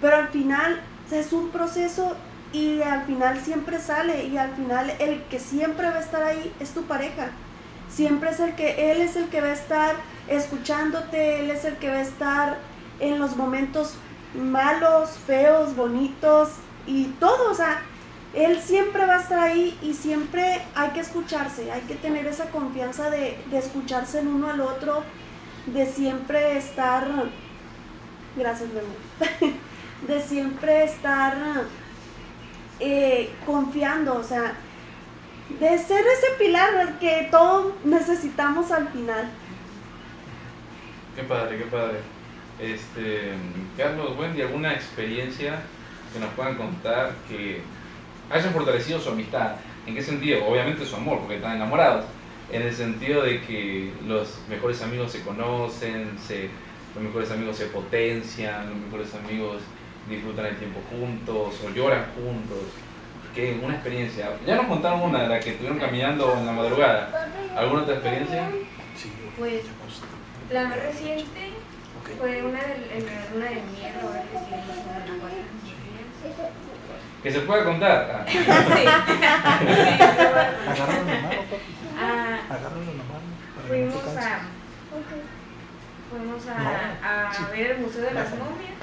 Pero 0.00 0.16
al 0.16 0.28
final 0.28 0.80
es 1.10 1.32
un 1.32 1.50
proceso 1.50 2.16
y 2.52 2.80
al 2.82 3.04
final 3.04 3.40
siempre 3.40 3.78
sale 3.78 4.24
y 4.24 4.38
al 4.38 4.54
final 4.54 4.92
el 4.98 5.22
que 5.24 5.38
siempre 5.38 5.88
va 5.88 5.96
a 5.96 6.00
estar 6.00 6.22
ahí 6.22 6.52
es 6.60 6.70
tu 6.70 6.82
pareja. 6.84 7.30
Siempre 7.90 8.30
es 8.30 8.40
el 8.40 8.54
que, 8.54 8.90
él 8.90 9.00
es 9.00 9.16
el 9.16 9.28
que 9.28 9.40
va 9.40 9.48
a 9.48 9.52
estar 9.52 9.96
escuchándote, 10.28 11.40
él 11.40 11.50
es 11.50 11.64
el 11.64 11.76
que 11.76 11.88
va 11.88 11.96
a 11.96 12.02
estar 12.02 12.58
en 13.00 13.18
los 13.18 13.36
momentos 13.36 13.94
malos, 14.34 15.10
feos, 15.26 15.74
bonitos 15.74 16.50
y 16.86 17.06
todo, 17.20 17.50
o 17.50 17.54
sea, 17.54 17.82
él 18.34 18.60
siempre 18.60 19.06
va 19.06 19.16
a 19.16 19.20
estar 19.20 19.38
ahí 19.38 19.78
y 19.82 19.94
siempre 19.94 20.62
hay 20.74 20.90
que 20.90 21.00
escucharse, 21.00 21.72
hay 21.72 21.80
que 21.82 21.94
tener 21.94 22.26
esa 22.26 22.50
confianza 22.50 23.10
de, 23.10 23.38
de 23.50 23.58
escucharse 23.58 24.20
el 24.20 24.28
uno 24.28 24.50
al 24.50 24.60
otro, 24.60 25.02
de 25.66 25.86
siempre 25.86 26.58
estar, 26.58 27.06
gracias 28.36 28.68
mi 28.70 28.80
amor, 28.80 29.54
de 30.06 30.22
siempre 30.22 30.84
estar 30.84 31.36
eh, 32.80 33.30
confiando, 33.44 34.16
o 34.16 34.22
sea, 34.22 34.54
de 35.60 35.78
ser 35.78 36.04
ese 36.06 36.26
pilar 36.38 36.98
que 36.98 37.28
todos 37.30 37.72
necesitamos 37.84 38.70
al 38.70 38.88
final. 38.88 39.30
Qué 41.16 41.22
padre, 41.24 41.58
qué 41.58 41.64
padre. 41.64 41.98
Este, 42.60 43.32
Carlos, 43.76 44.16
Wendy, 44.18 44.42
¿alguna 44.42 44.72
experiencia 44.74 45.60
que 46.12 46.20
nos 46.20 46.30
puedan 46.34 46.56
contar 46.56 47.12
que 47.28 47.62
hayan 48.30 48.52
fortalecido 48.52 49.00
su 49.00 49.10
amistad? 49.10 49.56
¿En 49.86 49.94
qué 49.94 50.02
sentido? 50.02 50.46
Obviamente 50.46 50.84
su 50.84 50.96
amor, 50.96 51.20
porque 51.20 51.36
están 51.36 51.56
enamorados. 51.56 52.04
En 52.52 52.62
el 52.62 52.74
sentido 52.74 53.22
de 53.22 53.40
que 53.42 53.92
los 54.06 54.38
mejores 54.48 54.82
amigos 54.82 55.12
se 55.12 55.22
conocen, 55.22 56.18
se, 56.18 56.48
los 56.94 57.04
mejores 57.04 57.30
amigos 57.30 57.56
se 57.56 57.66
potencian, 57.66 58.68
los 58.68 58.78
mejores 58.78 59.14
amigos 59.14 59.60
disfrutan 60.08 60.46
el 60.46 60.56
tiempo 60.56 60.80
juntos 60.90 61.54
o 61.64 61.70
lloran 61.70 62.06
juntos. 62.14 62.58
¿Qué? 63.34 63.60
Una 63.62 63.74
experiencia. 63.74 64.30
Ya 64.46 64.56
nos 64.56 64.66
contaron 64.66 65.02
una 65.02 65.22
de 65.22 65.28
la 65.28 65.38
que 65.40 65.50
estuvieron 65.50 65.78
caminando 65.78 66.34
en 66.38 66.46
la 66.46 66.52
madrugada. 66.52 67.30
¿Alguna 67.56 67.82
otra 67.82 67.94
experiencia? 67.94 68.48
Sí, 68.96 69.12
Pues. 69.38 69.62
La 70.50 70.64
más 70.64 70.76
reciente 70.82 71.50
fue 72.18 72.42
una 72.42 72.58
de, 72.58 72.74
en 72.96 73.04
la 73.06 73.12
luna 73.32 73.46
de 73.50 73.60
ahora 74.00 74.22
que. 74.22 74.38
Que 77.22 77.32
se 77.32 77.40
pueda 77.40 77.64
contar. 77.64 78.24
Ah, 78.24 78.24
Sí. 78.28 78.86
Agárralo 80.78 81.00
en 81.02 81.06
la 81.06 81.20
mano, 81.20 81.42
papi. 81.50 81.72
Ah, 82.00 82.38
Agárralo 82.48 82.80
en 82.82 82.98
la 82.98 83.04
mano. 83.04 83.26
para 83.56 83.68
que 83.68 83.84
no 83.84 83.92
te 83.92 83.98
fuimos 83.98 84.16
a, 84.16 84.40
fuimos 86.10 86.46
a, 86.46 86.58
No, 86.58 86.70
a 87.28 87.34
sí. 87.34 87.42
ver 87.52 87.70
el 87.72 87.78
Museo 87.78 88.02
de 88.02 88.12
las. 88.12 88.30
Momias. 88.30 88.77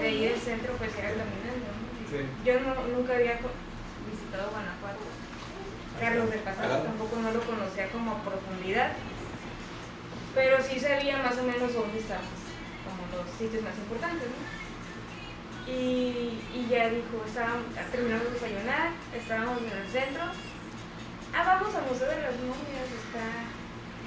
De 0.00 0.06
ahí 0.06 0.24
del 0.28 0.40
centro, 0.40 0.72
pues 0.78 0.94
era 0.96 1.10
caminando. 1.10 1.70
Sí. 2.10 2.26
Yo 2.44 2.60
no, 2.60 2.74
nunca 2.96 3.14
había 3.14 3.38
visitado 4.10 4.50
Guanajuato. 4.50 5.04
Carlos 5.98 6.30
de 6.30 6.38
pasado 6.38 6.82
tampoco 6.82 7.16
no 7.16 7.30
lo 7.30 7.40
conocía 7.42 7.90
como 7.90 8.12
a 8.12 8.22
profundidad. 8.22 8.92
Pero 10.34 10.62
sí 10.62 10.78
sabía 10.78 11.18
más 11.18 11.36
o 11.38 11.42
menos 11.42 11.74
dónde 11.74 11.98
estaban, 11.98 12.24
como 12.86 13.02
los 13.10 13.30
sitios 13.36 13.62
más 13.62 13.76
importantes, 13.76 14.28
¿no? 14.28 14.60
Y, 15.70 16.40
y 16.54 16.66
ya 16.70 16.88
dijo, 16.88 17.22
estábamos, 17.26 17.66
terminamos 17.90 18.24
de 18.24 18.32
desayunar, 18.32 18.90
estábamos 19.14 19.58
en 19.58 19.78
el 19.78 19.88
centro. 19.88 20.22
Ah, 21.34 21.44
vamos 21.44 21.74
al 21.74 21.86
Museo 21.86 22.08
de 22.08 22.22
las 22.22 22.34
Momias, 22.42 22.90
está 22.90 23.26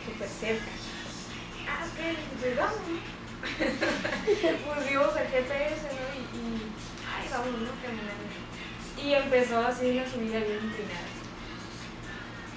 súper 0.04 0.28
cerca. 0.28 0.72
Ah, 1.68 1.86
ok, 1.88 2.00
pues 2.42 2.58
vamos. 2.58 3.23
¿no? 3.60 4.74
pues 4.74 4.90
vimos 4.90 5.16
el 5.18 5.28
GPS, 5.28 5.84
¿no? 5.92 6.06
Y, 6.16 6.22
y 6.32 6.72
ay, 7.04 7.28
vamos, 7.32 7.60
¿no? 7.60 7.74
Y 9.04 9.14
empezó 9.14 9.60
así 9.60 9.92
una 9.92 10.08
subida 10.08 10.40
bien 10.40 10.64
inclinada. 10.64 11.12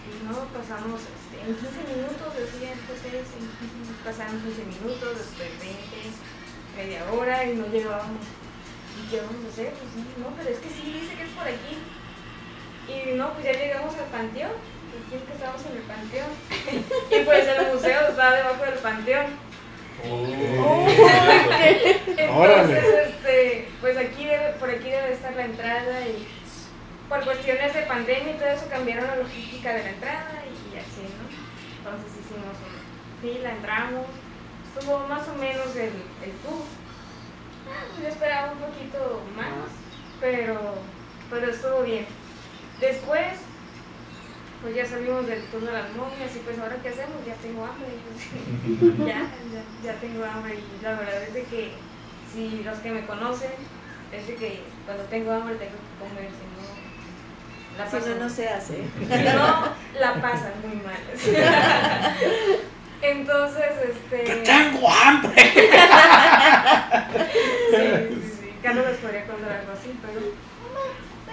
Y 0.07 0.23
no, 0.23 0.47
pasamos 0.55 1.03
este, 1.03 1.43
en 1.43 1.59
15 1.59 1.91
minutos, 1.91 2.31
decía 2.39 2.71
el 2.71 2.79
en 2.79 3.27
15 3.27 3.67
minutos, 3.67 4.07
pasaron 4.07 4.39
15 4.39 4.63
minutos, 4.71 5.11
después 5.19 5.51
20, 5.59 5.75
media 6.79 7.03
hora 7.11 7.45
y 7.45 7.57
no 7.57 7.67
llegábamos. 7.67 8.23
¿Y 8.95 9.11
qué 9.11 9.21
vamos 9.21 9.43
a 9.43 9.49
hacer? 9.51 9.75
Pues 9.75 9.91
no, 10.23 10.31
pero 10.39 10.51
es 10.51 10.59
que 10.63 10.71
sí, 10.71 11.03
dice 11.03 11.19
que 11.19 11.25
es 11.27 11.35
por 11.35 11.51
aquí. 11.51 11.83
Y 12.87 13.19
no, 13.19 13.35
pues 13.35 13.45
ya 13.45 13.53
llegamos 13.53 13.95
al 13.99 14.07
panteón, 14.15 14.55
decían 14.95 15.27
que 15.27 15.35
estábamos 15.35 15.67
en 15.67 15.77
el 15.77 15.87
panteón. 15.91 16.31
y 17.11 17.25
pues 17.27 17.49
el 17.49 17.75
museo 17.75 18.09
estaba 18.09 18.37
debajo 18.37 18.63
del 18.63 18.79
panteón. 18.79 19.46
Oh. 20.05 20.87
Entonces, 22.17 22.85
este, 23.07 23.69
pues 23.81 23.97
aquí 23.97 24.25
debe, 24.27 24.53
por 24.59 24.71
aquí 24.71 24.91
debe 24.91 25.13
estar 25.13 25.35
la 25.35 25.45
entrada 25.45 26.01
y 26.07 26.27
por 27.09 27.25
cuestiones 27.25 27.75
de 27.75 27.83
pandemia 27.83 28.35
y 28.35 28.39
todo 28.39 28.49
eso 28.49 28.67
cambiaron 28.69 29.07
la 29.07 29.17
logística 29.17 29.73
de 29.73 29.83
la 29.85 29.91
entrada 29.91 30.43
y 30.45 30.79
así, 30.79 31.03
¿no? 31.03 31.27
Entonces 31.79 32.13
hicimos 32.21 32.57
una 32.59 33.23
fila, 33.23 33.51
entramos, 33.53 34.07
estuvo 34.69 34.99
más 35.07 35.29
o 35.29 35.35
menos 35.35 35.75
el, 35.77 35.93
el 36.25 36.33
tour. 36.43 36.65
Yo 38.01 38.09
esperaba 38.09 38.53
un 38.53 38.59
poquito 38.59 39.23
más, 39.37 39.71
pero, 40.21 40.75
pero 41.31 41.51
estuvo 41.51 41.83
bien. 41.83 42.07
Después, 42.81 43.39
pues 44.67 44.75
ya 44.75 44.85
salimos 44.85 45.25
del 45.29 45.45
tour 45.45 45.63
de 45.63 45.71
las 45.71 45.93
momias 45.93 46.35
y 46.35 46.41
pues 46.41 46.59
ahora 46.59 46.75
qué 46.83 46.89
hacemos, 46.89 47.25
ya 47.25 47.35
tengo 47.35 47.65
hambre. 47.65 47.87
pues, 48.81 48.99
ya, 49.07 49.31
ya, 49.55 49.63
ya 49.85 49.95
tengo 50.01 50.25
hambre 50.25 50.57
y 50.57 50.83
la 50.83 50.95
verdad 50.95 51.23
es 51.23 51.35
de 51.35 51.45
que 51.45 51.71
si 52.35 52.65
los 52.65 52.77
que 52.81 52.91
me 52.91 53.07
conocen, 53.07 53.53
es 54.11 54.27
de 54.27 54.35
que 54.35 54.65
cuando 54.85 55.05
tengo 55.05 55.31
hambre 55.31 55.55
tengo 55.55 55.71
que 55.71 56.03
comer, 56.03 56.31
si 56.35 56.43
no, 56.51 56.67
la 57.79 57.89
Si 57.89 57.97
paso, 57.97 58.09
no, 58.09 58.25
no 58.25 58.29
se 58.29 58.49
hace. 58.49 58.75
si 58.75 59.37
no, 59.37 59.69
la 60.01 60.15
pasan 60.21 60.55
muy 60.67 60.83
mal. 60.83 60.99
Entonces, 63.03 63.71
este... 63.89 64.19
¡Tengo 64.43 64.91
hambre! 64.91 65.43
Sí, 67.71 67.87
sí, 68.11 68.37
sí. 68.41 68.51
Carlos 68.65 68.87
les 68.89 68.97
podría 68.97 69.27
contar 69.27 69.53
algo 69.61 69.73
así, 69.75 69.97
pero... 70.03 70.56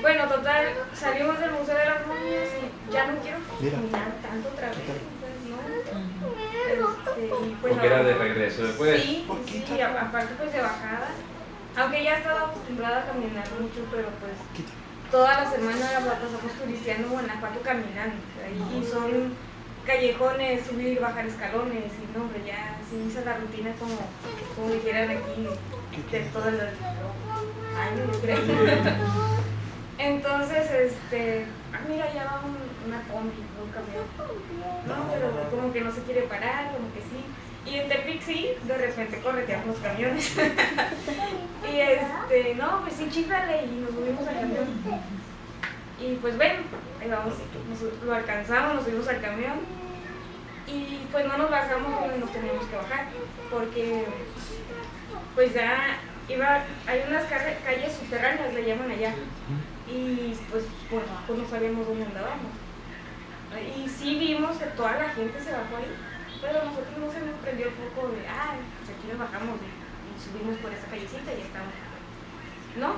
Bueno, 0.02 0.28
total, 0.28 0.66
salimos 0.94 1.39
del 1.39 1.52
Museo 1.52 1.78
de 1.78 1.86
las 1.86 2.08
Momias 2.08 2.50
y 2.88 2.91
ya 2.91 3.08
no 3.08 3.20
quiero 3.22 3.39
caminar 3.72 4.14
tanto 4.22 4.50
otra 4.50 4.70
vez, 4.70 4.78
entonces 4.89 5.44
no. 5.50 5.58
Este, 6.66 7.26
y 7.46 7.56
pues 7.62 7.74
Porque 7.74 7.88
era 7.88 8.04
de 8.04 8.14
regreso. 8.16 8.64
Después, 8.68 9.02
Sí, 9.02 9.26
¿Por 9.28 9.39
qué 9.46 9.64
sí, 9.66 9.82
aparte 9.82 10.34
pues 10.38 10.52
de 10.54 10.62
bajada. 10.62 11.08
Aunque 11.76 12.04
ya 12.04 12.18
estaba 12.18 12.41
acostumbrada 12.50 13.02
a 13.02 13.06
caminar 13.08 13.48
mucho, 13.60 13.82
pero 13.91 14.08
pues 14.20 14.34
toda 15.12 15.44
la 15.44 15.50
semana 15.50 15.91
la 15.91 16.00
pasamos 16.00 16.54
turisteando 16.62 17.08
en 17.08 17.14
Guanajuato 17.14 17.62
caminando. 17.62 18.16
y- 18.72 18.84
son 18.86 19.36
callejones, 19.86 20.66
subir 20.66 20.88
y 20.89 20.98
bajar 20.98 21.26
escalones, 21.26 21.91
y 22.02 22.18
no, 22.18 22.24
hombre, 22.24 22.41
ya 22.46 22.80
se 22.89 22.96
hizo 22.98 23.26
la 23.26 23.38
rutina 23.38 23.74
como, 23.80 23.98
como 24.56 24.74
dijeran 24.74 25.10
aquí, 25.10 25.48
de 26.12 26.20
todo 26.32 26.48
el 26.50 26.60
año, 26.62 28.14
creo. 28.22 29.22
Entonces, 30.04 30.70
este, 30.70 31.45
ah, 31.72 31.80
mira, 31.88 32.12
ya 32.14 32.26
va 32.26 32.41
un- 32.43 32.88
una 32.88 33.01
combi, 33.08 33.32
un 33.64 33.72
camión. 33.72 34.04
No, 34.86 35.10
pero 35.14 35.49
como 35.49 35.72
que 35.72 35.80
no 35.80 35.91
se 35.91 36.01
quiere 36.04 36.24
parar, 36.24 36.74
como 36.74 36.91
que 36.93 36.99
sí. 37.01 37.24
Y 37.72 37.80
en 37.80 37.88
Tepic 37.88 38.22
sí, 38.22 38.49
de 38.64 38.78
repente 38.78 39.22
correteamos 39.22 39.68
los 39.68 39.78
camiones. 39.78 40.36
y 41.72 41.80
este, 41.80 42.56
no, 42.56 42.82
pues 42.82 42.95
sí, 42.95 43.08
chífrale 43.10 43.64
y 43.66 43.80
nos 43.80 43.91
subimos 43.91 44.28
al 44.28 44.36
camión. 44.41 44.68
Y 46.01 46.16
pues 46.16 46.36
bueno, 46.36 46.60
ahí 47.01 47.10
vamos, 47.10 47.36
nos- 47.70 48.04
lo 48.04 48.14
alcanzamos, 48.14 48.76
nos 48.76 48.84
subimos 48.84 49.08
al 49.08 49.22
camión. 49.22 49.60
Y 50.68 51.08
pues 51.14 51.26
no 51.26 51.38
nos 51.38 51.49
bajamos 51.49 52.01
donde 52.01 52.20
nos 52.20 52.32
teníamos 52.32 52.66
que 52.66 52.76
bajar, 52.76 53.08
porque 53.49 54.06
pues 55.36 55.54
ya 55.54 55.97
iba, 56.28 56.64
hay 56.88 57.04
unas 57.08 57.24
calles 57.64 57.93
subterráneas, 57.93 58.54
le 58.54 58.66
llaman 58.66 58.91
allá. 58.91 59.14
Y 59.88 60.34
pues 60.49 60.63
por 60.89 61.03
abajo 61.03 61.34
no 61.36 61.47
sabíamos 61.49 61.88
dónde 61.88 62.05
andábamos. 62.05 62.51
Y 63.53 63.88
sí 63.89 64.17
vimos 64.17 64.57
que 64.57 64.65
toda 64.77 64.97
la 64.97 65.09
gente 65.09 65.38
se 65.39 65.51
bajó 65.51 65.77
ahí, 65.77 65.93
pero 66.41 66.61
a 66.61 66.65
nosotros 66.65 66.97
no 66.97 67.11
se 67.11 67.19
nos 67.21 67.38
prendió 67.43 67.67
el 67.67 67.73
foco 67.73 68.09
de, 68.09 68.25
ah, 68.27 68.55
pues 68.81 68.89
aquí 68.97 69.05
nos 69.07 69.19
bajamos 69.19 69.59
y, 69.61 69.69
y 69.69 70.13
subimos 70.17 70.57
por 70.57 70.73
esa 70.73 70.88
callecita 70.88 71.29
y 71.34 71.41
estamos. 71.41 71.73
¿No? 72.81 72.97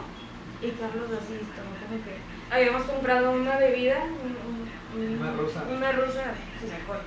Y 0.63 0.71
Carlos 0.79 1.11
así, 1.11 1.36
como 1.51 1.75
como 1.75 1.95
que 2.07 2.15
habíamos 2.49 2.83
comprado 2.88 3.31
una 3.31 3.57
bebida, 3.57 3.99
un- 3.99 4.38
un- 4.39 4.71
un- 4.95 5.19
Una 5.19 5.31
rusa. 5.33 5.63
Una 5.67 5.91
rusa 5.91 6.23
sin 6.61 6.71
alcohol, 6.71 7.03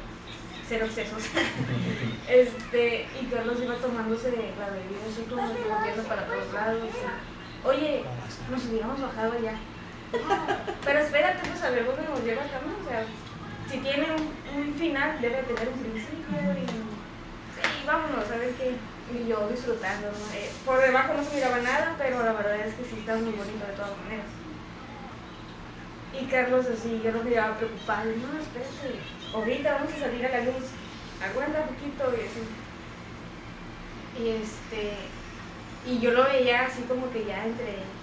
cero 0.68 0.84
excesos. 0.84 1.22
este, 2.28 3.08
y 3.18 3.24
Carlos 3.32 3.56
iba 3.62 3.74
tomándose 3.76 4.30
la 4.60 4.68
bebida 4.68 5.00
así 5.08 5.24
como 5.24 5.48
que 5.56 5.64
volviendo 5.64 6.02
para 6.04 6.26
todos 6.26 6.52
lados. 6.52 6.84
y, 6.84 7.37
Oye, 7.68 8.02
nos 8.50 8.64
hubiéramos 8.64 8.98
bajado 8.98 9.38
ya. 9.40 9.52
Pero 10.86 10.98
espérate, 11.00 11.46
pues 11.46 11.62
a 11.62 11.68
ver 11.68 11.84
dónde 11.84 12.02
nos 12.08 12.24
lleva 12.24 12.42
el 12.42 12.50
camino. 12.50 12.76
O 12.80 12.88
sea, 12.88 13.04
si 13.70 13.76
tiene 13.80 14.06
un, 14.08 14.32
un 14.56 14.74
final, 14.74 15.20
debe 15.20 15.42
tener 15.42 15.68
un 15.68 15.80
principio. 15.80 16.32
Y 16.56 16.64
sí, 16.64 17.84
vámonos, 17.86 18.24
a 18.30 18.36
ver 18.38 18.54
qué. 18.54 18.72
Y 19.12 19.28
yo 19.28 19.46
disfrutando. 19.48 20.08
¿no? 20.08 20.16
Eh, 20.34 20.50
por 20.64 20.80
debajo 20.80 21.12
no 21.12 21.22
se 21.22 21.34
miraba 21.36 21.58
nada, 21.58 21.94
pero 21.98 22.24
la 22.24 22.32
verdad 22.32 22.56
es 22.56 22.74
que 22.74 22.84
sí 22.84 23.00
estaba 23.00 23.18
muy 23.18 23.32
bonito 23.32 23.66
de 23.66 23.76
todas 23.76 23.98
maneras. 23.98 24.32
Y 26.18 26.24
Carlos 26.24 26.64
así, 26.72 27.02
yo 27.04 27.12
lo 27.12 27.22
miraba 27.22 27.58
preocupado. 27.58 28.10
y, 28.10 28.16
No, 28.16 28.40
espérate, 28.40 28.98
ahorita 29.34 29.74
vamos 29.74 29.92
a 29.92 29.98
salir 29.98 30.24
a 30.24 30.30
la 30.30 30.40
luz. 30.40 30.72
Aguanta 31.20 31.66
un 31.68 31.74
poquito 31.74 32.16
y 32.16 32.20
así. 32.24 32.48
Y 34.24 34.28
este. 34.40 35.17
Y 35.84 36.00
yo 36.00 36.10
lo 36.12 36.24
veía 36.24 36.66
así 36.66 36.82
como 36.82 37.10
que 37.10 37.24
ya 37.24 37.44
entre 37.44 37.94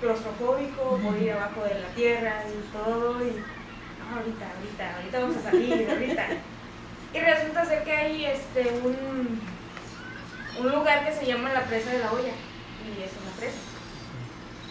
claustrofóbico, 0.00 0.98
por 1.02 1.16
ir 1.18 1.32
abajo 1.32 1.64
de 1.64 1.80
la 1.80 1.88
tierra 1.94 2.44
y 2.48 2.62
todo. 2.72 3.24
Y 3.24 3.46
no, 3.98 4.16
ahorita, 4.16 4.54
ahorita, 4.56 4.96
ahorita 4.96 5.20
vamos 5.20 5.36
a 5.38 5.42
salir, 5.42 5.88
ahorita. 5.90 6.42
Y 7.12 7.20
resulta 7.20 7.64
ser 7.66 7.84
que 7.84 7.92
hay 7.92 8.24
este 8.26 8.70
un, 8.82 9.48
un 10.54 10.70
lugar 10.72 11.04
que 11.04 11.12
se 11.12 11.26
llama 11.26 11.52
la 11.52 11.66
presa 11.66 11.90
de 11.90 11.98
la 12.00 12.12
olla. 12.12 12.34
Y 12.80 13.02
es 13.02 13.16
una 13.16 13.32
presa. 13.36 13.62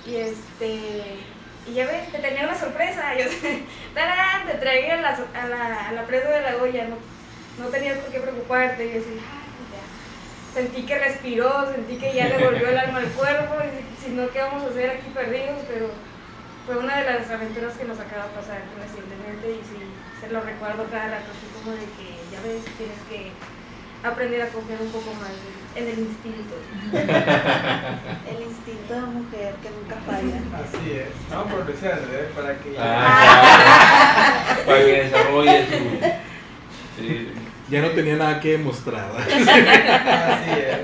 Y 0.03 0.15
este. 0.17 1.27
Y 1.65 1.73
ya 1.73 1.85
ves, 1.87 2.11
te 2.11 2.19
tenía 2.19 2.43
una 2.43 2.59
sorpresa. 2.59 3.15
Yo, 3.17 3.25
¡tarán! 3.93 4.45
Te 4.47 4.55
traía 4.55 4.95
a 4.95 5.01
la, 5.01 5.09
a, 5.33 5.47
la, 5.47 5.89
a 5.89 5.91
la 5.93 6.05
presa 6.07 6.29
de 6.29 6.41
la 6.41 6.57
olla. 6.57 6.87
No, 6.87 6.97
no 7.57 7.69
tenías 7.69 7.99
por 7.99 8.11
qué 8.11 8.19
preocuparte. 8.19 8.85
Y 8.85 8.93
yo 8.93 9.01
así. 9.01 9.42
Sentí 10.53 10.83
que 10.83 10.99
respiró, 10.99 11.71
sentí 11.71 11.97
que 11.97 12.13
ya 12.13 12.27
le 12.29 12.45
volvió 12.45 12.69
el 12.69 12.77
alma 12.77 12.99
al 12.99 13.07
cuerpo. 13.07 13.55
Y 13.65 14.05
si 14.05 14.11
no, 14.11 14.29
¿qué 14.29 14.39
vamos 14.39 14.63
a 14.63 14.67
hacer 14.67 14.89
aquí 14.91 15.09
perdidos? 15.13 15.61
Pero 15.67 15.89
fue 16.67 16.77
una 16.77 16.97
de 16.97 17.05
las 17.05 17.29
aventuras 17.31 17.75
que 17.75 17.85
nos 17.85 17.99
acaba 17.99 18.27
de 18.27 18.35
pasar 18.37 18.61
recientemente. 18.77 19.49
Y 19.49 19.61
sí, 19.65 19.81
se 20.21 20.29
lo 20.31 20.41
recuerdo 20.41 20.85
cada 20.91 21.09
rato, 21.09 21.31
así 21.33 21.47
como 21.57 21.75
de 21.75 21.89
que 21.97 22.21
ya 22.31 22.39
ves, 22.45 22.61
tienes 22.77 23.01
que 23.09 23.31
aprender 24.07 24.41
a 24.43 24.47
confiar 24.49 24.81
un 24.81 24.91
poco 24.91 25.11
más 25.15 25.31
en 25.75 25.87
el 25.87 25.99
instinto. 25.99 26.55
El 28.29 28.43
instinto 28.43 28.93
de 28.93 29.01
mujer 29.01 29.55
que 29.61 29.69
nunca 29.71 29.95
falla. 30.05 30.37
Así 30.61 30.91
es. 30.91 31.09
No, 31.31 31.45
por 31.45 31.61
al 31.61 32.07
revés, 32.07 32.31
para 32.35 32.57
que. 32.59 32.75
Ah, 32.77 34.55
para 34.65 34.79
que 34.79 35.03
desarrolle 35.03 35.65
su, 35.65 35.83
Ya 37.69 37.81
no 37.81 37.89
tenía 37.89 38.15
nada 38.17 38.39
que 38.39 38.51
demostrar. 38.51 39.09
Así 39.17 40.51
es. 40.51 40.79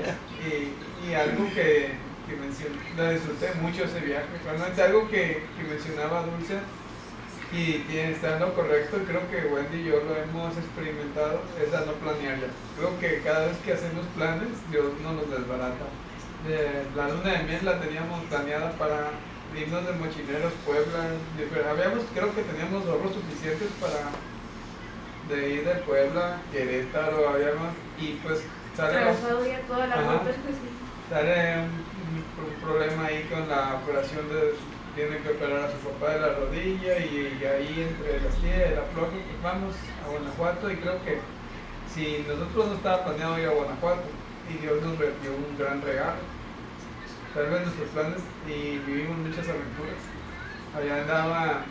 Y, 0.46 1.08
y 1.08 1.14
algo 1.14 1.44
que, 1.54 1.92
que 2.26 2.36
mencioné, 2.40 2.76
lo 2.96 3.10
disfruté 3.10 3.52
mucho 3.60 3.84
ese 3.84 4.00
viaje. 4.00 4.26
Realmente 4.44 4.82
algo 4.82 5.08
que, 5.08 5.42
que 5.56 5.64
mencionaba 5.68 6.22
Dulce 6.22 6.58
y 7.52 7.82
está 7.98 8.34
en 8.34 8.40
lo 8.40 8.54
correcto, 8.54 8.98
creo 9.08 9.28
que 9.28 9.52
Wendy 9.52 9.82
y 9.82 9.84
yo 9.90 9.98
lo 10.06 10.14
hemos 10.14 10.56
experimentado, 10.56 11.42
es 11.58 11.74
a 11.74 11.84
no 11.84 11.98
planear 11.98 12.38
ya. 12.38 12.46
Creo 12.78 12.94
que 13.00 13.22
cada 13.26 13.46
vez 13.46 13.56
que 13.64 13.72
hacemos 13.72 14.06
planes, 14.14 14.54
Dios 14.70 14.86
no 15.02 15.14
nos 15.14 15.28
desbarata. 15.28 15.90
Eh, 16.46 16.86
la 16.94 17.08
luna 17.08 17.38
de 17.38 17.42
miel 17.44 17.64
la 17.64 17.80
teníamos 17.80 18.22
planeada 18.30 18.70
para 18.78 19.10
irnos 19.58 19.84
de 19.84 19.92
mochileros 19.98 20.54
Puebla. 20.64 21.10
habíamos, 21.68 22.04
creo 22.14 22.32
que 22.34 22.42
teníamos 22.46 22.86
ahorros 22.86 23.18
suficientes 23.18 23.68
para 23.82 24.14
de 25.30 25.48
ir 25.50 25.64
de 25.64 25.74
Puebla, 25.76 26.38
Querétaro, 26.52 27.28
habíamos, 27.28 27.68
y 27.98 28.12
pues 28.22 28.42
sale, 28.76 28.98
toda 29.68 29.86
la 29.86 29.94
Ajá. 29.94 30.20
pues 30.22 30.36
sí. 30.36 30.68
sale 31.08 31.56
un, 31.60 32.44
un 32.46 32.60
problema 32.62 33.06
ahí 33.06 33.26
con 33.30 33.48
la 33.48 33.76
operación 33.82 34.28
de 34.28 34.54
tiene 34.94 35.18
que 35.18 35.30
operar 35.30 35.64
a 35.66 35.70
su 35.70 35.78
papá 35.86 36.14
de 36.14 36.20
la 36.20 36.34
rodilla 36.34 36.98
y, 36.98 37.38
y 37.40 37.44
ahí 37.46 37.86
entre 37.88 38.20
las 38.20 38.34
tías 38.42 38.72
y 38.72 38.74
la 38.74 38.82
flor 38.92 39.08
pues 39.10 39.22
vamos 39.42 39.74
a 40.04 40.10
Guanajuato 40.10 40.70
y 40.70 40.76
creo 40.76 41.02
que 41.04 41.20
si 41.94 42.24
nosotros 42.26 42.66
no 42.68 42.74
estaba 42.74 43.04
planeado 43.04 43.38
ir 43.38 43.46
a 43.46 43.52
Guanajuato 43.52 44.02
y 44.50 44.58
Dios 44.58 44.82
nos 44.82 44.98
dio 44.98 45.30
un 45.30 45.56
gran 45.56 45.80
regalo 45.82 46.18
tal 47.34 47.46
vez 47.46 47.62
nuestros 47.62 47.88
planes 47.90 48.18
y 48.48 48.78
vivimos 48.78 49.16
muchas 49.18 49.46
aventuras 49.48 50.02
allá 50.76 51.02
andaba 51.02 51.62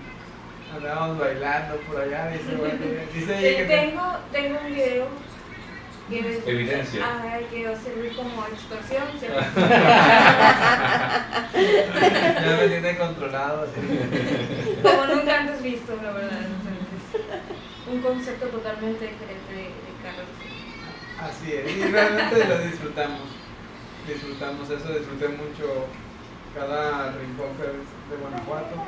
andábamos 0.72 1.20
bailando 1.20 1.82
por 1.82 2.00
allá 2.00 2.30
dice 2.30 2.56
dice 3.14 3.42
que 3.42 3.66
te- 3.66 3.68
Tengo, 3.68 4.02
tengo 4.32 4.60
un 4.60 4.74
video 4.74 5.08
que, 6.10 6.44
Evidencia. 6.48 7.06
Ajá, 7.06 7.38
que 7.50 7.68
va 7.68 7.74
a 7.74 7.76
servir 7.76 8.16
como 8.16 8.44
extorsión. 8.48 9.04
ya 12.42 12.58
me 12.62 12.68
tiene 12.68 12.98
controlado 12.98 13.64
así. 13.64 13.80
como 14.82 15.06
nunca 15.06 15.40
antes 15.42 15.62
visto, 15.62 15.96
la 16.02 16.12
verdad. 16.12 16.40
Entonces, 16.42 17.22
un 17.86 18.02
concepto 18.02 18.48
totalmente 18.48 19.06
diferente 19.06 19.54
de, 19.54 19.62
de 19.62 19.94
Carlos. 20.02 20.28
Así 21.20 21.54
es, 21.54 21.78
y 21.78 21.84
realmente 21.84 22.46
lo 22.48 22.58
disfrutamos. 22.60 23.20
Disfrutamos 24.08 24.70
eso, 24.70 24.94
disfruté 24.98 25.28
mucho 25.30 25.86
cada 26.56 27.12
rincón 27.12 27.50
de 28.10 28.16
Guanajuato 28.16 28.88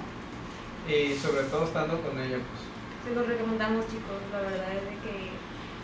y 0.88 1.16
sobre 1.16 1.44
todo 1.44 1.66
estando 1.66 2.00
con 2.02 2.20
ella. 2.20 2.38
Pues. 2.38 2.62
Se 3.04 3.16
los 3.16 3.28
recomendamos, 3.28 3.86
chicos, 3.88 4.22
la 4.32 4.42
verdad 4.42 4.74
es 4.76 4.84
de 4.86 4.96
que. 5.04 5.32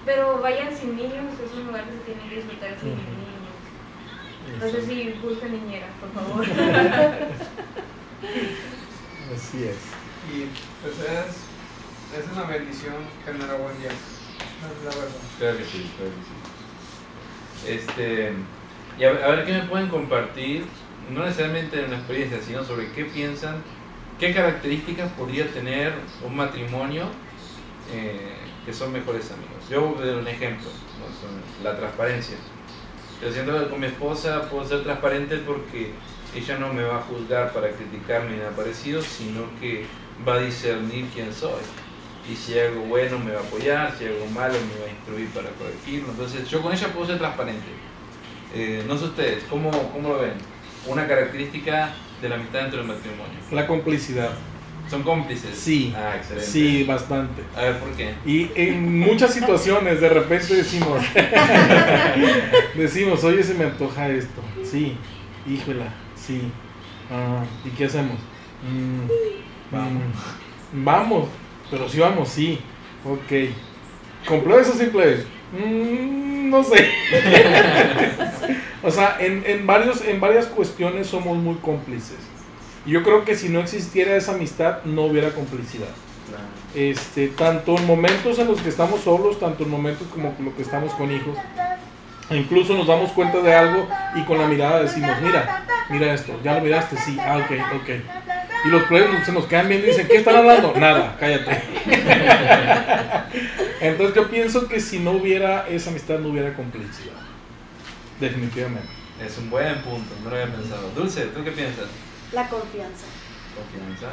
Pero 0.05 0.39
vayan 0.41 0.75
sin 0.75 0.95
niños, 0.95 1.33
es 1.43 1.53
un 1.53 1.67
lugar 1.67 1.83
que 1.85 1.91
se 1.91 1.99
tiene 2.05 2.29
que 2.29 2.35
disfrutar 2.37 2.77
sin 2.79 2.95
niños. 2.95 3.37
No 4.61 4.69
sé 4.69 4.85
si 4.85 5.11
buscan 5.21 5.51
niñeras, 5.51 5.89
por 5.99 6.09
favor. 6.13 6.45
Así 9.35 9.63
es. 9.65 9.77
Y 10.31 10.47
pues 10.81 10.99
es, 10.99 11.35
es 12.17 12.25
una 12.33 12.43
bendición 12.43 12.95
tener 13.25 13.49
a 13.49 13.55
buen 13.55 13.77
día, 13.79 13.91
la 14.61 14.95
verdad. 14.95 15.09
Claro 15.37 15.57
que 15.57 15.65
sí, 15.65 15.91
claro 15.97 16.11
que 16.11 16.23
sí. 16.23 16.35
Este, 17.67 18.33
y 18.97 19.03
a 19.03 19.11
ver, 19.11 19.23
a 19.23 19.27
ver 19.29 19.45
qué 19.45 19.53
me 19.53 19.63
pueden 19.63 19.89
compartir, 19.89 20.65
no 21.11 21.23
necesariamente 21.23 21.77
de 21.77 21.85
una 21.85 21.97
experiencia, 21.97 22.41
sino 22.41 22.63
sobre 22.63 22.91
qué 22.93 23.05
piensan, 23.05 23.61
qué 24.19 24.33
características 24.33 25.11
podría 25.13 25.51
tener 25.51 25.93
un 26.25 26.35
matrimonio 26.35 27.05
eh, 27.93 28.35
que 28.65 28.73
son 28.73 28.91
mejores 28.91 29.31
amigos. 29.31 29.69
Yo 29.69 29.81
voy 29.81 30.03
a 30.03 30.11
dar 30.11 30.17
un 30.17 30.27
ejemplo, 30.27 30.67
¿no? 30.99 31.63
La 31.63 31.77
transparencia. 31.77 32.37
Yo 33.21 33.31
siento 33.31 33.59
que 33.59 33.69
con 33.69 33.79
mi 33.79 33.87
esposa 33.87 34.49
puedo 34.49 34.67
ser 34.67 34.83
transparente 34.83 35.37
porque 35.37 35.91
ella 36.35 36.57
no 36.59 36.73
me 36.73 36.83
va 36.83 36.97
a 36.97 37.01
juzgar 37.01 37.53
para 37.53 37.69
criticarme 37.71 38.31
ni 38.31 38.37
nada 38.37 38.51
parecido, 38.51 39.01
sino 39.01 39.43
que 39.59 39.85
va 40.27 40.35
a 40.35 40.39
discernir 40.39 41.07
quién 41.13 41.33
soy. 41.33 41.61
Y 42.31 42.35
si 42.35 42.59
algo 42.59 42.81
bueno 42.81 43.17
me 43.19 43.31
va 43.31 43.39
a 43.39 43.43
apoyar, 43.43 43.95
si 43.97 44.05
algo 44.05 44.25
malo 44.27 44.53
me 44.53 44.81
va 44.81 44.87
a 44.87 44.91
instruir 44.91 45.29
para 45.29 45.49
corregirlo. 45.51 46.11
Entonces 46.11 46.49
yo 46.49 46.61
con 46.61 46.73
ella 46.73 46.87
puedo 46.89 47.07
ser 47.07 47.17
transparente. 47.17 47.65
Eh, 48.53 48.83
no 48.87 48.97
sé 48.97 49.05
ustedes, 49.05 49.43
¿cómo, 49.49 49.71
¿cómo 49.93 50.09
lo 50.09 50.19
ven? 50.19 50.33
Una 50.85 51.07
característica 51.07 51.93
de 52.21 52.29
la 52.29 52.35
amistad 52.35 52.61
dentro 52.61 52.79
del 52.79 52.87
matrimonio. 52.87 53.33
La 53.51 53.67
complicidad. 53.67 54.31
¿Son 54.89 55.03
cómplices? 55.03 55.55
Sí. 55.57 55.93
Ah, 55.95 56.15
excelente. 56.15 56.49
Sí, 56.49 56.83
bastante. 56.85 57.41
A 57.55 57.61
ver, 57.61 57.79
¿por 57.79 57.91
qué? 57.91 58.13
Y 58.25 58.49
en 58.55 58.99
muchas 58.99 59.33
situaciones 59.33 59.99
de 59.99 60.09
repente 60.09 60.55
decimos, 60.55 61.01
decimos, 62.75 63.23
oye, 63.23 63.43
se 63.43 63.53
me 63.53 63.65
antoja 63.65 64.09
esto. 64.09 64.41
Sí, 64.63 64.93
híjola, 65.45 65.93
sí. 66.15 66.41
Ah, 67.11 67.43
¿Y 67.65 67.69
qué 67.71 67.85
hacemos? 67.85 68.17
Mm, 68.63 69.07
Vamos. 69.71 70.03
mm, 70.73 70.85
vamos, 70.85 71.29
pero 71.69 71.89
sí 71.89 71.99
vamos, 71.99 72.29
sí. 72.29 72.59
Ok. 73.03 73.51
¿Complex 74.25 74.69
o 74.69 74.73
simple? 74.73 75.36
Mm, 75.51 76.49
no 76.49 76.63
sé. 76.63 76.89
o 78.83 78.91
sea, 78.91 79.17
en, 79.19 79.43
en, 79.45 79.67
varios, 79.67 80.01
en 80.05 80.19
varias 80.19 80.47
cuestiones 80.47 81.07
somos 81.07 81.37
muy 81.37 81.55
cómplices. 81.55 82.19
Yo 82.85 83.03
creo 83.03 83.25
que 83.25 83.35
si 83.35 83.49
no 83.49 83.59
existiera 83.59 84.15
esa 84.15 84.33
amistad, 84.33 84.83
no 84.85 85.03
hubiera 85.03 85.31
complicidad 85.31 85.89
este, 86.75 87.29
tanto 87.29 87.77
en 87.77 87.85
momentos 87.87 88.37
en 88.39 88.47
los 88.47 88.61
que 88.61 88.69
estamos 88.69 89.01
solos, 89.01 89.39
tanto 89.39 89.63
en 89.63 89.69
momentos 89.69 90.07
como 90.07 90.35
lo 90.39 90.55
que 90.55 90.61
estamos 90.61 90.93
con 90.93 91.11
hijos. 91.11 91.37
Incluso 92.29 92.75
nos 92.75 92.87
damos 92.87 93.11
cuenta 93.13 93.39
de 93.39 93.53
algo 93.53 93.87
y 94.15 94.23
con 94.23 94.37
la 94.37 94.47
mirada 94.47 94.81
decimos, 94.81 95.15
mira, 95.21 95.65
mira 95.89 96.13
esto, 96.13 96.33
ya 96.43 96.55
lo 96.55 96.61
miraste, 96.61 96.97
sí, 96.97 97.17
ah, 97.19 97.37
ok, 97.37 97.81
ok. 97.81 97.89
Y 98.65 98.69
los 98.69 98.83
players 98.83 99.25
se 99.25 99.31
nos 99.31 99.45
quedan 99.45 99.69
viendo 99.69 99.87
y 99.87 99.89
dicen, 99.91 100.07
¿qué 100.07 100.17
están 100.17 100.35
hablando? 100.35 100.73
Nada, 100.75 101.15
cállate. 101.19 101.61
Entonces 103.81 104.15
yo 104.15 104.29
pienso 104.29 104.67
que 104.67 104.79
si 104.79 104.99
no 104.99 105.11
hubiera 105.11 105.67
esa 105.67 105.91
amistad, 105.91 106.19
no 106.19 106.29
hubiera 106.29 106.53
complicidad. 106.53 107.13
Definitivamente. 108.19 108.89
Es 109.23 109.37
un 109.37 109.49
buen 109.49 109.81
punto, 109.81 110.13
no 110.23 110.29
lo 110.29 110.35
había 110.35 110.53
pensado. 110.53 110.89
Dulce, 110.95 111.25
¿tú 111.27 111.43
qué 111.43 111.51
piensas? 111.51 111.85
La 112.33 112.47
confianza. 112.49 113.05
Confianza. 113.55 114.09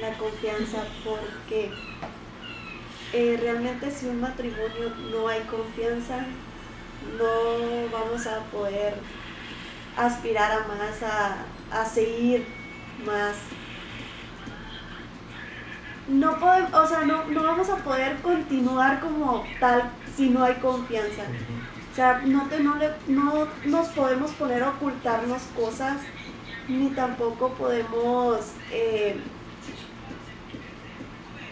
La 0.00 0.12
confianza 0.18 0.84
porque 1.04 1.70
eh, 3.12 3.38
realmente 3.40 3.90
si 3.90 4.06
un 4.06 4.20
matrimonio 4.20 4.92
no 5.10 5.28
hay 5.28 5.40
confianza, 5.42 6.26
no 7.18 7.88
vamos 7.92 8.26
a 8.26 8.44
poder 8.46 8.94
aspirar 9.96 10.52
a 10.52 10.66
más, 10.68 11.02
a, 11.02 11.46
a 11.70 11.84
seguir 11.86 12.44
más. 13.04 13.36
No 16.06 16.38
podemos, 16.38 16.72
o 16.74 16.86
sea, 16.86 17.04
no, 17.04 17.26
no 17.28 17.42
vamos 17.42 17.68
a 17.68 17.82
poder 17.82 18.22
continuar 18.22 19.00
como 19.00 19.56
tal 19.58 19.98
si 20.04 20.30
no 20.30 20.44
hay 20.44 20.60
confianza. 20.60 21.34
O 21.90 21.94
sea, 21.94 22.20
no, 22.22 22.48
te, 22.48 22.60
no, 22.60 22.76
le- 22.76 23.00
no 23.06 23.60
nos 23.64 23.88
podemos 23.90 24.32
poner 24.34 24.62
a 24.62 24.70
ocultarnos 24.70 25.44
cosas, 25.48 26.06
ni 26.68 26.94
tampoco 26.94 27.54
podemos 27.54 28.58
eh, 28.70 29.32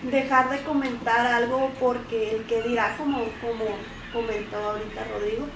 dejar 0.03 0.51
de 0.51 0.63
comentar 0.63 1.27
algo 1.27 1.77
porque 1.79 2.31
el 2.37 2.47
que 2.47 2.63
dirá, 2.63 2.97
como, 2.97 3.39
como 3.39 3.89
comentó 4.11 4.59
ahorita 4.59 5.05
Rodrigo, 5.05 5.51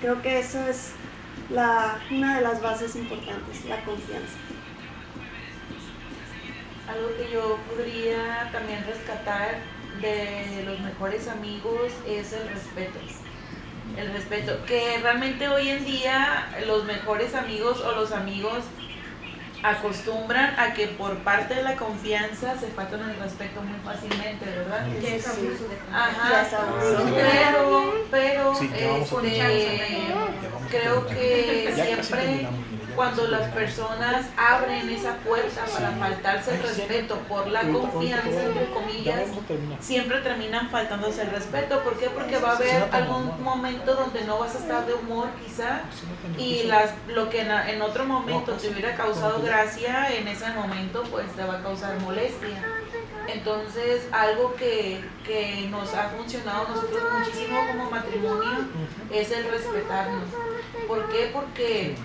creo 0.00 0.22
que 0.22 0.38
eso 0.40 0.66
es 0.66 1.00
la, 1.48 2.06
una 2.10 2.36
de 2.36 2.42
las 2.42 2.62
bases 2.62 2.96
importantes, 2.96 3.64
la 3.66 3.84
confianza. 3.84 4.43
Algo 6.86 7.16
que 7.16 7.30
yo 7.30 7.64
podría 7.66 8.50
también 8.52 8.84
rescatar 8.84 9.62
de 10.00 10.62
los 10.64 10.80
mejores 10.80 11.28
amigos 11.28 11.92
es 12.06 12.32
el 12.32 12.48
respeto. 12.48 13.00
El 13.96 14.12
respeto, 14.12 14.64
que 14.66 14.98
realmente 15.00 15.48
hoy 15.48 15.68
en 15.70 15.84
día 15.84 16.50
los 16.66 16.84
mejores 16.84 17.34
amigos 17.34 17.80
o 17.80 17.92
los 17.92 18.12
amigos 18.12 18.64
acostumbran 19.62 20.58
a 20.58 20.74
que 20.74 20.88
por 20.88 21.22
parte 21.22 21.54
de 21.54 21.62
la 21.62 21.76
confianza 21.76 22.58
se 22.58 22.68
faltan 22.68 23.08
el 23.08 23.16
respeto 23.16 23.62
muy 23.62 23.78
fácilmente, 23.80 24.44
¿verdad? 24.44 24.86
Que 25.00 25.16
es 25.16 25.26
abuso 25.26 25.68
de 25.68 25.76
Ajá, 25.90 26.46
pero, 27.14 27.92
pero 28.10 28.54
Sí, 28.54 28.70
este, 28.74 30.12
creo 30.68 31.06
que 31.06 31.72
Ya 31.76 31.96
casi 31.96 32.10
siempre 32.12 32.48
cuando 32.94 33.26
las 33.26 33.50
personas 33.52 34.26
abren 34.36 34.88
esa 34.88 35.14
puerta 35.18 35.64
para 35.72 35.90
faltarse 35.92 36.54
el 36.54 36.62
respeto 36.62 37.18
por 37.28 37.48
la 37.48 37.62
confianza, 37.62 38.42
entre 38.42 38.70
comillas, 38.70 39.28
siempre 39.80 40.18
terminan 40.20 40.70
faltándose 40.70 41.22
el 41.22 41.30
respeto. 41.30 41.80
¿Por 41.82 41.98
qué? 41.98 42.10
Porque 42.10 42.38
va 42.38 42.52
a 42.52 42.56
haber 42.56 42.88
algún 42.92 43.42
momento 43.42 43.94
donde 43.94 44.24
no 44.24 44.38
vas 44.38 44.54
a 44.54 44.58
estar 44.58 44.86
de 44.86 44.94
humor 44.94 45.28
quizá 45.44 45.82
y 46.38 46.64
las, 46.64 46.92
lo 47.08 47.28
que 47.30 47.40
en, 47.40 47.50
en 47.50 47.82
otro 47.82 48.04
momento 48.04 48.52
te 48.52 48.68
hubiera 48.68 48.94
causado 48.94 49.40
gracia, 49.42 50.14
en 50.14 50.28
ese 50.28 50.50
momento 50.52 51.02
pues 51.10 51.30
te 51.32 51.44
va 51.44 51.58
a 51.58 51.62
causar 51.62 51.98
molestia. 52.00 52.62
Entonces, 53.26 54.06
algo 54.12 54.54
que, 54.54 55.02
que 55.24 55.66
nos 55.70 55.94
ha 55.94 56.10
funcionado 56.10 56.68
nosotros 56.68 57.02
muchísimo 57.18 57.58
como 57.68 57.90
matrimonio 57.90 58.68
es 59.10 59.30
el 59.30 59.50
respetarnos. 59.50 60.28
¿Por 60.86 61.08
qué? 61.08 61.30
Porque 61.32 61.96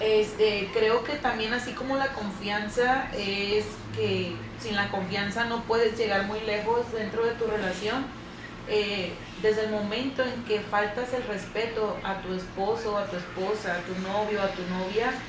este, 0.00 0.72
creo 0.72 1.04
que 1.04 1.16
también 1.16 1.52
así 1.54 1.74
como 1.74 1.96
la 1.96 2.14
confianza 2.14 3.10
es 3.12 3.86
que 3.92 4.52
sin 4.58 4.76
la 4.76 4.90
confianza 4.90 5.44
no 5.44 5.66
puedes 5.66 5.96
llegar 5.96 6.26
muy 6.26 6.40
lejos 6.40 6.92
dentro 6.92 7.24
de 7.26 7.34
tu 7.34 7.46
relación. 7.46 8.22
Eh, 8.66 9.30
desde 9.36 9.64
el 9.66 9.70
momento 9.70 10.24
en 10.24 10.44
que 10.44 10.62
faltas 10.62 11.12
el 11.12 11.24
respeto 11.24 12.00
a 12.04 12.22
tu 12.22 12.32
esposo, 12.32 12.96
a 12.96 13.10
tu 13.10 13.16
esposa, 13.16 13.76
a 13.76 13.84
tu 13.84 13.98
novio, 13.98 14.42
a 14.42 14.54
tu 14.54 14.66
novia, 14.66 15.28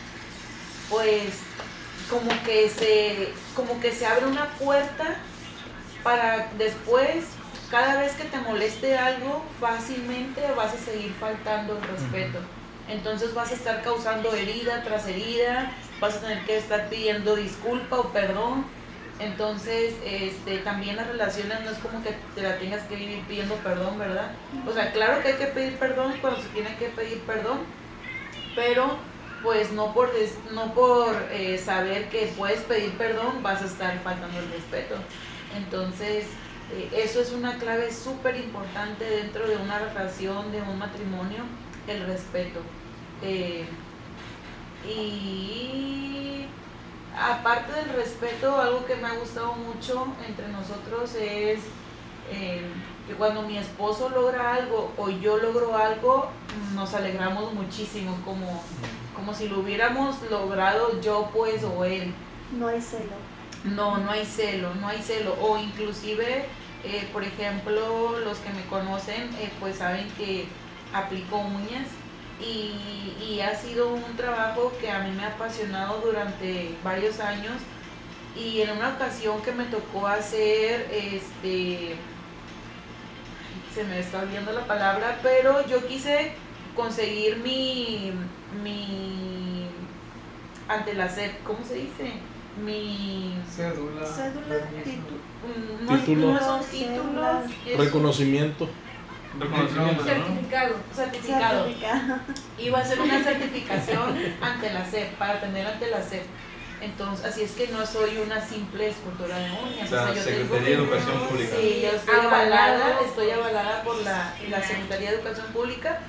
pues 0.88 1.54
como 2.08 2.44
que 2.44 2.70
se, 2.70 3.50
como 3.54 3.80
que 3.80 3.92
se 3.94 4.06
abre 4.06 4.26
una 4.28 4.58
puerta 4.58 5.32
para 6.02 6.54
después, 6.54 7.42
cada 7.68 8.00
vez 8.02 8.16
que 8.16 8.26
te 8.26 8.40
moleste 8.40 8.98
algo, 8.98 9.56
fácilmente 9.60 10.52
vas 10.54 10.74
a 10.76 10.78
seguir 10.80 11.18
faltando 11.18 11.78
el 11.78 11.84
respeto. 11.88 12.55
Entonces 12.88 13.34
vas 13.34 13.52
a 13.52 13.56
estar 13.56 13.82
causando 13.82 14.34
herida 14.36 14.84
tras 14.84 15.08
herida, 15.08 15.82
vas 16.00 16.16
a 16.16 16.22
tener 16.22 16.46
que 16.46 16.58
estar 16.58 16.90
pidiendo 16.90 17.36
disculpa 17.36 18.00
o 18.00 18.14
perdón. 18.14 18.72
Entonces, 19.18 19.96
este, 20.04 20.60
también 20.60 20.98
las 20.98 21.08
relaciones 21.08 21.62
no 21.62 21.72
es 21.72 21.80
como 21.80 22.02
que 22.04 22.12
te 22.12 22.42
la 22.42 22.58
tengas 22.60 22.84
que 22.84 22.96
vivir 22.96 23.26
pidiendo 23.28 23.64
perdón, 23.64 23.98
¿verdad? 23.98 24.38
O 24.66 24.74
sea, 24.74 24.92
claro 24.92 25.22
que 25.22 25.30
hay 25.30 25.38
que 25.38 25.48
pedir 25.48 25.80
perdón 25.80 26.18
cuando 26.22 26.42
se 26.42 26.50
tiene 26.50 26.76
que 26.78 26.90
pedir 26.90 27.26
perdón, 27.26 27.74
pero 28.56 29.14
pues 29.42 29.72
no 29.72 29.94
por, 29.94 30.12
no 30.52 30.74
por 30.74 31.28
eh, 31.32 31.58
saber 31.58 32.10
que 32.10 32.34
puedes 32.36 32.62
pedir 32.64 32.98
perdón 32.98 33.44
vas 33.44 33.62
a 33.62 33.66
estar 33.66 34.02
faltando 34.04 34.40
el 34.40 34.50
respeto. 34.50 35.08
Entonces, 35.50 36.40
eh, 36.70 36.90
eso 36.94 37.22
es 37.22 37.32
una 37.32 37.60
clave 37.60 37.94
súper 37.94 38.38
importante 38.38 39.06
dentro 39.06 39.48
de 39.48 39.58
una 39.58 39.80
relación, 39.80 40.52
de 40.52 40.62
un 40.62 40.78
matrimonio, 40.80 41.46
el 41.88 42.06
respeto. 42.08 42.75
Eh, 43.22 43.66
y 44.88 46.46
aparte 47.18 47.74
del 47.74 47.90
respeto, 47.90 48.60
algo 48.60 48.86
que 48.86 48.96
me 48.96 49.08
ha 49.08 49.14
gustado 49.16 49.54
mucho 49.54 50.08
entre 50.28 50.48
nosotros 50.50 51.16
es 51.16 51.60
que 52.30 53.14
cuando 53.14 53.44
mi 53.44 53.58
esposo 53.58 54.10
logra 54.10 54.56
algo 54.56 54.92
o 54.98 55.10
yo 55.10 55.38
logro 55.38 55.78
algo, 55.78 56.30
nos 56.74 56.94
alegramos 56.94 57.54
muchísimo, 57.54 58.18
como 58.26 58.62
como 59.16 59.34
si 59.34 59.48
lo 59.48 59.60
hubiéramos 59.60 60.22
logrado 60.30 61.02
yo 61.02 61.30
pues 61.34 61.64
o 61.64 61.86
él. 61.86 62.14
No 62.52 62.68
hay 62.68 62.82
celo. 62.82 63.16
No, 63.64 63.98
no 63.98 64.12
hay 64.12 64.26
celo, 64.26 64.76
no 64.76 64.88
hay 64.88 65.02
celo. 65.02 65.36
O 65.42 65.58
inclusive, 65.58 66.46
eh, 66.84 67.10
por 67.12 67.24
ejemplo, 67.24 68.20
los 68.20 68.38
que 68.40 68.50
me 68.52 68.66
conocen 68.66 69.34
eh, 69.40 69.50
pues 69.60 69.78
saben 69.78 70.08
que 70.18 70.48
aplico 70.94 71.38
uñas 71.38 71.88
y, 72.42 73.24
y, 73.24 73.40
ha 73.42 73.56
sido 73.56 73.94
un 73.94 74.18
trabajo 74.18 74.74
que 74.82 74.92
a 74.92 75.00
mí 75.00 75.12
me 75.16 75.24
ha 75.24 75.30
apasionado 75.30 76.02
durante 76.02 76.76
varios 76.84 77.20
años. 77.20 77.54
Y 78.36 78.62
en 78.62 78.72
una 78.72 78.96
ocasión 78.96 79.42
que 79.42 79.54
me 79.54 79.64
tocó 79.66 80.08
hacer 80.08 80.90
este 80.92 81.96
se 83.74 83.84
me 83.84 84.00
está 84.00 84.22
olvidando 84.22 84.54
la 84.54 84.66
palabra 84.66 85.20
pero 85.22 85.68
yo 85.68 85.86
quise 85.86 86.32
conseguir 86.76 87.38
mi, 87.38 88.14
mi 88.64 89.68
ante 90.68 90.94
la 90.94 91.10
SEP, 91.10 91.44
¿cómo 91.44 91.60
se 91.66 91.76
dice? 91.76 92.14
Mi 92.64 93.36
cédula, 93.50 94.06
cédula 94.06 94.56
mm, 94.72 95.86
no, 95.86 96.00
título, 96.00 96.34
no 96.34 96.40
son 96.40 96.66
títulos, 96.72 97.78
reconocimiento. 97.78 98.70
Reconocimiento, 99.40 100.04
certificado. 100.04 100.76
certificado. 100.94 101.68
Iba 102.58 102.80
a 102.80 102.82
hacer 102.82 103.00
una 103.02 103.24
certificación 103.24 104.18
ante 104.42 104.74
la 104.74 104.86
SEP, 104.86 105.16
para 105.16 105.40
tener 105.42 105.68
ante 105.68 105.90
la 105.90 106.02
SEP. 106.02 106.24
Entonces, 106.82 107.26
así 107.26 107.44
es 107.44 107.52
que 107.52 107.68
no 107.70 107.86
soy 107.86 108.18
una 108.18 108.42
simple 108.46 108.90
escultora 108.90 109.38
de 109.38 109.52
uñas. 109.52 109.86
O 109.86 109.88
sea, 109.88 110.14
yo 110.14 110.22
Secretaría 110.22 110.70
de 110.70 110.74
Educación 110.74 111.20
Pública. 111.28 111.56
Sí, 111.60 111.80
yo 111.82 111.90
estoy 111.90 112.20
avalada, 112.20 113.00
estoy 113.06 113.30
avalada 113.32 113.84
por 113.84 114.02
la, 114.04 114.34
la 114.50 114.62
Secretaría 114.62 115.12
de 115.12 115.16
Educación 115.18 115.48
Pública 115.54 116.02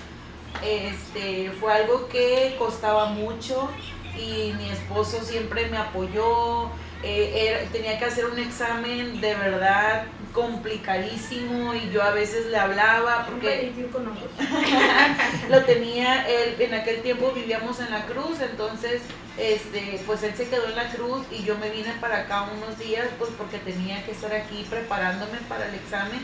este, 0.64 1.50
fue 1.60 1.72
algo 1.72 2.08
que 2.08 2.56
costaba 2.58 3.06
mucho 3.06 3.70
y 4.16 4.52
mi 4.54 4.70
esposo 4.70 5.22
siempre 5.22 5.68
me 5.68 5.76
apoyó. 5.76 6.70
Eh, 7.02 7.68
tenía 7.72 7.98
que 7.98 8.06
hacer 8.06 8.26
un 8.26 8.38
examen 8.38 9.20
de 9.20 9.34
verdad 9.34 10.04
complicadísimo 10.36 11.74
y 11.74 11.90
yo 11.90 12.02
a 12.02 12.10
veces 12.10 12.46
le 12.46 12.58
hablaba 12.58 13.24
porque 13.24 13.72
lo 15.48 15.64
tenía 15.64 16.28
él 16.28 16.56
en 16.60 16.74
aquel 16.74 17.00
tiempo 17.00 17.32
vivíamos 17.34 17.80
en 17.80 17.90
la 17.90 18.04
cruz 18.04 18.38
entonces 18.42 19.00
este 19.38 19.98
pues 20.06 20.22
él 20.24 20.34
se 20.36 20.46
quedó 20.46 20.68
en 20.68 20.76
la 20.76 20.90
cruz 20.90 21.22
y 21.32 21.42
yo 21.42 21.56
me 21.56 21.70
vine 21.70 21.94
para 22.02 22.18
acá 22.18 22.50
unos 22.54 22.78
días 22.78 23.06
pues 23.18 23.30
porque 23.38 23.58
tenía 23.58 24.04
que 24.04 24.12
estar 24.12 24.32
aquí 24.34 24.66
preparándome 24.68 25.38
para 25.48 25.68
el 25.68 25.74
examen 25.74 26.20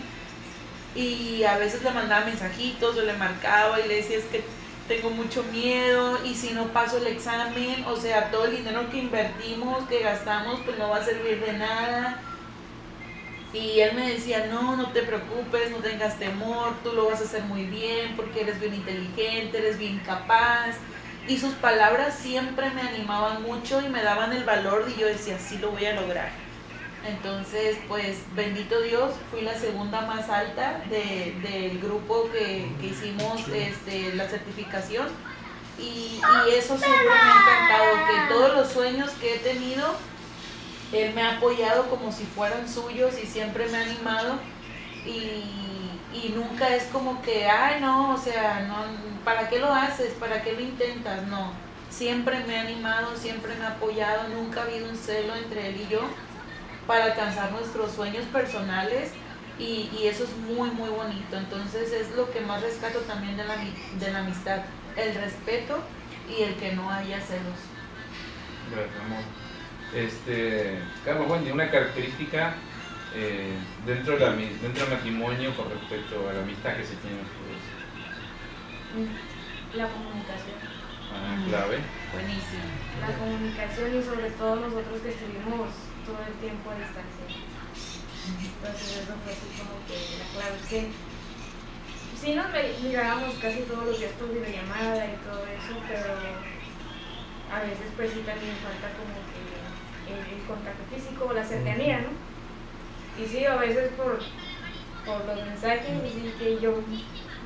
y 0.94 1.44
a 1.44 1.56
veces 1.56 1.82
le 1.82 1.90
mandaba 1.90 2.26
mensajitos 2.26 2.98
o 2.98 3.00
le 3.00 3.14
marcaba 3.14 3.80
y 3.80 3.88
le 3.88 3.96
decía 3.96 4.18
es 4.18 4.24
que 4.24 4.44
tengo 4.88 5.08
mucho 5.08 5.42
miedo 5.44 6.18
y 6.22 6.34
si 6.34 6.52
no 6.52 6.66
paso 6.66 6.98
el 6.98 7.06
examen, 7.06 7.84
o 7.86 7.96
sea, 7.96 8.30
todo 8.30 8.46
el 8.46 8.56
dinero 8.56 8.90
que 8.90 8.98
invertimos, 8.98 9.88
que 9.88 10.00
gastamos, 10.00 10.60
pues 10.66 10.76
no 10.76 10.90
va 10.90 10.96
a 10.96 11.04
servir 11.04 11.40
de 11.40 11.52
nada. 11.54 12.20
Y 13.52 13.80
él 13.80 13.94
me 13.94 14.10
decía, 14.10 14.46
no, 14.46 14.76
no 14.76 14.92
te 14.92 15.02
preocupes, 15.02 15.70
no 15.70 15.78
tengas 15.78 16.18
temor, 16.18 16.74
tú 16.82 16.92
lo 16.92 17.06
vas 17.06 17.20
a 17.20 17.24
hacer 17.24 17.42
muy 17.42 17.64
bien 17.64 18.14
porque 18.16 18.40
eres 18.40 18.58
bien 18.58 18.74
inteligente, 18.74 19.58
eres 19.58 19.78
bien 19.78 20.00
capaz. 20.00 20.76
Y 21.28 21.38
sus 21.38 21.52
palabras 21.54 22.14
siempre 22.14 22.70
me 22.70 22.80
animaban 22.80 23.42
mucho 23.42 23.80
y 23.80 23.88
me 23.88 24.02
daban 24.02 24.32
el 24.32 24.44
valor 24.44 24.86
y 24.88 25.00
yo 25.00 25.06
decía, 25.06 25.38
sí 25.38 25.58
lo 25.58 25.70
voy 25.70 25.84
a 25.84 26.00
lograr. 26.00 26.30
Entonces, 27.04 27.76
pues 27.88 28.18
bendito 28.36 28.80
Dios, 28.80 29.14
fui 29.30 29.40
la 29.42 29.58
segunda 29.58 30.02
más 30.02 30.28
alta 30.30 30.82
del 30.88 31.80
grupo 31.80 32.30
que, 32.30 32.68
hicimos 32.82 33.48
este, 33.48 34.14
la 34.14 34.28
certificación. 34.28 35.08
Y, 35.78 36.20
eso 36.52 36.78
siempre 36.78 37.04
me 37.04 37.12
ha 37.12 37.40
encantado, 37.40 38.06
que 38.06 38.34
todos 38.34 38.54
los 38.54 38.68
sueños 38.68 39.10
que 39.20 39.34
he 39.34 39.38
tenido, 39.38 39.94
Él 40.92 41.14
me 41.14 41.22
ha 41.22 41.36
apoyado 41.36 41.88
como 41.88 42.12
si 42.12 42.24
fueran 42.24 42.68
suyos 42.68 43.14
y 43.22 43.26
siempre 43.26 43.68
me 43.68 43.78
ha 43.78 43.82
animado. 43.82 44.38
Y, 45.06 46.02
y 46.12 46.32
nunca 46.34 46.74
es 46.74 46.84
como 46.84 47.22
que, 47.22 47.46
ay, 47.46 47.80
no, 47.80 48.14
o 48.14 48.18
sea, 48.18 48.60
no, 48.68 48.84
¿para 49.24 49.48
qué 49.48 49.58
lo 49.58 49.72
haces? 49.72 50.12
¿Para 50.14 50.42
qué 50.42 50.52
lo 50.52 50.60
intentas? 50.60 51.26
No, 51.26 51.52
siempre 51.88 52.44
me 52.46 52.58
ha 52.58 52.62
animado, 52.62 53.16
siempre 53.16 53.54
me 53.56 53.64
ha 53.64 53.70
apoyado, 53.70 54.28
nunca 54.28 54.60
ha 54.60 54.64
habido 54.64 54.88
un 54.88 54.96
celo 54.96 55.34
entre 55.36 55.68
Él 55.68 55.80
y 55.80 55.88
yo 55.88 56.00
para 56.86 57.06
alcanzar 57.06 57.52
nuestros 57.52 57.92
sueños 57.92 58.24
personales 58.26 59.12
y, 59.58 59.88
y, 59.92 60.06
eso 60.06 60.24
es 60.24 60.36
muy 60.36 60.70
muy 60.70 60.90
bonito. 60.90 61.36
Entonces 61.36 61.92
es 61.92 62.10
lo 62.16 62.30
que 62.30 62.40
más 62.40 62.62
rescato 62.62 63.00
también 63.00 63.36
de 63.36 63.44
la, 63.44 63.56
de 63.98 64.10
la 64.12 64.20
amistad, 64.20 64.62
el 64.96 65.14
respeto 65.14 65.78
y 66.28 66.42
el 66.42 66.56
que 66.56 66.72
no 66.72 66.90
haya 66.90 67.20
celos. 67.20 67.58
Gracias, 68.70 69.00
amor. 69.00 69.41
Este, 69.94 70.78
Carlos, 71.04 71.28
bueno, 71.28 71.52
una 71.52 71.70
característica 71.70 72.54
eh, 73.14 73.52
dentro, 73.84 74.16
de 74.16 74.20
la, 74.20 74.32
dentro 74.32 74.86
del 74.86 74.94
matrimonio 74.94 75.54
con 75.54 75.68
respecto 75.68 76.28
a 76.28 76.32
la 76.32 76.40
amistad 76.40 76.76
que 76.76 76.84
se 76.84 76.96
tiene 76.96 77.20
ustedes. 77.20 77.60
La 79.76 79.88
comunicación. 79.88 80.56
Ah, 81.12 81.36
clave. 81.48 81.76
Buenísimo. 82.12 82.72
La 83.04 83.12
comunicación 83.20 83.92
y 83.92 84.02
sobre 84.02 84.30
todo 84.32 84.56
nosotros 84.56 85.00
que 85.04 85.10
estuvimos 85.10 85.68
todo 86.08 86.24
el 86.24 86.34
tiempo 86.40 86.70
a 86.72 86.80
distancia. 86.80 87.28
Entonces 88.32 88.96
eso 88.96 89.12
fue 89.20 89.32
así 89.32 89.48
como 89.60 89.76
que 89.84 89.96
la 90.16 90.26
clave 90.32 90.56
es 90.56 90.66
que 90.72 90.88
sí 92.16 92.32
nos 92.32 92.48
mirábamos 92.80 93.34
casi 93.44 93.60
todos 93.68 93.84
los 93.92 93.98
días 93.98 94.12
por 94.16 94.32
videollamada 94.32 95.04
y 95.04 95.16
todo 95.20 95.44
eso, 95.52 95.76
pero 95.84 96.16
a 97.52 97.60
veces 97.60 97.92
pues 97.96 98.08
sí 98.12 98.24
también 98.24 98.56
falta 98.64 98.88
como 98.96 99.12
que 99.28 99.61
el, 100.08 100.42
contacto 100.46 100.82
físico 100.94 101.26
o 101.28 101.32
la 101.32 101.44
cercanía, 101.44 102.00
¿no? 102.00 103.22
Y 103.22 103.26
sí, 103.26 103.44
a 103.44 103.56
veces 103.56 103.90
por, 103.96 104.18
por 105.06 105.24
los 105.26 105.46
mensajes 105.46 105.88
y 105.88 106.30
que 106.38 106.60
yo 106.60 106.80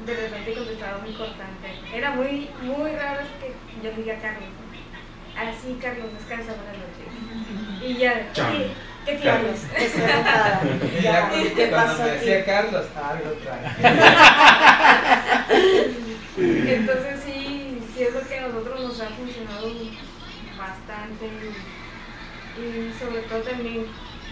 de 0.05 0.15
repente 0.15 0.55
contestaba 0.55 0.99
muy 0.99 1.13
cortante. 1.15 1.69
Era 1.93 2.11
muy, 2.13 2.49
muy 2.63 2.91
raro 2.93 3.21
que 3.41 3.53
yo 3.83 3.95
diga 3.97 4.15
a 4.15 4.21
Carlos, 4.21 4.49
así 5.37 5.79
Carlos, 5.81 6.13
descansa, 6.13 6.55
buenas 6.55 6.77
noches. 6.79 7.09
Y 7.83 7.97
ya, 7.99 8.33
¿qué, 8.33 8.73
qué. 9.05 9.17
Ya, 11.03 11.31
¿Qué 11.55 11.67
pasó 11.69 12.03
me 12.03 12.11
aquí? 12.11 12.19
decía 12.19 12.45
Carlos, 12.45 12.87
algo 12.97 13.33
trae. 13.43 13.61
Entonces 16.77 17.21
sí, 17.25 17.79
sí 17.95 18.03
es 18.03 18.15
lo 18.15 18.21
que 18.27 18.39
a 18.39 18.49
nosotros 18.49 18.81
nos 18.81 19.01
ha 19.01 19.09
funcionado 19.11 19.69
bastante 20.59 21.31
y, 22.57 22.93
sobre 22.99 23.23
todo 23.23 23.41
también 23.43 23.87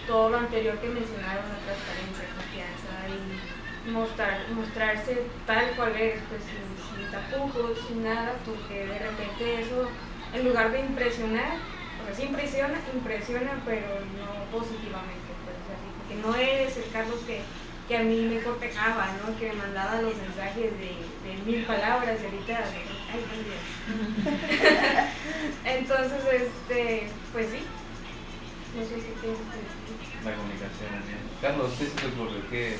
todo 0.07 0.29
lo 0.29 0.37
anterior 0.37 0.77
que 0.79 0.89
mencionaron, 0.89 1.45
la 1.49 1.59
transparencia, 1.65 2.25
confianza 2.35 3.09
y 3.09 3.91
mostrar, 3.91 4.49
mostrarse 4.53 5.23
tal 5.45 5.71
cual 5.75 5.95
eres, 5.95 6.21
pues 6.29 6.41
sin, 6.43 6.61
sin 6.77 7.11
tapujos, 7.11 7.77
sin 7.87 8.03
nada, 8.03 8.33
porque 8.45 8.85
de 8.85 8.99
repente 8.99 9.61
eso, 9.61 9.89
en 10.33 10.45
lugar 10.45 10.71
de 10.71 10.79
impresionar, 10.81 11.57
o 12.01 12.05
sea, 12.05 12.13
sí 12.13 12.23
impresiona, 12.23 12.77
impresiona, 12.93 13.61
pero 13.65 13.87
no 14.17 14.57
positivamente, 14.57 15.31
pues 15.43 15.57
así, 15.73 15.87
porque 15.97 16.15
no 16.15 16.35
eres 16.35 16.77
el 16.77 16.91
Carlos 16.91 17.19
que, 17.25 17.41
que 17.87 17.97
a 17.97 18.03
mí 18.03 18.27
me 18.27 18.41
cortejaba, 18.41 19.07
¿no? 19.21 19.37
Que 19.37 19.49
me 19.49 19.55
mandaba 19.55 20.01
los 20.01 20.15
mensajes 20.17 20.71
de, 20.79 21.13
de 21.23 21.37
mil 21.45 21.65
palabras 21.65 22.19
y 22.21 22.25
ahorita, 22.25 22.59
ay, 23.11 23.43
Dios. 23.45 23.63
Entonces, 25.63 26.25
este, 26.31 27.11
pues 27.31 27.49
sí. 27.51 27.63
No 28.75 28.81
sé 28.83 28.95
si. 28.99 30.25
La 30.25 30.35
comunicación. 30.35 30.89
Carlos, 31.41 31.71
¿qué 31.79 31.85
se 31.85 31.95
te 31.97 32.07
ocurre? 32.07 32.41
¿Qué? 32.49 32.77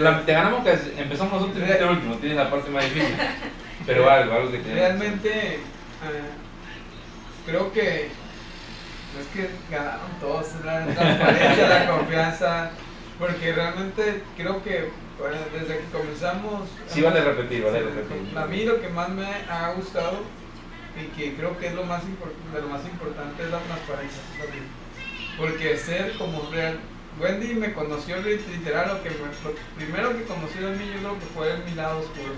La- 0.00 0.24
te 0.24 0.32
ganamos 0.32 0.64
que 0.64 1.00
empezamos 1.00 1.40
nosotros 1.40 1.66
y 1.66 1.70
el 1.72 1.88
último, 1.88 2.14
tienes 2.16 2.36
la 2.36 2.50
parte 2.50 2.70
más 2.70 2.84
difícil. 2.84 3.16
Pero 3.86 4.10
algo, 4.10 4.34
algo 4.34 4.52
que 4.52 4.58
te 4.58 4.74
Realmente, 4.74 5.54
eh, 5.54 6.30
creo 7.46 7.72
que 7.72 8.10
no 9.14 9.20
es 9.20 9.26
que 9.28 9.50
ganaron 9.70 10.10
todos, 10.20 10.46
la 10.64 10.84
transparencia, 10.86 11.68
la 11.68 11.90
confianza, 11.90 12.70
porque 13.18 13.52
realmente 13.52 14.24
creo 14.36 14.62
que 14.62 14.92
bueno, 15.18 15.36
desde 15.52 15.78
que 15.78 15.84
comenzamos... 15.90 16.68
Sí, 16.86 17.00
vale 17.02 17.20
repetir, 17.22 17.64
vale 17.64 17.80
repetir. 17.80 18.38
A 18.38 18.46
mí 18.46 18.64
lo 18.64 18.80
que 18.80 18.88
más 18.88 19.08
me 19.08 19.26
ha 19.48 19.72
gustado 19.72 20.20
y 20.96 21.06
que 21.06 21.36
creo 21.36 21.58
que 21.58 21.68
es 21.68 21.74
lo 21.74 21.84
más 21.84 22.04
impor- 22.04 22.52
de 22.52 22.60
lo 22.60 22.68
más 22.68 22.84
importante 22.84 23.42
es 23.42 23.50
la 23.50 23.58
transparencia. 23.58 24.22
también. 24.38 24.77
Porque 25.38 25.76
ser 25.76 26.12
como 26.18 26.48
real. 26.50 26.78
Wendy 27.20 27.54
me 27.54 27.72
conoció 27.72 28.16
lit- 28.22 28.46
literal, 28.48 28.88
lo 28.88 29.02
que 29.02 29.10
me, 29.10 29.16
lo 29.16 29.54
primero 29.76 30.16
que 30.16 30.24
conoció 30.24 30.68
de 30.70 30.76
mí 30.76 30.84
yo 30.94 30.98
creo 31.00 31.18
que 31.18 31.26
fue 31.34 31.56
mi 31.68 31.74
lado 31.74 31.98
oscuro. 32.00 32.34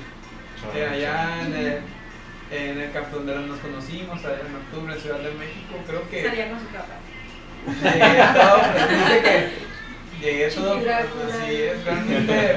Eh, 0.75 0.87
allá 0.87 1.43
en 1.43 1.55
el, 1.55 1.79
en 2.51 2.81
el 2.81 2.93
campo 2.93 3.17
donde 3.19 3.35
nos 3.47 3.59
conocimos, 3.61 4.25
allá 4.25 4.41
en 4.41 4.57
octubre 4.57 4.95
en 4.95 5.01
Ciudad 5.01 5.19
de 5.19 5.33
México, 5.33 5.75
creo 5.87 6.09
que 6.09 6.23
Salía 6.25 6.51
con 6.51 6.61
su 6.61 6.71
capa. 6.71 6.97
llegué 7.83 8.23
todo, 8.33 8.61
pues, 8.73 8.89
dice 8.91 9.23
que 9.23 10.27
llegué 10.27 10.49
todo, 10.51 10.81
Drácula. 10.81 11.25
así 11.43 11.55
es, 11.63 11.85
realmente 11.85 12.57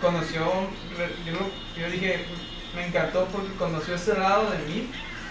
conoció, 0.00 0.44
yo, 1.24 1.34
yo 1.80 1.90
dije, 1.90 2.24
me 2.74 2.86
encantó 2.86 3.26
porque 3.26 3.52
conoció 3.56 3.94
ese 3.94 4.14
lado 4.18 4.50
de 4.50 4.58
mí 4.66 4.90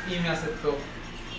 y 0.09 0.19
me 0.19 0.29
aceptó. 0.29 0.77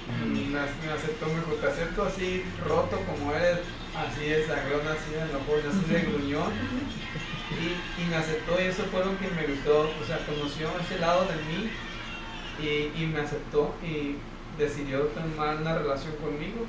Me, 0.07 0.61
aceptó, 0.90 1.26
te 1.61 1.66
acepto 1.66 2.04
así 2.04 2.44
roto 2.64 2.96
como 3.07 3.32
eres, 3.32 3.59
así 3.96 4.28
de 4.28 4.46
sangrón, 4.46 4.86
así 4.86 5.11
de 5.11 5.22
enojón, 5.22 5.61
así 5.68 5.92
de 5.92 6.00
gruñón. 6.02 6.52
Y, 7.50 8.04
me 8.09 8.16
aceptó 8.16 8.61
y 8.61 8.64
eso 8.64 8.84
fue 8.92 9.04
lo 9.04 9.18
que 9.18 9.28
me 9.30 9.46
gustó, 9.46 9.90
o 10.00 10.07
sea, 10.07 10.24
conoció 10.26 10.68
ese 10.80 10.98
lado 11.00 11.24
de 11.24 11.34
mí 11.46 11.70
y, 12.62 13.02
y 13.02 13.07
me 13.07 13.20
aceptó 13.20 13.74
y 13.82 14.16
decidió 14.59 15.00
tomar 15.09 15.57
una 15.57 15.78
relación 15.78 16.14
conmigo. 16.16 16.66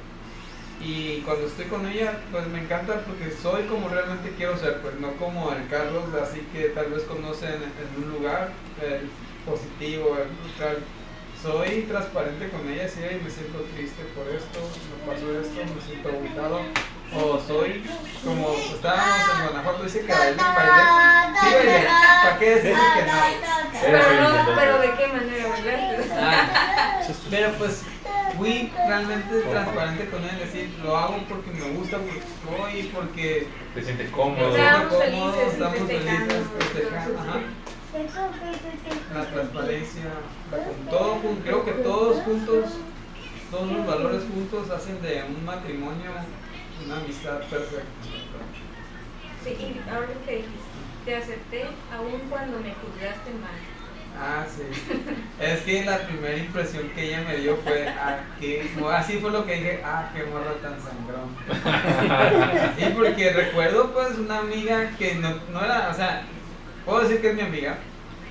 Y 0.79 1.21
cuando 1.21 1.47
estoy 1.47 1.65
con 1.65 1.87
ella, 1.87 2.19
pues 2.31 2.47
me 2.47 2.61
encanta 2.61 3.01
porque 3.01 3.31
soy 3.31 3.63
como 3.63 3.89
realmente 3.89 4.33
quiero 4.37 4.57
ser, 4.57 4.81
pues 4.81 4.95
no 4.99 5.13
como 5.13 5.51
el 5.51 5.67
Carlos, 5.69 6.05
así 6.21 6.41
que 6.53 6.69
tal 6.69 6.91
vez 6.91 7.03
conocen 7.03 7.55
en 7.55 8.03
un 8.03 8.11
lugar 8.11 8.51
el 8.81 9.09
positivo, 9.45 10.17
el 10.17 10.29
neutral. 10.37 10.77
Soy 11.41 11.83
transparente 11.83 12.49
con 12.49 12.67
ella, 12.69 12.89
si 12.89 12.99
me 12.99 13.29
siento 13.29 13.59
triste 13.75 14.03
por 14.15 14.27
esto, 14.27 14.59
me 14.89 15.11
pasó 15.13 15.39
esto, 15.39 15.61
me 15.73 15.81
siento 15.81 16.09
agotado. 16.09 16.61
O 17.13 17.39
soy 17.39 17.83
como 18.25 18.49
estábamos 18.73 19.21
en 19.33 19.43
Guanajuato, 19.43 19.83
dice 19.83 20.01
que 20.01 20.13
bailé, 20.13 20.43
bailé. 20.55 20.83
Sí, 21.39 21.53
bailé. 21.53 21.87
¿Para 22.23 22.39
qué 22.39 22.49
decir 22.55 22.73
que 22.73 23.01
no? 23.03 23.57
Pero, 23.79 23.97
no, 23.99 24.55
pero 24.55 24.79
de 24.79 24.93
qué 24.95 25.07
manera, 25.07 25.47
¿verdad? 25.49 26.17
Ah, 26.19 26.99
pero 27.29 27.51
pues 27.59 27.83
fui 28.35 28.71
realmente 28.85 29.41
transparente 29.41 30.09
con 30.09 30.23
él, 30.23 30.39
decir, 30.39 30.75
lo 30.83 30.97
hago 30.97 31.23
porque 31.29 31.51
me 31.51 31.77
gusta, 31.77 31.97
porque 31.97 32.21
soy, 32.43 32.91
porque 32.93 33.47
Te 33.75 33.83
sientes 33.83 34.09
cómodo. 34.11 34.53
Siento 34.53 34.99
felices, 34.99 35.21
cómodo, 35.21 35.51
estamos 35.51 35.77
festejando, 35.77 36.33
felices, 36.33 36.73
festejando, 36.73 37.19
ajá. 37.19 37.39
La 39.13 39.25
transparencia, 39.25 40.03
todo, 40.89 41.19
creo 41.43 41.65
que 41.65 41.71
todos 41.71 42.21
juntos, 42.23 42.65
todos 43.49 43.71
los 43.71 43.87
valores 43.87 44.21
juntos 44.31 44.69
hacen 44.69 45.01
de 45.01 45.23
un 45.23 45.43
matrimonio 45.43 46.11
una 46.85 46.97
amistad 46.97 47.39
perfecta. 47.49 47.87
Sí, 49.43 49.49
y 49.49 49.89
ahora 49.89 50.09
que 50.25 50.35
dijiste, 50.35 50.57
te 51.05 51.15
acepté 51.15 51.63
aún 51.91 52.21
cuando 52.29 52.59
me 52.59 52.73
juzgaste 52.75 53.31
mal. 53.41 53.57
Ah, 54.19 54.45
sí. 54.47 54.63
Es 55.39 55.61
que 55.61 55.85
la 55.85 55.99
primera 56.07 56.37
impresión 56.37 56.89
que 56.89 57.07
ella 57.07 57.23
me 57.27 57.37
dio 57.37 57.55
fue, 57.57 57.87
ah, 57.87 58.19
qué, 58.39 58.69
así 58.91 59.19
fue 59.19 59.31
lo 59.31 59.45
que 59.45 59.55
dije, 59.55 59.81
ah, 59.83 60.09
qué 60.13 60.23
morra 60.23 60.53
tan 60.61 60.77
sangrón. 60.81 61.35
Sí, 62.77 62.85
porque 62.95 63.31
recuerdo 63.31 63.93
pues 63.93 64.17
una 64.17 64.39
amiga 64.39 64.91
que 64.97 65.15
no, 65.15 65.35
no 65.51 65.63
era, 65.63 65.89
o 65.91 65.93
sea, 65.93 66.25
puedo 66.87 67.01
decir 67.01 67.21
que 67.21 67.29
es 67.31 67.35
mi 67.35 67.41
amiga, 67.41 67.75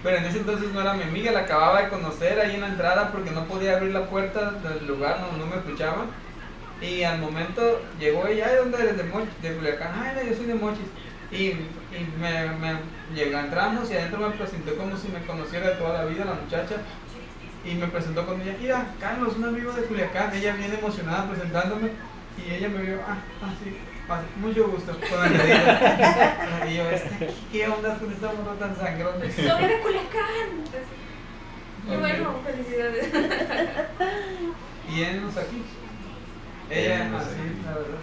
pero 0.02 0.16
en 0.16 0.24
ese 0.24 0.38
entonces 0.38 0.72
no 0.72 0.80
era 0.80 0.94
mi 0.94 1.02
amiga, 1.02 1.30
la 1.30 1.40
acababa 1.40 1.82
de 1.82 1.90
conocer 1.90 2.40
ahí 2.40 2.54
en 2.54 2.62
la 2.62 2.68
entrada 2.68 3.12
porque 3.12 3.30
no 3.30 3.44
podía 3.44 3.76
abrir 3.76 3.92
la 3.92 4.06
puerta 4.06 4.52
del 4.52 4.86
lugar, 4.86 5.20
no, 5.20 5.36
no 5.36 5.46
me 5.46 5.56
escuchaba. 5.56 6.06
Y 6.80 7.02
al 7.02 7.18
momento 7.18 7.80
llegó 7.98 8.26
ella, 8.26 8.48
¿de 8.48 8.56
dónde 8.56 8.78
eres? 8.78 8.96
De 8.96 9.04
Mochis, 9.04 9.42
de 9.42 9.54
Culiacán, 9.54 9.92
ay, 9.94 10.12
no, 10.16 10.30
yo 10.30 10.36
soy 10.36 10.46
de 10.46 10.54
Mochis. 10.54 10.86
Y, 11.30 11.44
y 11.44 12.14
me, 12.18 12.46
me 12.56 12.78
llegó, 13.14 13.38
entramos 13.38 13.90
y 13.90 13.94
adentro 13.94 14.18
me 14.20 14.36
presentó 14.36 14.74
como 14.76 14.96
si 14.96 15.08
me 15.08 15.24
conociera 15.26 15.70
de 15.70 15.74
toda 15.76 15.98
la 15.98 16.04
vida 16.04 16.24
la 16.24 16.34
muchacha. 16.34 16.76
Y 17.64 17.74
me 17.74 17.88
presentó 17.88 18.24
con 18.26 18.40
ella, 18.40 18.56
mira, 18.60 18.86
Carlos, 19.00 19.34
un 19.36 19.44
amigo 19.44 19.72
de 19.72 19.82
Culiacán. 19.82 20.34
Ella 20.34 20.54
bien 20.54 20.72
emocionada 20.72 21.28
presentándome. 21.28 21.90
Y 22.36 22.54
ella 22.54 22.68
me 22.68 22.82
vio, 22.82 23.00
ah, 23.06 23.16
ah, 23.42 23.52
mucho 24.40 24.68
gusto, 24.68 24.96
con 25.10 25.20
añadido. 25.20 25.56
y 26.70 26.76
yo, 26.76 26.90
este, 26.90 27.30
¿qué 27.52 27.68
onda 27.68 27.98
con 27.98 28.12
esta 28.12 28.32
morra 28.32 28.58
tan 28.58 28.76
sangrón? 28.76 29.14
¡Soy 29.20 29.68
de 29.68 29.80
Culiacán! 29.80 30.64
Y 31.88 31.96
bueno, 31.96 32.34
felicidades. 32.44 33.12
Y 34.88 35.02
él 35.02 35.22
aquí. 35.36 35.62
Ella, 36.70 37.08
nos 37.08 37.22
así, 37.22 37.36
la 37.64 37.72
verdad. 37.72 37.98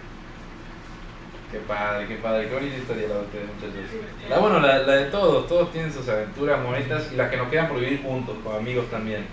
Qué 1.52 1.60
padre, 1.60 2.08
qué 2.08 2.16
padre, 2.16 2.48
qué 2.48 2.54
bonita 2.54 2.78
historia 2.78 3.08
la 3.10 3.16
de 3.16 3.22
ustedes, 3.22 3.48
muchachos. 3.48 4.30
La, 4.30 4.40
bueno, 4.40 4.60
la, 4.60 4.80
la 4.80 4.94
de 4.96 5.06
todos, 5.06 5.48
todos 5.48 5.72
tienen 5.72 5.94
sus 5.94 6.08
aventuras 6.10 6.64
bonitas 6.64 7.12
y 7.12 7.16
las 7.16 7.30
que 7.30 7.38
nos 7.38 7.50
quedan 7.50 7.68
por 7.68 7.80
vivir 7.80 8.02
juntos, 8.02 8.38
con 8.44 8.56
amigos 8.56 8.90
también. 8.90 9.26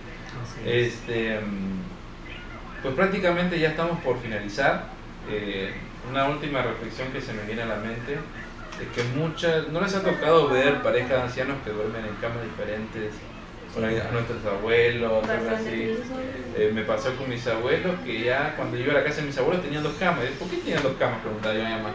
Este, 0.64 1.40
mm, 1.40 2.82
pues 2.82 2.94
prácticamente 2.94 3.58
ya 3.58 3.70
estamos 3.70 3.98
por 4.00 4.20
finalizar. 4.20 4.84
Eh, 5.30 5.72
una 6.08 6.28
última 6.28 6.62
reflexión 6.62 7.12
que 7.12 7.20
se 7.20 7.32
me 7.32 7.42
viene 7.42 7.62
a 7.62 7.66
la 7.66 7.76
mente 7.76 8.18
es 8.80 8.88
que 8.94 9.02
muchas, 9.18 9.68
no 9.68 9.80
les 9.80 9.94
ha 9.94 10.02
tocado 10.02 10.48
ver 10.48 10.82
parejas 10.82 11.10
de 11.10 11.20
ancianos 11.22 11.56
que 11.64 11.70
duermen 11.70 12.04
en 12.04 12.14
camas 12.16 12.42
diferentes, 12.42 13.12
a 13.76 14.12
nuestros 14.12 14.44
abuelos, 14.46 15.28
algo 15.28 15.54
así. 15.54 15.96
Eh, 16.56 16.72
me 16.74 16.82
pasó 16.82 17.14
con 17.16 17.28
mis 17.28 17.46
abuelos 17.46 17.94
que 18.04 18.24
ya 18.24 18.54
cuando 18.56 18.76
yo 18.76 18.84
iba 18.84 18.92
a 18.94 18.96
la 18.96 19.04
casa 19.04 19.20
de 19.20 19.28
mis 19.28 19.38
abuelos 19.38 19.62
tenían 19.62 19.82
dos 19.82 19.94
camas. 19.98 20.24
¿Por 20.38 20.48
qué 20.48 20.56
tienen 20.56 20.82
dos 20.82 20.94
camas? 20.98 21.20
Preguntaba 21.20 21.54
yo 21.54 21.64
a 21.64 21.68
mi 21.68 21.74
mamá. 21.74 21.90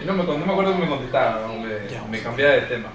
Y 0.00 0.04
no 0.04 0.14
me, 0.14 0.24
no 0.24 0.46
me 0.46 0.52
acuerdo 0.52 0.72
que 0.74 0.82
me 0.82 0.88
contestaba, 0.88 1.46
¿no? 1.46 1.54
me, 1.60 1.68
me 2.10 2.22
cambiaba 2.22 2.54
de 2.54 2.62
tema. 2.62 2.88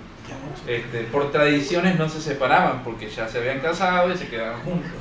Este, 0.66 1.01
por 1.03 1.32
tradiciones 1.32 1.99
no 1.99 2.10
se 2.10 2.20
separaban 2.20 2.84
porque 2.84 3.10
ya 3.10 3.28
se 3.28 3.38
habían 3.38 3.60
casado 3.60 4.12
y 4.12 4.18
se 4.18 4.28
quedaban 4.28 4.62
juntos. 4.62 4.91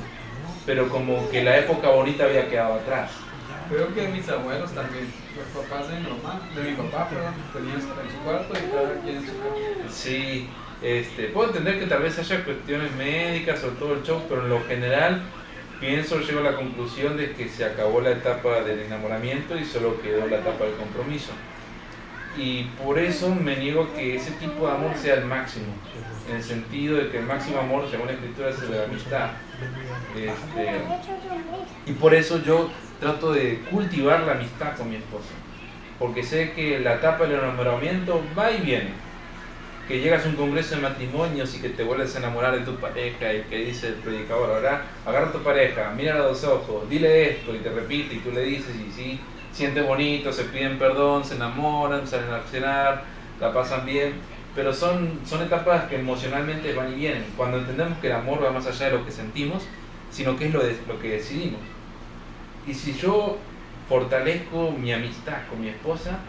Pero 0.65 0.89
como 0.89 1.29
que 1.29 1.43
la 1.43 1.57
época 1.57 1.89
bonita 1.89 2.25
había 2.25 2.47
quedado 2.47 2.75
atrás. 2.75 3.11
Creo 3.69 3.93
que 3.93 4.07
mis 4.09 4.29
abuelos 4.29 4.71
también, 4.73 5.07
los 5.35 5.63
papás 5.63 5.89
de 5.89 5.99
mi 5.99 6.07
mamá, 6.09 6.39
de 6.55 6.63
mi 6.63 6.75
papá, 6.75 7.09
perdón, 7.09 7.33
tenían 7.51 7.75
en 7.75 7.81
su 7.81 8.17
cuarto 8.23 8.53
y 8.53 8.71
cada 8.71 9.01
quien 9.01 9.17
en 9.17 9.25
su 9.25 9.31
cama. 9.31 9.89
Sí, 9.89 10.47
este, 10.81 11.27
puedo 11.29 11.47
entender 11.47 11.79
que 11.79 11.87
tal 11.87 12.03
vez 12.03 12.19
haya 12.19 12.43
cuestiones 12.43 12.93
médicas 12.95 13.63
o 13.63 13.69
todo 13.69 13.95
el 13.95 14.03
show, 14.03 14.21
pero 14.29 14.43
en 14.43 14.49
lo 14.49 14.63
general 14.65 15.23
pienso, 15.79 16.19
llego 16.19 16.39
a 16.39 16.43
la 16.43 16.55
conclusión 16.55 17.17
de 17.17 17.31
que 17.33 17.49
se 17.49 17.65
acabó 17.65 18.01
la 18.01 18.11
etapa 18.11 18.61
del 18.61 18.79
enamoramiento 18.81 19.57
y 19.57 19.65
solo 19.65 20.01
quedó 20.01 20.27
la 20.27 20.37
etapa 20.37 20.65
del 20.65 20.75
compromiso. 20.75 21.31
Y 22.37 22.63
por 22.83 22.99
eso 22.99 23.33
me 23.33 23.55
niego 23.55 23.93
que 23.93 24.15
ese 24.15 24.31
tipo 24.31 24.67
de 24.67 24.73
amor 24.73 24.91
sea 24.97 25.15
el 25.15 25.25
máximo, 25.25 25.67
en 26.29 26.35
el 26.35 26.43
sentido 26.43 26.97
de 26.97 27.09
que 27.09 27.19
el 27.19 27.25
máximo 27.25 27.59
amor, 27.59 27.87
según 27.89 28.07
la 28.07 28.13
escritura, 28.13 28.49
es 28.49 28.61
la 28.69 28.83
amistad. 28.83 29.29
Este, 30.15 30.81
y 31.85 31.93
por 31.93 32.13
eso 32.13 32.43
yo 32.43 32.69
trato 32.99 33.33
de 33.33 33.63
cultivar 33.65 34.21
la 34.23 34.33
amistad 34.33 34.75
con 34.77 34.89
mi 34.89 34.97
esposa. 34.97 35.35
Porque 35.97 36.23
sé 36.23 36.53
que 36.53 36.79
la 36.79 36.95
etapa 36.95 37.25
del 37.25 37.39
enamoramiento 37.39 38.31
va 38.37 38.51
y 38.51 38.61
viene. 38.61 39.03
que 39.87 39.99
llegas 39.99 40.25
a 40.25 40.29
un 40.29 40.35
congreso 40.35 40.75
de 40.75 40.81
matrimonios 40.81 41.53
y 41.55 41.61
que 41.61 41.69
te 41.69 41.83
vuelves 41.83 42.15
a 42.15 42.19
enamorar 42.19 42.53
de 42.57 42.65
tu 42.65 42.79
pareja 42.79 43.33
y 43.33 43.43
que 43.43 43.57
dice 43.65 43.89
el 43.89 43.95
predicador, 43.95 44.49
ahora 44.51 44.87
agarra 45.05 45.29
a 45.29 45.31
tu 45.31 45.43
pareja, 45.43 45.91
mira 45.95 46.15
a 46.15 46.19
los 46.19 46.43
ojos, 46.43 46.89
dile 46.89 47.29
esto 47.31 47.53
y 47.55 47.59
te 47.59 47.69
repite 47.71 48.15
y 48.15 48.21
tú 48.21 48.31
le 48.31 48.41
dices 48.41 48.75
y 48.75 48.91
sí, 48.91 49.27
sientes 49.51 49.85
bonito, 49.85 50.33
se 50.33 50.45
piden 50.45 50.79
perdón, 50.79 51.23
se 51.23 51.35
enamoran, 51.35 52.07
salen 52.07 52.31
a 52.31 52.43
cenar, 52.43 53.05
la 53.39 53.53
pasan 53.53 53.85
bien, 53.85 54.23
pero 54.55 54.73
son, 54.73 55.21
son 55.25 55.43
etapas 55.43 55.85
que 55.87 55.97
emocionalmente 55.97 56.73
van 56.73 56.91
y 56.93 56.95
vienen. 56.95 57.33
Cuando 57.35 57.57
entendemos 57.59 57.99
que 57.99 58.07
el 58.07 58.13
amor 58.13 58.43
va 58.43 58.51
más 58.51 58.65
allá 58.67 58.87
de 58.87 58.91
lo 58.93 59.05
que 59.05 59.11
sentimos, 59.11 59.71
sino 60.09 60.35
que 60.37 60.47
es 60.47 60.53
lo, 60.53 60.63
de, 60.63 60.81
lo 60.87 60.99
que 60.99 61.09
decidimos. 61.09 61.61
Y 62.67 62.73
si 62.73 62.93
yo 62.93 63.37
fortalezco 63.87 64.71
mi 64.71 64.91
amistad 64.91 65.47
con 65.49 65.61
mi 65.61 65.69
esposa, 65.69 66.19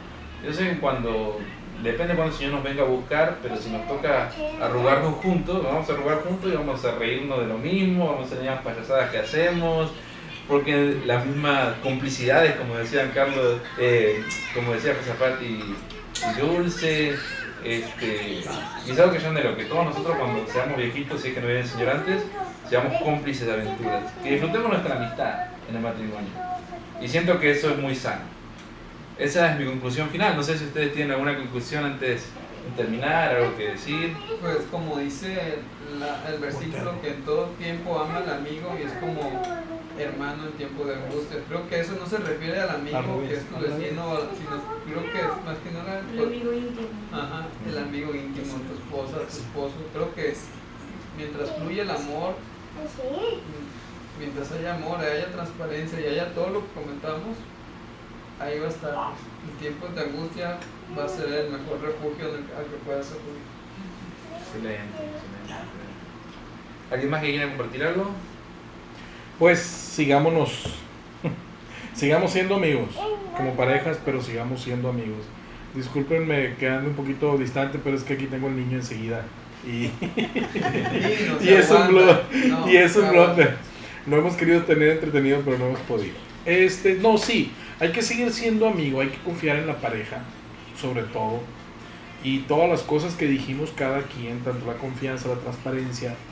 yo 0.45 0.53
sé 0.53 0.70
que 0.70 0.78
cuando 0.78 1.41
depende 1.82 2.14
cuando 2.14 2.32
el 2.32 2.39
Señor 2.39 2.55
nos 2.55 2.64
venga 2.64 2.82
a 2.82 2.87
buscar, 2.87 3.39
pero 3.43 3.57
si 3.57 3.70
nos 3.70 3.87
toca 3.87 4.30
arrugarnos 4.61 5.14
juntos, 5.16 5.62
vamos 5.62 5.89
a 5.89 5.93
arrugar 5.93 6.22
juntos 6.22 6.53
y 6.53 6.57
vamos 6.57 6.84
a 6.84 6.95
reírnos 6.97 7.41
de 7.41 7.47
lo 7.47 7.59
mismo, 7.59 8.12
vamos 8.12 8.32
a 8.32 8.37
tener 8.37 8.53
las 8.53 8.62
payasadas 8.62 9.11
que 9.11 9.18
hacemos, 9.18 9.91
porque 10.49 11.01
las 11.05 11.24
mismas 11.26 11.74
complicidades, 11.82 12.55
como 12.57 12.76
decían 12.76 13.11
Carlos, 13.14 13.61
eh, 13.78 14.22
como 14.55 14.72
decía 14.72 14.95
Josafat 14.95 15.43
y, 15.43 15.74
Dulce, 16.41 17.14
este, 17.62 18.43
y 18.87 18.91
es 18.91 18.99
algo 18.99 19.12
que 19.12 19.20
yo 19.20 19.28
anhelo, 19.28 19.57
que 19.57 19.64
todos 19.64 19.84
nosotros 19.87 20.16
cuando 20.16 20.47
seamos 20.47 20.78
viejitos, 20.78 21.20
si 21.20 21.28
es 21.28 21.34
que 21.34 21.41
no 21.41 21.47
viene 21.47 21.62
el 21.62 21.68
Señor 21.68 21.91
antes, 21.91 22.22
seamos 22.68 23.01
cómplices 23.03 23.47
de 23.47 23.53
aventuras, 23.53 24.05
que 24.22 24.30
disfrutemos 24.30 24.70
nuestra 24.70 24.97
amistad 24.97 25.55
en 25.69 25.77
el 25.77 25.83
matrimonio. 25.83 26.33
Y 27.01 27.09
siento 27.09 27.39
que 27.39 27.51
eso 27.51 27.71
es 27.71 27.79
muy 27.79 27.95
sano. 27.95 28.25
Esa 29.17 29.53
es 29.53 29.59
mi 29.59 29.64
conclusión 29.67 30.11
final. 30.11 30.37
No 30.37 30.43
sé 30.43 30.59
si 30.59 30.64
ustedes 30.67 30.93
tienen 30.93 31.12
alguna 31.12 31.37
conclusión 31.37 31.85
antes 31.85 32.33
de 32.64 32.73
terminar, 32.73 33.35
algo 33.35 33.57
que 33.57 33.71
decir. 33.71 34.19
Pues 34.41 34.67
como 34.71 34.99
dice 34.99 35.64
la- 35.81 36.23
el 36.29 36.39
versículo 36.41 37.01
que 37.01 37.09
en 37.11 37.25
todo 37.25 37.51
tiempo 37.57 37.99
ama 37.99 38.19
al 38.19 38.31
amigo 38.31 38.77
y 38.79 38.83
es 38.83 38.93
como 38.95 39.41
hermano 39.97 40.49
en 40.49 40.57
tiempo 40.57 40.85
de 40.87 40.95
angustia. 40.97 41.39
Creo 41.49 41.67
que 41.67 41.81
eso 41.81 41.95
no 41.99 42.07
se 42.07 42.19
refiere 42.19 42.61
al 42.61 42.71
amigo 42.71 43.23
que 43.27 43.35
es 43.35 43.49
tu 43.49 43.57
vecino, 43.59 44.35
sino 44.37 44.61
creo 44.85 45.11
que 45.11 45.21
es 45.21 45.43
más 45.43 45.59
que 45.59 45.71
nada 45.71 46.01
El 46.01 46.21
amigo 46.27 46.53
íntimo. 46.53 46.89
Ajá, 47.11 47.49
el 47.64 47.79
amigo 47.79 48.14
íntimo, 48.14 48.57
tu 48.67 48.75
esposa, 48.75 49.19
tu 49.27 49.39
esposo. 49.39 49.91
Creo 49.93 50.14
que 50.14 50.35
mientras 51.14 51.51
fluye 51.53 51.81
el 51.81 51.91
amor, 51.91 52.37
mientras 54.19 54.51
haya 54.53 54.75
amor, 54.75 54.99
haya 55.01 55.31
transparencia 55.33 56.01
y 56.01 56.07
haya 56.07 56.33
todo 56.35 56.51
lo 56.51 56.61
que 56.61 56.73
comentamos, 56.81 57.37
ahí 58.41 58.59
va 58.59 58.67
a 58.67 58.71
estar. 58.71 58.95
En 58.95 59.59
tiempos 59.61 59.95
de 59.95 60.01
angustia 60.03 60.59
va 60.99 61.05
a 61.05 61.09
ser 61.09 61.27
el 61.33 61.51
mejor 61.53 61.81
refugio 61.83 62.27
al 62.27 62.64
que 62.64 62.77
puedas 62.85 63.07
acudir. 63.07 63.43
Excelente, 64.39 64.97
excelente. 64.97 65.55
¿Alguien 66.91 67.11
más 67.11 67.21
que 67.23 67.31
quiera 67.31 67.49
compartir 67.49 67.83
algo? 67.85 68.11
Pues 69.39 69.59
sigámonos, 69.61 70.64
sigamos 71.95 72.31
siendo 72.33 72.57
amigos, 72.57 72.89
como 73.37 73.55
parejas, 73.55 73.99
pero 74.05 74.23
sigamos 74.23 74.62
siendo 74.62 74.89
amigos. 74.89 75.25
Discúlpenme 75.75 76.55
que 76.59 76.69
ande 76.71 76.89
un 76.89 76.97
poquito 76.97 77.37
distante, 77.37 77.79
pero 77.83 77.97
es 77.97 78.03
que 78.05 78.14
aquí 78.14 78.27
tengo 78.27 78.49
el 78.49 78.57
niño 78.57 78.79
enseguida. 78.79 79.25
Y, 79.67 79.91
no 80.01 81.45
y 81.45 81.49
es 81.49 81.71
un 81.71 81.89
blog, 81.89 82.17
No, 82.49 82.71
y 82.71 82.77
es 82.77 82.97
un 82.97 83.11
blog. 83.11 83.35
de- 83.37 83.55
No 84.07 84.16
hemos 84.18 84.36
querido 84.36 84.64
tener 84.64 84.90
entretenido, 84.90 85.44
pero 85.44 85.59
no 85.59 85.66
hemos 85.66 85.82
podido. 85.82 86.20
Este, 86.44 86.96
no, 86.96 87.18
sí, 87.18 87.59
hay 87.80 87.92
que 87.92 88.02
seguir 88.02 88.32
siendo 88.32 88.68
amigo, 88.68 89.00
hay 89.00 89.11
que 89.11 89.22
confiar 89.22 89.59
en 89.59 89.66
la 89.66 89.80
pareja, 89.80 90.36
sobre 90.72 91.04
todo. 91.04 91.54
Y 92.18 92.46
todas 92.46 92.70
las 92.70 92.82
cosas 92.84 93.16
que 93.16 93.26
dijimos 93.26 93.72
cada 93.72 94.09
quien, 94.09 94.42
tanto 94.44 94.66
la 94.66 94.78
confianza, 94.78 95.28
la 95.28 95.40
transparencia, 95.40 96.26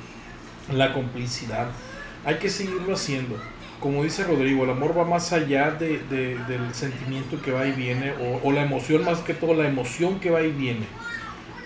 la 0.69 0.93
complicidad, 0.95 1.83
hay 2.25 2.39
que 2.39 2.51
seguirlo 2.51 2.95
haciendo. 2.95 3.43
Como 3.79 4.05
dice 4.05 4.25
Rodrigo, 4.25 4.65
el 4.65 4.71
amor 4.71 4.97
va 4.99 5.05
más 5.05 5.33
allá 5.33 5.73
de, 5.73 6.01
de- 6.05 6.45
del 6.45 6.75
sentimiento 6.75 7.43
que 7.43 7.53
va 7.53 7.67
y 7.69 7.73
viene, 7.73 8.13
o, 8.13 8.41
o 8.43 8.53
la 8.53 8.63
emoción, 8.65 9.05
más 9.05 9.21
que 9.23 9.35
todo 9.35 9.55
la 9.55 9.69
emoción 9.69 10.21
que 10.21 10.31
va 10.31 10.43
y 10.43 10.53
viene. 10.53 10.99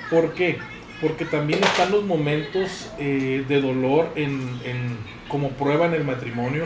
¿Por 0.08 0.34
qué? 0.34 0.70
Porque 0.98 1.24
también 1.26 1.62
están 1.62 1.90
los 1.92 2.04
momentos 2.04 2.94
eh, 2.98 3.44
de 3.48 3.60
dolor 3.60 4.12
en, 4.16 4.60
en- 4.64 5.17
como 5.28 5.50
prueba 5.50 5.86
en 5.86 5.94
el 5.94 6.04
matrimonio, 6.04 6.64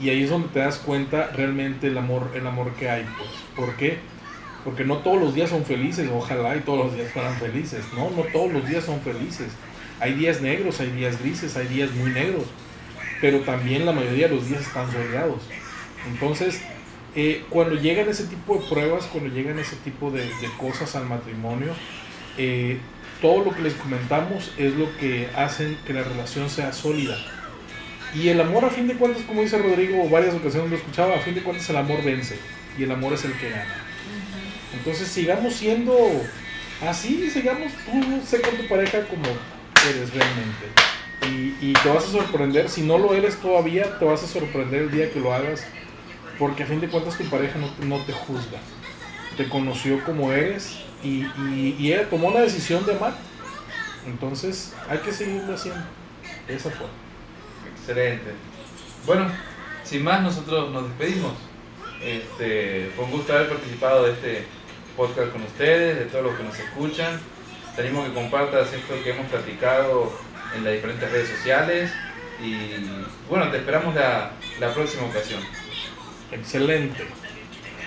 y 0.00 0.10
ahí 0.10 0.22
es 0.22 0.30
donde 0.30 0.48
te 0.48 0.60
das 0.60 0.78
cuenta 0.78 1.30
realmente 1.34 1.88
el 1.88 1.98
amor, 1.98 2.30
el 2.34 2.46
amor 2.46 2.72
que 2.74 2.88
hay. 2.88 3.04
Pues. 3.18 3.30
¿Por 3.56 3.76
qué? 3.76 3.98
Porque 4.64 4.84
no 4.84 4.98
todos 4.98 5.20
los 5.20 5.34
días 5.34 5.50
son 5.50 5.64
felices, 5.64 6.08
ojalá 6.12 6.56
y 6.56 6.60
todos 6.60 6.86
los 6.86 6.94
días 6.94 7.10
fueran 7.12 7.34
felices. 7.36 7.84
No, 7.94 8.10
no 8.10 8.22
todos 8.24 8.52
los 8.52 8.68
días 8.68 8.84
son 8.84 9.00
felices. 9.00 9.48
Hay 10.00 10.14
días 10.14 10.40
negros, 10.40 10.80
hay 10.80 10.90
días 10.90 11.20
grises, 11.20 11.56
hay 11.56 11.66
días 11.66 11.90
muy 11.92 12.10
negros. 12.10 12.44
Pero 13.20 13.40
también 13.40 13.84
la 13.84 13.92
mayoría 13.92 14.28
de 14.28 14.36
los 14.36 14.48
días 14.48 14.62
están 14.62 14.90
soleados. 14.92 15.42
Entonces, 16.06 16.60
eh, 17.16 17.44
cuando 17.50 17.74
llegan 17.74 18.08
ese 18.08 18.24
tipo 18.24 18.58
de 18.58 18.68
pruebas, 18.68 19.06
cuando 19.06 19.34
llegan 19.34 19.58
ese 19.58 19.76
tipo 19.76 20.10
de, 20.10 20.30
cosas 20.56 20.94
al 20.94 21.06
matrimonio, 21.06 21.72
eh, 22.36 22.78
todo 23.20 23.44
lo 23.44 23.54
que 23.54 23.62
les 23.62 23.74
comentamos 23.74 24.52
es 24.56 24.74
lo 24.74 24.96
que 24.98 25.28
hacen 25.34 25.76
que 25.84 25.92
la 25.92 26.04
relación 26.04 26.48
sea 26.48 26.72
sólida. 26.72 27.16
Y 28.10 28.28
el 28.28 28.40
amor, 28.40 28.64
a 28.64 28.70
fin 28.70 28.86
de 28.86 28.96
cuentas, 28.96 29.24
como 29.24 29.42
dice 29.42 29.58
Rodrigo, 29.58 30.08
varias 30.08 30.34
ocasiones 30.34 30.70
lo 30.70 30.76
escuchaba, 30.76 31.16
a 31.16 31.20
fin 31.20 31.34
de 31.34 31.42
cuentas 31.42 31.68
el 31.70 31.76
amor 31.76 32.02
vence 32.02 32.50
y 32.74 32.82
el 32.84 32.90
amor 32.92 33.12
es 33.14 33.24
el 33.24 33.36
que 33.36 33.50
gana. 33.50 33.86
Entonces 34.72 35.10
sigamos 35.12 35.56
siendo 35.56 36.34
así, 36.80 37.30
sigamos 37.30 37.84
tú, 37.84 38.22
sé 38.24 38.42
con 38.42 38.56
tu 38.56 38.66
pareja 38.68 39.08
como 39.08 39.46
eres 39.80 40.12
realmente. 40.14 40.76
Y, 41.20 41.58
y 41.60 41.78
te 41.82 41.88
vas 41.88 42.04
a 42.06 42.10
sorprender, 42.12 42.68
si 42.70 42.82
no 42.82 42.98
lo 42.98 43.14
eres 43.14 43.40
todavía, 43.40 43.98
te 43.98 44.04
vas 44.04 44.22
a 44.22 44.28
sorprender 44.28 44.82
el 44.82 44.90
día 44.90 45.10
que 45.12 45.20
lo 45.20 45.34
hagas, 45.34 45.74
porque 46.36 46.62
a 46.64 46.66
fin 46.66 46.80
de 46.80 46.90
cuentas 46.90 47.16
tu 47.18 47.28
pareja 47.28 47.58
no, 47.58 47.76
no 47.78 48.04
te 48.04 48.12
juzga, 48.12 48.70
te 49.36 49.48
conoció 49.48 50.04
como 50.04 50.32
eres 50.32 50.86
y, 51.00 51.32
y, 51.36 51.76
y 51.78 51.92
ella 51.92 52.08
tomó 52.10 52.30
la 52.32 52.40
decisión 52.42 52.84
de 52.86 52.94
amar. 52.94 53.28
Entonces 54.02 54.82
hay 54.86 55.00
que 55.02 55.12
seguirlo 55.12 55.54
haciendo. 55.54 55.90
Esa 56.46 56.70
fue. 56.70 56.88
Excelente. 57.72 58.30
Bueno, 59.06 59.30
sin 59.84 60.04
más, 60.04 60.22
nosotros 60.22 60.70
nos 60.70 60.88
despedimos. 60.88 61.32
Este, 62.02 62.90
fue 62.94 63.04
un 63.06 63.10
gusto 63.10 63.32
haber 63.32 63.48
participado 63.48 64.04
de 64.04 64.12
este 64.12 64.44
podcast 64.96 65.32
con 65.32 65.42
ustedes, 65.42 65.98
de 65.98 66.04
todos 66.06 66.24
los 66.24 66.36
que 66.36 66.42
nos 66.44 66.58
escuchan. 66.58 67.20
Tenemos 67.76 68.08
que 68.08 68.14
compartas 68.14 68.72
esto 68.72 68.94
que 69.02 69.10
hemos 69.10 69.26
platicado 69.26 70.12
en 70.56 70.64
las 70.64 70.74
diferentes 70.74 71.10
redes 71.10 71.28
sociales. 71.28 71.92
Y 72.42 72.70
bueno, 73.28 73.50
te 73.50 73.58
esperamos 73.58 73.94
la, 73.94 74.32
la 74.60 74.74
próxima 74.74 75.04
ocasión. 75.04 75.40
Excelente. 76.32 77.06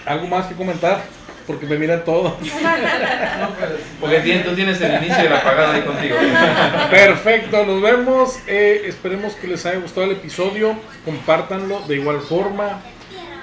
¿Algo 0.05 0.27
más 0.27 0.47
que 0.47 0.55
comentar? 0.55 1.03
Porque 1.47 1.65
me 1.65 1.77
miran 1.77 2.03
todo. 2.05 2.37
Porque 3.99 4.43
tú 4.45 4.55
tienes 4.55 4.79
el 4.81 5.03
inicio 5.03 5.23
de 5.23 5.29
la 5.29 5.43
pagada 5.43 5.73
ahí 5.73 5.81
contigo. 5.81 6.15
Perfecto, 6.91 7.65
nos 7.65 7.81
vemos. 7.81 8.39
Eh, 8.47 8.83
esperemos 8.85 9.33
que 9.33 9.47
les 9.47 9.65
haya 9.65 9.79
gustado 9.79 10.05
el 10.05 10.13
episodio. 10.13 10.75
Compártanlo 11.05 11.81
de 11.87 11.95
igual 11.95 12.21
forma. 12.21 12.81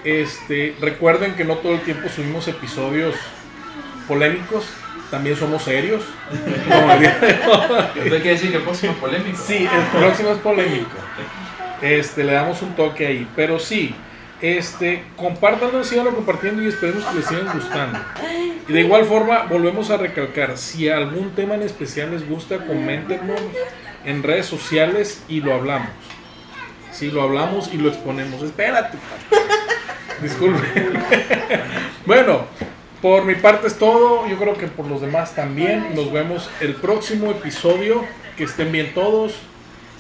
Este, 0.05 0.77
recuerden 0.81 1.35
que 1.35 1.45
no 1.45 1.57
todo 1.57 1.75
el 1.75 1.81
tiempo 1.81 2.09
subimos 2.09 2.47
episodios 2.49 3.15
polémicos. 4.07 4.65
También 5.11 5.37
somos 5.37 5.63
serios. 5.63 6.03
Como 6.69 6.93
el 6.93 7.01
día 7.01 7.19
de 7.19 7.39
hoy. 7.47 8.13
Hay 8.13 8.23
que 8.23 8.31
decir 8.31 8.51
que 8.51 8.59
el 8.59 8.63
próximo 8.63 8.93
es 8.93 8.99
polémico. 8.99 9.39
Sí, 9.39 9.69
el 9.73 10.01
próximo 10.01 10.31
es 10.31 10.39
polémico. 10.39 10.97
Este, 11.81 12.25
le 12.25 12.33
damos 12.33 12.63
un 12.63 12.75
toque 12.75 13.07
ahí. 13.07 13.29
Pero 13.35 13.59
sí, 13.59 13.95
este, 14.41 15.05
compártanlo, 15.17 15.83
síganlo 15.85 16.15
compartiendo 16.15 16.63
y 16.63 16.69
esperemos 16.69 17.05
que 17.05 17.17
les 17.17 17.27
sigan 17.27 17.53
gustando. 17.53 17.99
Y 18.69 18.73
de 18.73 18.81
igual 18.81 19.05
forma, 19.05 19.45
volvemos 19.45 19.91
a 19.91 19.97
recalcar, 19.97 20.57
si 20.57 20.89
algún 20.89 21.31
tema 21.35 21.55
en 21.55 21.63
especial 21.63 22.11
les 22.11 22.29
gusta, 22.29 22.67
coméntenlo 22.67 23.35
en 24.05 24.23
redes 24.23 24.47
sociales 24.47 25.23
y 25.29 25.41
lo 25.41 25.55
hablamos. 25.55 25.91
Sí, 26.93 27.11
lo 27.11 27.23
hablamos 27.23 27.73
y 27.73 27.77
lo 27.77 27.89
exponemos. 27.89 28.43
Espérate. 28.43 28.99
Disculpe. 30.21 30.67
bueno, 32.07 32.47
por 33.01 33.25
mi 33.25 33.37
parte 33.37 33.69
es 33.69 33.79
todo. 33.79 34.27
Yo 34.27 34.37
creo 34.37 34.55
que 34.55 34.67
por 34.67 34.87
los 34.87 35.01
demás 35.01 35.35
también. 35.35 35.95
Nos 35.95 36.13
vemos 36.13 36.51
el 36.61 36.75
próximo 36.75 37.31
episodio. 37.31 38.05
Que 38.37 38.45
estén 38.45 38.73
bien 38.73 38.95
todos. 38.95 39.35